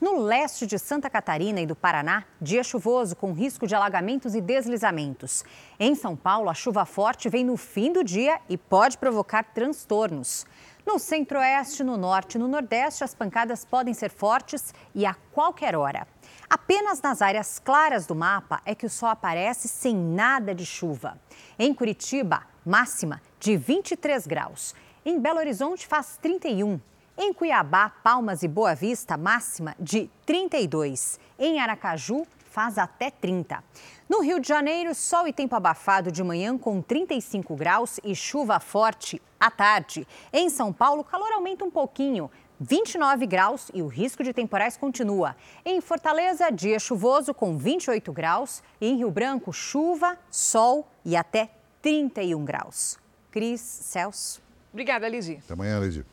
No 0.00 0.16
leste 0.18 0.66
de 0.66 0.78
Santa 0.78 1.10
Catarina 1.10 1.60
e 1.60 1.66
do 1.66 1.76
Paraná, 1.76 2.24
dia 2.40 2.64
chuvoso 2.64 3.14
com 3.14 3.34
risco 3.34 3.66
de 3.66 3.74
alagamentos 3.74 4.34
e 4.34 4.40
deslizamentos. 4.40 5.44
Em 5.78 5.94
São 5.94 6.16
Paulo, 6.16 6.48
a 6.48 6.54
chuva 6.54 6.86
forte 6.86 7.28
vem 7.28 7.44
no 7.44 7.54
fim 7.58 7.92
do 7.92 8.02
dia 8.02 8.40
e 8.48 8.56
pode 8.56 8.96
provocar 8.96 9.44
transtornos. 9.52 10.46
No 10.86 10.98
centro-oeste, 10.98 11.84
no 11.84 11.98
norte 11.98 12.36
e 12.36 12.38
no 12.38 12.48
nordeste, 12.48 13.04
as 13.04 13.14
pancadas 13.14 13.66
podem 13.66 13.92
ser 13.92 14.08
fortes 14.08 14.72
e 14.94 15.04
a 15.04 15.12
qualquer 15.32 15.76
hora. 15.76 16.08
Apenas 16.48 17.02
nas 17.02 17.20
áreas 17.20 17.58
claras 17.58 18.06
do 18.06 18.14
mapa 18.14 18.62
é 18.64 18.74
que 18.74 18.86
o 18.86 18.90
sol 18.90 19.10
aparece 19.10 19.68
sem 19.68 19.94
nada 19.94 20.54
de 20.54 20.64
chuva. 20.64 21.20
Em 21.58 21.74
Curitiba, 21.74 22.44
máxima 22.64 23.20
de 23.38 23.54
23 23.54 24.26
graus. 24.26 24.74
Em 25.04 25.20
Belo 25.20 25.40
Horizonte, 25.40 25.86
faz 25.86 26.16
31. 26.22 26.80
Em 27.16 27.32
Cuiabá, 27.32 27.90
Palmas 27.90 28.42
e 28.42 28.48
Boa 28.48 28.74
Vista, 28.74 29.16
máxima 29.16 29.74
de 29.78 30.10
32. 30.24 31.20
Em 31.38 31.60
Aracaju, 31.60 32.26
faz 32.50 32.78
até 32.78 33.10
30. 33.10 33.62
No 34.08 34.20
Rio 34.20 34.40
de 34.40 34.48
Janeiro, 34.48 34.94
sol 34.94 35.28
e 35.28 35.32
tempo 35.32 35.54
abafado 35.54 36.10
de 36.10 36.22
manhã 36.22 36.58
com 36.58 36.82
35 36.82 37.54
graus 37.54 38.00
e 38.02 38.14
chuva 38.14 38.58
forte 38.58 39.20
à 39.38 39.50
tarde. 39.50 40.06
Em 40.32 40.48
São 40.48 40.72
Paulo, 40.72 41.04
calor 41.04 41.32
aumenta 41.32 41.64
um 41.64 41.70
pouquinho. 41.70 42.30
29 42.58 43.26
graus 43.26 43.70
e 43.72 43.80
o 43.80 43.86
risco 43.86 44.22
de 44.22 44.34
temporais 44.34 44.76
continua. 44.76 45.34
Em 45.64 45.80
Fortaleza, 45.80 46.50
dia 46.50 46.78
chuvoso 46.78 47.32
com 47.32 47.56
28 47.56 48.12
graus. 48.12 48.62
E 48.80 48.88
em 48.88 48.96
Rio 48.96 49.10
Branco, 49.10 49.52
chuva, 49.52 50.18
sol 50.30 50.86
e 51.04 51.16
até 51.16 51.50
31 51.80 52.44
graus. 52.44 52.98
Cris, 53.30 53.60
Celso. 53.60 54.42
Obrigada, 54.72 55.08
Lidy. 55.08 55.40
Até 55.42 55.54
amanhã, 55.54 55.80
Lidy. 55.80 56.04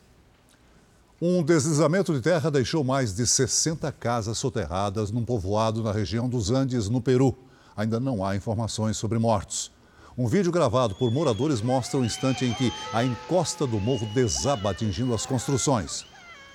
Um 1.20 1.42
deslizamento 1.42 2.14
de 2.14 2.20
terra 2.20 2.48
deixou 2.48 2.84
mais 2.84 3.12
de 3.12 3.26
60 3.26 3.90
casas 3.90 4.38
soterradas 4.38 5.10
num 5.10 5.24
povoado 5.24 5.82
na 5.82 5.90
região 5.90 6.28
dos 6.28 6.52
Andes, 6.52 6.88
no 6.88 7.02
Peru. 7.02 7.36
Ainda 7.76 7.98
não 7.98 8.24
há 8.24 8.36
informações 8.36 8.96
sobre 8.96 9.18
mortos. 9.18 9.72
Um 10.16 10.28
vídeo 10.28 10.52
gravado 10.52 10.94
por 10.94 11.10
moradores 11.10 11.60
mostra 11.60 11.98
o 11.98 12.04
instante 12.04 12.44
em 12.44 12.54
que 12.54 12.72
a 12.92 13.02
encosta 13.02 13.66
do 13.66 13.80
morro 13.80 14.06
desaba, 14.14 14.70
atingindo 14.70 15.12
as 15.12 15.26
construções. 15.26 16.06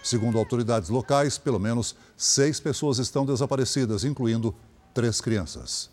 Segundo 0.02 0.38
autoridades 0.38 0.88
locais, 0.88 1.38
pelo 1.38 1.60
menos 1.60 1.94
seis 2.16 2.58
pessoas 2.62 3.00
estão 3.00 3.26
desaparecidas, 3.26 4.06
incluindo 4.06 4.56
três 4.94 5.20
crianças. 5.20 5.90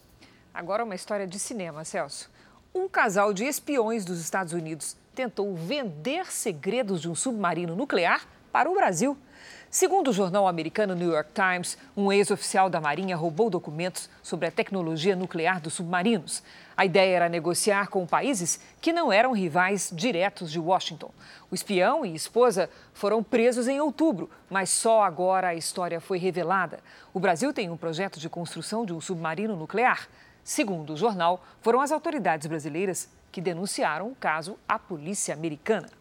Agora 0.54 0.84
uma 0.84 0.94
história 0.94 1.26
de 1.26 1.40
cinema, 1.40 1.84
Celso. 1.84 2.30
Um 2.72 2.88
casal 2.88 3.34
de 3.34 3.42
espiões 3.42 4.04
dos 4.04 4.20
Estados 4.20 4.52
Unidos 4.52 4.96
tentou 5.12 5.56
vender 5.56 6.26
segredos 6.26 7.00
de 7.00 7.08
um 7.08 7.16
submarino 7.16 7.74
nuclear 7.74 8.28
para 8.52 8.70
o 8.70 8.74
Brasil. 8.74 9.16
Segundo 9.72 10.08
o 10.08 10.12
jornal 10.12 10.48
americano 10.48 10.96
New 10.96 11.12
York 11.12 11.30
Times, 11.32 11.78
um 11.96 12.10
ex-oficial 12.10 12.68
da 12.68 12.80
Marinha 12.80 13.16
roubou 13.16 13.48
documentos 13.48 14.10
sobre 14.20 14.48
a 14.48 14.50
tecnologia 14.50 15.14
nuclear 15.14 15.60
dos 15.60 15.74
submarinos. 15.74 16.42
A 16.76 16.84
ideia 16.84 17.14
era 17.14 17.28
negociar 17.28 17.86
com 17.86 18.04
países 18.04 18.58
que 18.80 18.92
não 18.92 19.12
eram 19.12 19.32
rivais 19.32 19.88
diretos 19.94 20.50
de 20.50 20.58
Washington. 20.58 21.12
O 21.48 21.54
espião 21.54 22.04
e 22.04 22.16
esposa 22.16 22.68
foram 22.92 23.22
presos 23.22 23.68
em 23.68 23.78
outubro, 23.80 24.28
mas 24.50 24.70
só 24.70 25.04
agora 25.04 25.48
a 25.48 25.54
história 25.54 26.00
foi 26.00 26.18
revelada. 26.18 26.80
O 27.14 27.20
Brasil 27.20 27.52
tem 27.52 27.70
um 27.70 27.76
projeto 27.76 28.18
de 28.18 28.28
construção 28.28 28.84
de 28.84 28.92
um 28.92 29.00
submarino 29.00 29.54
nuclear. 29.54 30.08
Segundo 30.42 30.94
o 30.94 30.96
jornal, 30.96 31.44
foram 31.60 31.80
as 31.80 31.92
autoridades 31.92 32.48
brasileiras 32.48 33.08
que 33.30 33.40
denunciaram 33.40 34.08
o 34.08 34.16
caso 34.16 34.58
à 34.68 34.80
polícia 34.80 35.32
americana. 35.32 35.99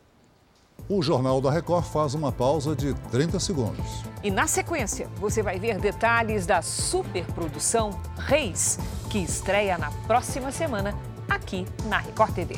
O 0.92 1.04
Jornal 1.04 1.40
da 1.40 1.52
Record 1.52 1.86
faz 1.86 2.16
uma 2.16 2.32
pausa 2.32 2.76
de 2.76 2.96
30 3.12 3.40
segundos. 3.40 3.86
E 4.24 4.32
na 4.32 4.48
sequência, 4.48 5.08
você 5.18 5.44
vai 5.44 5.60
ver 5.60 5.78
detalhes 5.78 6.48
da 6.48 6.64
superprodução 6.64 7.92
Reis, 8.18 8.80
que 9.08 9.20
estreia 9.20 9.78
na 9.78 9.92
próxima 10.08 10.52
semana 10.52 10.96
aqui 11.30 11.64
na 11.86 12.00
Record 12.00 12.34
TV. 12.34 12.56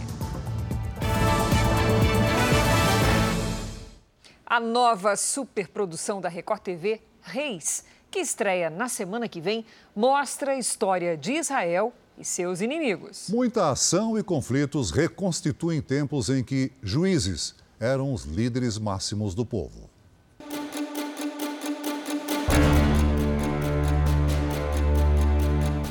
A 4.46 4.62
nova 4.62 5.18
superprodução 5.18 6.22
da 6.22 6.30
Record 6.30 6.62
TV, 6.62 7.02
Reis, 7.22 7.84
que 8.10 8.20
estreia 8.20 8.70
na 8.70 8.88
semana 8.88 9.28
que 9.28 9.42
vem, 9.42 9.66
mostra 9.94 10.54
a 10.54 10.58
história 10.58 11.18
de 11.18 11.34
Israel 11.34 11.92
e 12.18 12.24
seus 12.24 12.62
inimigos. 12.62 13.28
Muita 13.28 13.70
ação 13.70 14.18
e 14.18 14.24
conflitos 14.24 14.90
reconstituem 14.90 15.82
tempos 15.82 16.30
em 16.30 16.42
que 16.42 16.72
juízes 16.82 17.60
eram 17.82 18.14
os 18.14 18.26
líderes 18.26 18.78
máximos 18.78 19.34
do 19.34 19.44
povo. 19.44 19.90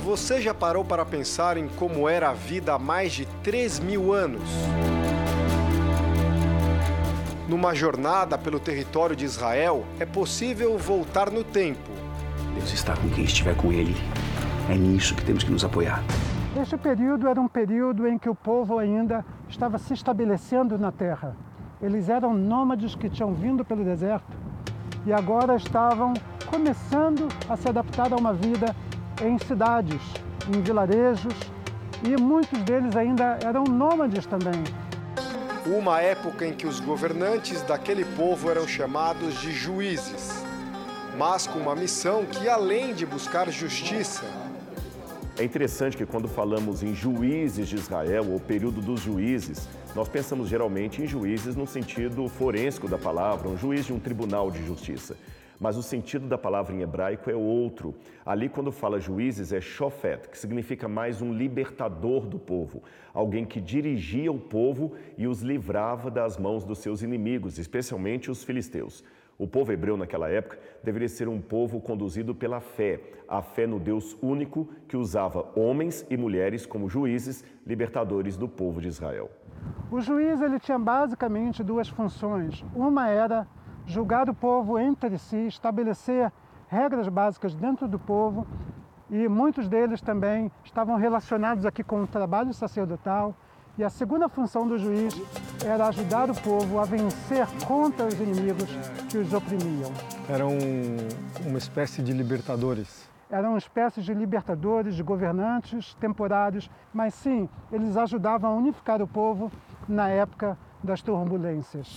Você 0.05 0.41
já 0.41 0.55
parou 0.55 0.84
para 0.84 1.05
pensar 1.05 1.57
em 1.57 1.68
como 1.68 2.09
era 2.09 2.30
a 2.30 2.32
vida 2.32 2.74
há 2.74 2.78
mais 2.78 3.12
de 3.12 3.26
3 3.43 3.80
mil 3.80 4.12
anos? 4.12 4.49
Numa 7.49 7.74
jornada 7.74 8.38
pelo 8.38 8.61
território 8.61 9.16
de 9.16 9.24
Israel, 9.24 9.84
é 9.99 10.07
possível 10.07 10.78
voltar 10.78 11.28
no 11.28 11.43
tempo. 11.43 11.91
Deus 12.55 12.72
está 12.72 12.97
com 12.97 13.11
quem 13.11 13.24
estiver 13.24 13.57
com 13.57 13.72
ele. 13.72 13.97
É 14.68 14.76
nisso 14.76 15.16
que 15.16 15.24
temos 15.24 15.43
que 15.43 15.51
nos 15.51 15.64
apoiar. 15.64 16.05
Este 16.61 16.76
período 16.76 17.26
era 17.26 17.41
um 17.41 17.49
período 17.49 18.07
em 18.07 18.16
que 18.16 18.28
o 18.28 18.34
povo 18.34 18.78
ainda 18.78 19.24
estava 19.49 19.78
se 19.78 19.95
estabelecendo 19.95 20.78
na 20.78 20.93
terra. 20.93 21.36
Eles 21.82 22.10
eram 22.10 22.34
nômades 22.34 22.94
que 22.94 23.08
tinham 23.08 23.32
vindo 23.32 23.64
pelo 23.64 23.82
deserto 23.82 24.36
e 25.06 25.12
agora 25.12 25.56
estavam 25.56 26.12
começando 26.46 27.26
a 27.48 27.56
se 27.56 27.68
adaptar 27.68 28.12
a 28.12 28.16
uma 28.16 28.34
vida 28.34 28.76
em 29.22 29.38
cidades, 29.38 30.02
em 30.54 30.60
vilarejos, 30.60 31.34
e 32.02 32.20
muitos 32.20 32.60
deles 32.62 32.96
ainda 32.96 33.38
eram 33.42 33.64
nômades 33.64 34.26
também. 34.26 34.62
Uma 35.66 36.00
época 36.00 36.46
em 36.46 36.52
que 36.52 36.66
os 36.66 36.80
governantes 36.80 37.62
daquele 37.62 38.04
povo 38.04 38.50
eram 38.50 38.66
chamados 38.66 39.40
de 39.40 39.52
juízes, 39.52 40.44
mas 41.18 41.46
com 41.46 41.58
uma 41.58 41.74
missão 41.74 42.24
que, 42.24 42.48
além 42.48 42.94
de 42.94 43.06
buscar 43.06 43.48
justiça, 43.50 44.24
é 45.38 45.44
interessante 45.44 45.96
que 45.96 46.04
quando 46.04 46.28
falamos 46.28 46.82
em 46.82 46.94
juízes 46.94 47.68
de 47.68 47.76
Israel, 47.76 48.26
ou 48.30 48.40
período 48.40 48.80
dos 48.80 49.00
juízes, 49.00 49.68
nós 49.95 50.09
pensamos 50.09 50.49
geralmente 50.49 51.03
em 51.03 51.07
juízes 51.07 51.57
no 51.57 51.66
sentido 51.66 52.28
forensco 52.28 52.86
da 52.86 52.97
palavra, 52.97 53.49
um 53.49 53.57
juiz 53.57 53.86
de 53.86 53.93
um 53.93 53.99
tribunal 53.99 54.51
de 54.51 54.64
justiça. 54.64 55.16
Mas 55.59 55.76
o 55.76 55.82
sentido 55.82 56.26
da 56.26 56.38
palavra 56.38 56.74
em 56.74 56.80
hebraico 56.80 57.28
é 57.28 57.34
outro. 57.34 57.95
Ali, 58.24 58.49
quando 58.49 58.70
fala 58.70 59.01
juízes, 59.01 59.53
é 59.53 59.61
shofet, 59.61 60.28
que 60.28 60.38
significa 60.38 60.88
mais 60.88 61.20
um 61.20 61.34
libertador 61.34 62.24
do 62.24 62.38
povo, 62.38 62.82
alguém 63.12 63.45
que 63.45 63.61
dirigia 63.61 64.32
o 64.32 64.38
povo 64.38 64.93
e 65.18 65.26
os 65.26 65.43
livrava 65.43 66.11
das 66.11 66.38
mãos 66.38 66.64
dos 66.64 66.78
seus 66.78 67.03
inimigos, 67.03 67.59
especialmente 67.59 68.30
os 68.30 68.45
filisteus. 68.45 69.05
O 69.41 69.47
povo 69.49 69.72
hebreu 69.72 69.97
naquela 69.97 70.28
época 70.28 70.59
deveria 70.84 71.09
ser 71.09 71.26
um 71.26 71.41
povo 71.41 71.80
conduzido 71.80 72.34
pela 72.34 72.61
fé, 72.61 73.01
a 73.26 73.41
fé 73.41 73.66
no 73.66 73.80
Deus 73.80 74.14
único 74.20 74.68
que 74.86 74.99
usava 74.99 75.49
homens 75.59 76.07
e 76.11 76.16
mulheres 76.18 76.66
como 76.66 76.91
juízes, 76.91 77.43
libertadores 77.66 78.36
do 78.36 78.47
povo 78.47 78.82
de 78.82 78.88
Israel. 78.88 79.30
O 79.91 79.99
juiz 79.99 80.43
ele 80.43 80.61
tinha 80.61 80.78
basicamente 80.78 81.64
duas 81.64 81.88
funções. 81.88 82.62
Uma 82.74 83.09
era 83.09 83.49
julgar 83.86 84.28
o 84.28 84.34
povo 84.34 84.78
entre 84.78 85.16
si, 85.16 85.47
estabelecer 85.47 86.30
regras 86.68 87.09
básicas 87.09 87.55
dentro 87.55 87.88
do 87.88 87.99
povo, 87.99 88.47
e 89.09 89.26
muitos 89.26 89.70
deles 89.70 90.03
também 90.03 90.53
estavam 90.62 90.97
relacionados 90.97 91.64
aqui 91.64 91.82
com 91.82 92.03
o 92.03 92.07
trabalho 92.07 92.53
sacerdotal, 92.53 93.34
e 93.80 93.84
a 93.84 93.88
segunda 93.88 94.28
função 94.28 94.68
do 94.68 94.76
juiz 94.76 95.18
era 95.64 95.86
ajudar 95.86 96.30
o 96.30 96.34
povo 96.34 96.78
a 96.78 96.84
vencer 96.84 97.46
contra 97.66 98.04
os 98.04 98.12
inimigos 98.12 98.68
que 99.08 99.16
os 99.16 99.32
oprimiam. 99.32 99.90
Eram 100.28 100.50
uma 101.46 101.56
espécie 101.56 102.02
de 102.02 102.12
libertadores. 102.12 103.08
Eram 103.30 103.50
uma 103.50 103.58
espécie 103.58 104.02
de 104.02 104.12
libertadores, 104.12 104.94
de 104.94 105.02
governantes 105.02 105.94
temporários, 105.94 106.70
mas 106.92 107.14
sim, 107.14 107.48
eles 107.72 107.96
ajudavam 107.96 108.50
a 108.50 108.54
unificar 108.54 109.00
o 109.00 109.06
povo 109.06 109.50
na 109.88 110.10
época 110.10 110.58
das 110.84 111.00
turbulências. 111.00 111.88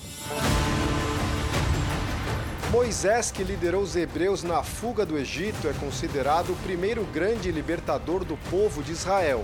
Moisés, 2.72 3.30
que 3.30 3.44
liderou 3.44 3.84
os 3.84 3.98
hebreus 3.98 4.42
na 4.42 4.64
fuga 4.64 5.06
do 5.06 5.18
Egito, 5.18 5.68
é 5.68 5.74
considerado 5.74 6.54
o 6.54 6.56
primeiro 6.64 7.04
grande 7.14 7.52
libertador 7.52 8.24
do 8.24 8.38
povo 8.50 8.82
de 8.82 8.94
Israel. 8.94 9.44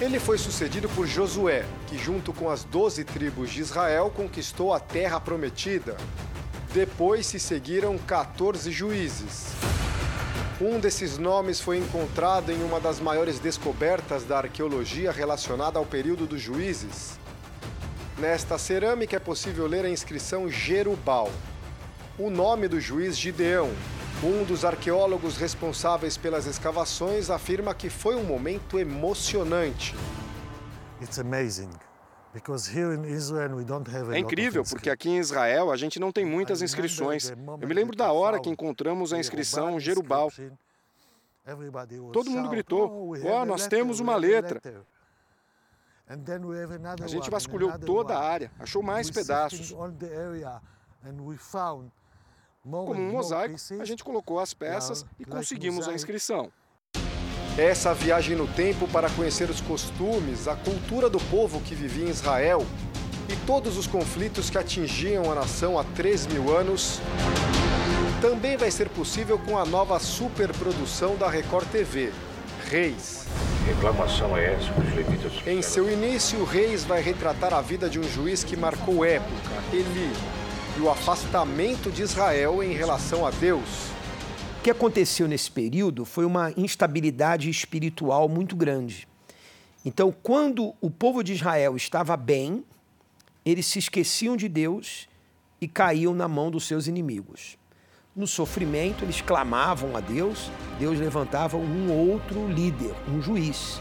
Ele 0.00 0.18
foi 0.18 0.36
sucedido 0.38 0.88
por 0.88 1.06
Josué, 1.06 1.64
que, 1.86 1.96
junto 1.96 2.32
com 2.32 2.50
as 2.50 2.64
doze 2.64 3.04
tribos 3.04 3.50
de 3.50 3.60
Israel, 3.60 4.10
conquistou 4.14 4.72
a 4.72 4.80
terra 4.80 5.20
prometida. 5.20 5.96
Depois 6.72 7.26
se 7.26 7.38
seguiram 7.38 7.96
14 7.96 8.72
juízes. 8.72 9.46
Um 10.60 10.80
desses 10.80 11.16
nomes 11.16 11.60
foi 11.60 11.78
encontrado 11.78 12.50
em 12.50 12.60
uma 12.64 12.80
das 12.80 12.98
maiores 12.98 13.38
descobertas 13.38 14.24
da 14.24 14.38
arqueologia 14.38 15.12
relacionada 15.12 15.78
ao 15.78 15.86
período 15.86 16.26
dos 16.26 16.40
juízes. 16.40 17.18
Nesta 18.18 18.58
cerâmica 18.58 19.14
é 19.14 19.20
possível 19.20 19.66
ler 19.66 19.84
a 19.84 19.90
inscrição 19.90 20.50
Jerubal, 20.50 21.30
o 22.18 22.30
nome 22.30 22.66
do 22.66 22.80
juiz 22.80 23.16
Gideão, 23.16 23.70
um 24.24 24.42
dos 24.44 24.64
arqueólogos 24.64 25.36
responsáveis 25.36 26.16
pelas 26.16 26.46
escavações 26.46 27.28
afirma 27.28 27.74
que 27.74 27.90
foi 27.90 28.16
um 28.16 28.24
momento 28.24 28.78
emocionante. 28.78 29.94
É 34.16 34.18
incrível, 34.18 34.64
porque 34.64 34.90
aqui 34.90 35.08
em 35.10 35.18
Israel 35.18 35.70
a 35.70 35.76
gente 35.76 36.00
não 36.00 36.10
tem 36.10 36.24
muitas 36.24 36.62
inscrições. 36.62 37.30
Eu 37.30 37.68
me 37.68 37.74
lembro 37.74 37.94
da 37.94 38.10
hora 38.10 38.40
que 38.40 38.48
encontramos 38.48 39.12
a 39.12 39.18
inscrição 39.18 39.78
Jerubal. 39.78 40.32
Todo 42.12 42.30
mundo 42.30 42.48
gritou: 42.48 43.12
Ó, 43.24 43.42
oh, 43.42 43.44
nós 43.44 43.66
temos 43.66 44.00
uma 44.00 44.16
letra. 44.16 44.60
A 47.02 47.06
gente 47.06 47.30
vasculhou 47.30 47.78
toda 47.78 48.16
a 48.16 48.22
área, 48.22 48.50
achou 48.58 48.82
mais 48.82 49.10
pedaços. 49.10 49.74
Como 52.64 52.94
um 52.94 53.10
mosaico, 53.10 53.56
a 53.78 53.84
gente 53.84 54.02
colocou 54.02 54.40
as 54.40 54.54
peças 54.54 55.04
e 55.18 55.24
conseguimos 55.24 55.86
a 55.86 55.92
inscrição. 55.92 56.50
Essa 57.58 57.92
viagem 57.92 58.34
no 58.34 58.48
tempo 58.48 58.88
para 58.88 59.10
conhecer 59.10 59.50
os 59.50 59.60
costumes, 59.60 60.48
a 60.48 60.56
cultura 60.56 61.10
do 61.10 61.20
povo 61.20 61.60
que 61.60 61.74
vivia 61.74 62.06
em 62.06 62.08
Israel 62.08 62.66
e 63.28 63.36
todos 63.46 63.76
os 63.76 63.86
conflitos 63.86 64.48
que 64.50 64.58
atingiam 64.58 65.30
a 65.30 65.34
nação 65.34 65.78
há 65.78 65.84
3 65.84 66.26
mil 66.28 66.56
anos 66.56 67.00
também 68.20 68.56
vai 68.56 68.70
ser 68.70 68.88
possível 68.88 69.38
com 69.38 69.58
a 69.58 69.66
nova 69.66 69.98
superprodução 69.98 71.14
da 71.16 71.28
Record 71.28 71.68
TV, 71.68 72.10
Reis. 72.70 73.26
Reclamação 73.66 74.34
é 74.36 74.54
essa 74.54 74.72
os 74.72 74.94
levitas. 74.94 75.32
Em 75.46 75.60
seu 75.60 75.90
início, 75.90 76.42
Reis 76.44 76.84
vai 76.84 77.02
retratar 77.02 77.52
a 77.52 77.60
vida 77.60 77.88
de 77.88 78.00
um 78.00 78.04
juiz 78.04 78.42
que 78.42 78.56
marcou 78.56 79.04
época, 79.04 79.50
Eli, 79.72 80.10
e 80.76 80.80
o 80.80 80.90
afastamento 80.90 81.90
de 81.90 82.02
Israel 82.02 82.62
em 82.62 82.72
relação 82.72 83.26
a 83.26 83.30
Deus. 83.30 83.88
O 84.58 84.62
que 84.64 84.70
aconteceu 84.70 85.28
nesse 85.28 85.50
período 85.50 86.04
foi 86.04 86.24
uma 86.24 86.52
instabilidade 86.56 87.48
espiritual 87.48 88.28
muito 88.28 88.56
grande. 88.56 89.06
Então, 89.84 90.14
quando 90.22 90.74
o 90.80 90.90
povo 90.90 91.22
de 91.22 91.34
Israel 91.34 91.76
estava 91.76 92.16
bem, 92.16 92.64
eles 93.44 93.66
se 93.66 93.78
esqueciam 93.78 94.36
de 94.36 94.48
Deus 94.48 95.06
e 95.60 95.68
caíam 95.68 96.14
na 96.14 96.26
mão 96.26 96.50
dos 96.50 96.66
seus 96.66 96.86
inimigos. 96.86 97.58
No 98.16 98.26
sofrimento, 98.26 99.04
eles 99.04 99.20
clamavam 99.20 99.96
a 99.96 100.00
Deus, 100.00 100.50
Deus 100.78 100.98
levantava 100.98 101.56
um 101.56 101.92
outro 101.92 102.48
líder, 102.48 102.94
um 103.08 103.20
juiz. 103.20 103.80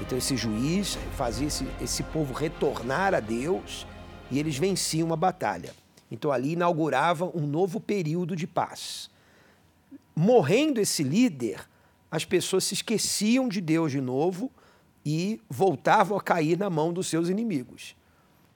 Então, 0.00 0.18
esse 0.18 0.36
juiz 0.36 0.98
fazia 1.16 1.46
esse, 1.46 1.66
esse 1.80 2.02
povo 2.02 2.34
retornar 2.34 3.14
a 3.14 3.20
Deus 3.20 3.86
e 4.30 4.38
eles 4.38 4.58
venciam 4.58 5.12
a 5.12 5.16
batalha. 5.16 5.72
Então 6.10 6.30
ali 6.30 6.52
inaugurava 6.52 7.30
um 7.34 7.46
novo 7.46 7.80
período 7.80 8.36
de 8.36 8.46
paz. 8.46 9.10
Morrendo 10.14 10.80
esse 10.80 11.02
líder, 11.02 11.68
as 12.10 12.24
pessoas 12.24 12.64
se 12.64 12.74
esqueciam 12.74 13.48
de 13.48 13.60
Deus 13.60 13.92
de 13.92 14.00
novo 14.00 14.50
e 15.04 15.40
voltavam 15.48 16.16
a 16.16 16.20
cair 16.20 16.58
na 16.58 16.70
mão 16.70 16.92
dos 16.92 17.06
seus 17.06 17.28
inimigos. 17.28 17.94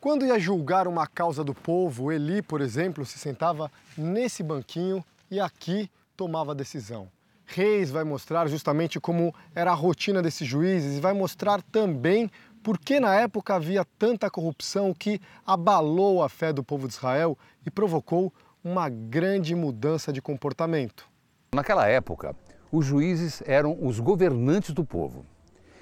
Quando 0.00 0.24
ia 0.24 0.38
julgar 0.38 0.88
uma 0.88 1.06
causa 1.06 1.44
do 1.44 1.54
povo, 1.54 2.10
Eli, 2.10 2.40
por 2.40 2.60
exemplo, 2.60 3.04
se 3.04 3.18
sentava 3.18 3.70
nesse 3.96 4.42
banquinho 4.42 5.04
e 5.30 5.38
aqui 5.38 5.90
tomava 6.16 6.52
a 6.52 6.54
decisão. 6.54 7.08
Reis 7.44 7.90
vai 7.90 8.04
mostrar 8.04 8.46
justamente 8.46 8.98
como 8.98 9.34
era 9.54 9.72
a 9.72 9.74
rotina 9.74 10.22
desses 10.22 10.46
juízes 10.46 10.96
e 10.96 11.00
vai 11.00 11.12
mostrar 11.12 11.60
também 11.60 12.30
por 12.62 12.78
que 12.78 13.00
na 13.00 13.14
época 13.14 13.54
havia 13.54 13.84
tanta 13.98 14.30
corrupção 14.30 14.92
que 14.92 15.20
abalou 15.46 16.22
a 16.22 16.28
fé 16.28 16.52
do 16.52 16.62
povo 16.62 16.86
de 16.86 16.94
Israel 16.94 17.36
e 17.64 17.70
provocou 17.70 18.32
uma 18.62 18.88
grande 18.88 19.54
mudança 19.54 20.12
de 20.12 20.20
comportamento. 20.20 21.08
Naquela 21.54 21.88
época, 21.88 22.36
os 22.70 22.84
juízes 22.84 23.42
eram 23.46 23.76
os 23.80 23.98
governantes 23.98 24.72
do 24.72 24.84
povo. 24.84 25.24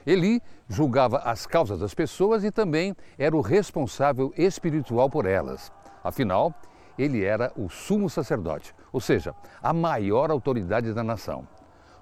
Eli 0.07 0.41
julgava 0.68 1.18
as 1.18 1.47
causas 1.47 1.79
das 1.81 1.93
pessoas 1.93 2.45
e 2.45 2.51
também 2.51 2.97
era 3.18 3.37
o 3.37 3.43
responsável 3.43 4.33
espiritual 4.39 5.11
por 5.11 5.26
elas. 5.26 5.70
Afinal, 6.03 6.55
ele 6.99 7.24
era 7.24 7.53
o 7.57 7.68
sumo 7.68 8.09
sacerdote, 8.09 8.74
ou 8.93 9.01
seja, 9.01 9.35
a 9.62 9.72
maior 9.72 10.31
autoridade 10.31 10.95
da 10.95 11.05
nação. 11.05 11.47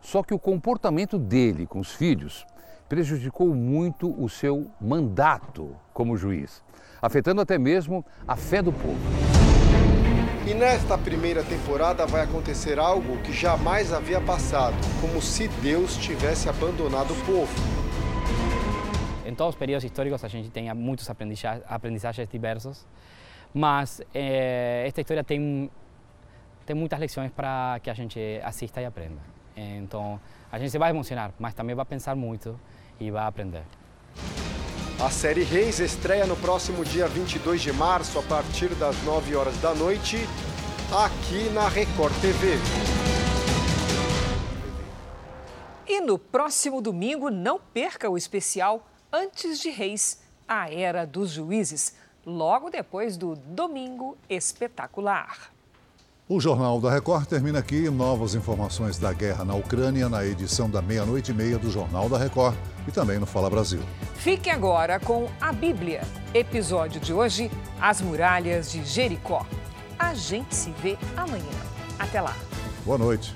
Só 0.00 0.22
que 0.22 0.32
o 0.32 0.38
comportamento 0.38 1.18
dele 1.18 1.66
com 1.66 1.80
os 1.80 1.92
filhos 1.92 2.46
prejudicou 2.88 3.54
muito 3.54 4.14
o 4.22 4.28
seu 4.28 4.70
mandato 4.80 5.74
como 5.92 6.16
juiz, 6.16 6.62
afetando 7.00 7.40
até 7.40 7.58
mesmo 7.58 8.04
a 8.26 8.36
fé 8.36 8.62
do 8.62 8.72
povo. 8.72 8.98
E 10.46 10.54
nesta 10.54 10.96
primeira 10.96 11.42
temporada 11.42 12.06
vai 12.06 12.22
acontecer 12.22 12.78
algo 12.78 13.18
que 13.22 13.32
jamais 13.32 13.92
havia 13.92 14.20
passado, 14.20 14.76
como 15.00 15.20
se 15.20 15.48
Deus 15.48 15.96
tivesse 15.96 16.48
abandonado 16.48 17.12
o 17.12 17.26
povo. 17.26 17.52
Em 19.26 19.34
todos 19.34 19.54
os 19.54 19.58
períodos 19.58 19.82
históricos 19.82 20.22
a 20.22 20.28
gente 20.28 20.50
tem 20.50 20.72
muitos 20.72 21.10
aprendizagens 21.10 22.28
diversos, 22.28 22.86
Mas 23.52 24.00
é, 24.14 24.84
esta 24.86 25.00
história 25.00 25.24
tem, 25.24 25.70
tem 26.64 26.76
muitas 26.76 27.00
lições 27.00 27.32
para 27.32 27.80
que 27.82 27.90
a 27.90 27.94
gente 27.94 28.20
assista 28.44 28.80
e 28.80 28.84
aprenda. 28.84 29.20
Então, 29.56 30.20
a 30.52 30.58
gente 30.58 30.76
vai 30.76 30.90
emocionar, 30.90 31.32
mas 31.38 31.54
também 31.54 31.74
vai 31.74 31.86
pensar 31.86 32.14
muito 32.14 32.60
e 33.00 33.10
vai 33.10 33.26
aprender. 33.26 33.62
A 34.98 35.10
série 35.10 35.42
Reis 35.42 35.78
estreia 35.78 36.26
no 36.26 36.36
próximo 36.36 36.82
dia 36.84 37.06
22 37.06 37.60
de 37.60 37.72
março, 37.72 38.18
a 38.18 38.22
partir 38.22 38.68
das 38.76 39.02
9 39.02 39.36
horas 39.36 39.56
da 39.58 39.74
noite, 39.74 40.16
aqui 40.90 41.50
na 41.50 41.68
Record 41.68 42.14
TV. 42.20 42.54
E 45.86 46.00
no 46.00 46.18
próximo 46.18 46.80
domingo, 46.80 47.30
não 47.30 47.60
perca 47.60 48.08
o 48.08 48.16
especial 48.16 48.88
Antes 49.12 49.60
de 49.60 49.70
Reis, 49.70 50.22
a 50.48 50.70
Era 50.70 51.06
dos 51.06 51.30
Juízes, 51.30 51.94
logo 52.24 52.70
depois 52.70 53.16
do 53.16 53.36
Domingo 53.36 54.16
Espetacular. 54.28 55.55
O 56.28 56.40
Jornal 56.40 56.80
da 56.80 56.90
Record 56.90 57.26
termina 57.26 57.60
aqui. 57.60 57.88
Novas 57.88 58.34
informações 58.34 58.98
da 58.98 59.12
guerra 59.12 59.44
na 59.44 59.54
Ucrânia 59.54 60.08
na 60.08 60.26
edição 60.26 60.68
da 60.68 60.82
meia-noite 60.82 61.30
e 61.30 61.34
meia 61.34 61.56
do 61.56 61.70
Jornal 61.70 62.08
da 62.08 62.18
Record 62.18 62.56
e 62.88 62.90
também 62.90 63.20
no 63.20 63.26
Fala 63.26 63.48
Brasil. 63.48 63.80
Fique 64.16 64.50
agora 64.50 64.98
com 64.98 65.28
a 65.40 65.52
Bíblia. 65.52 66.02
Episódio 66.34 67.00
de 67.00 67.12
hoje: 67.12 67.48
As 67.80 68.00
Muralhas 68.00 68.72
de 68.72 68.84
Jericó. 68.84 69.46
A 69.96 70.14
gente 70.14 70.52
se 70.52 70.72
vê 70.82 70.98
amanhã. 71.16 71.44
Até 71.96 72.20
lá. 72.20 72.36
Boa 72.84 72.98
noite. 72.98 73.32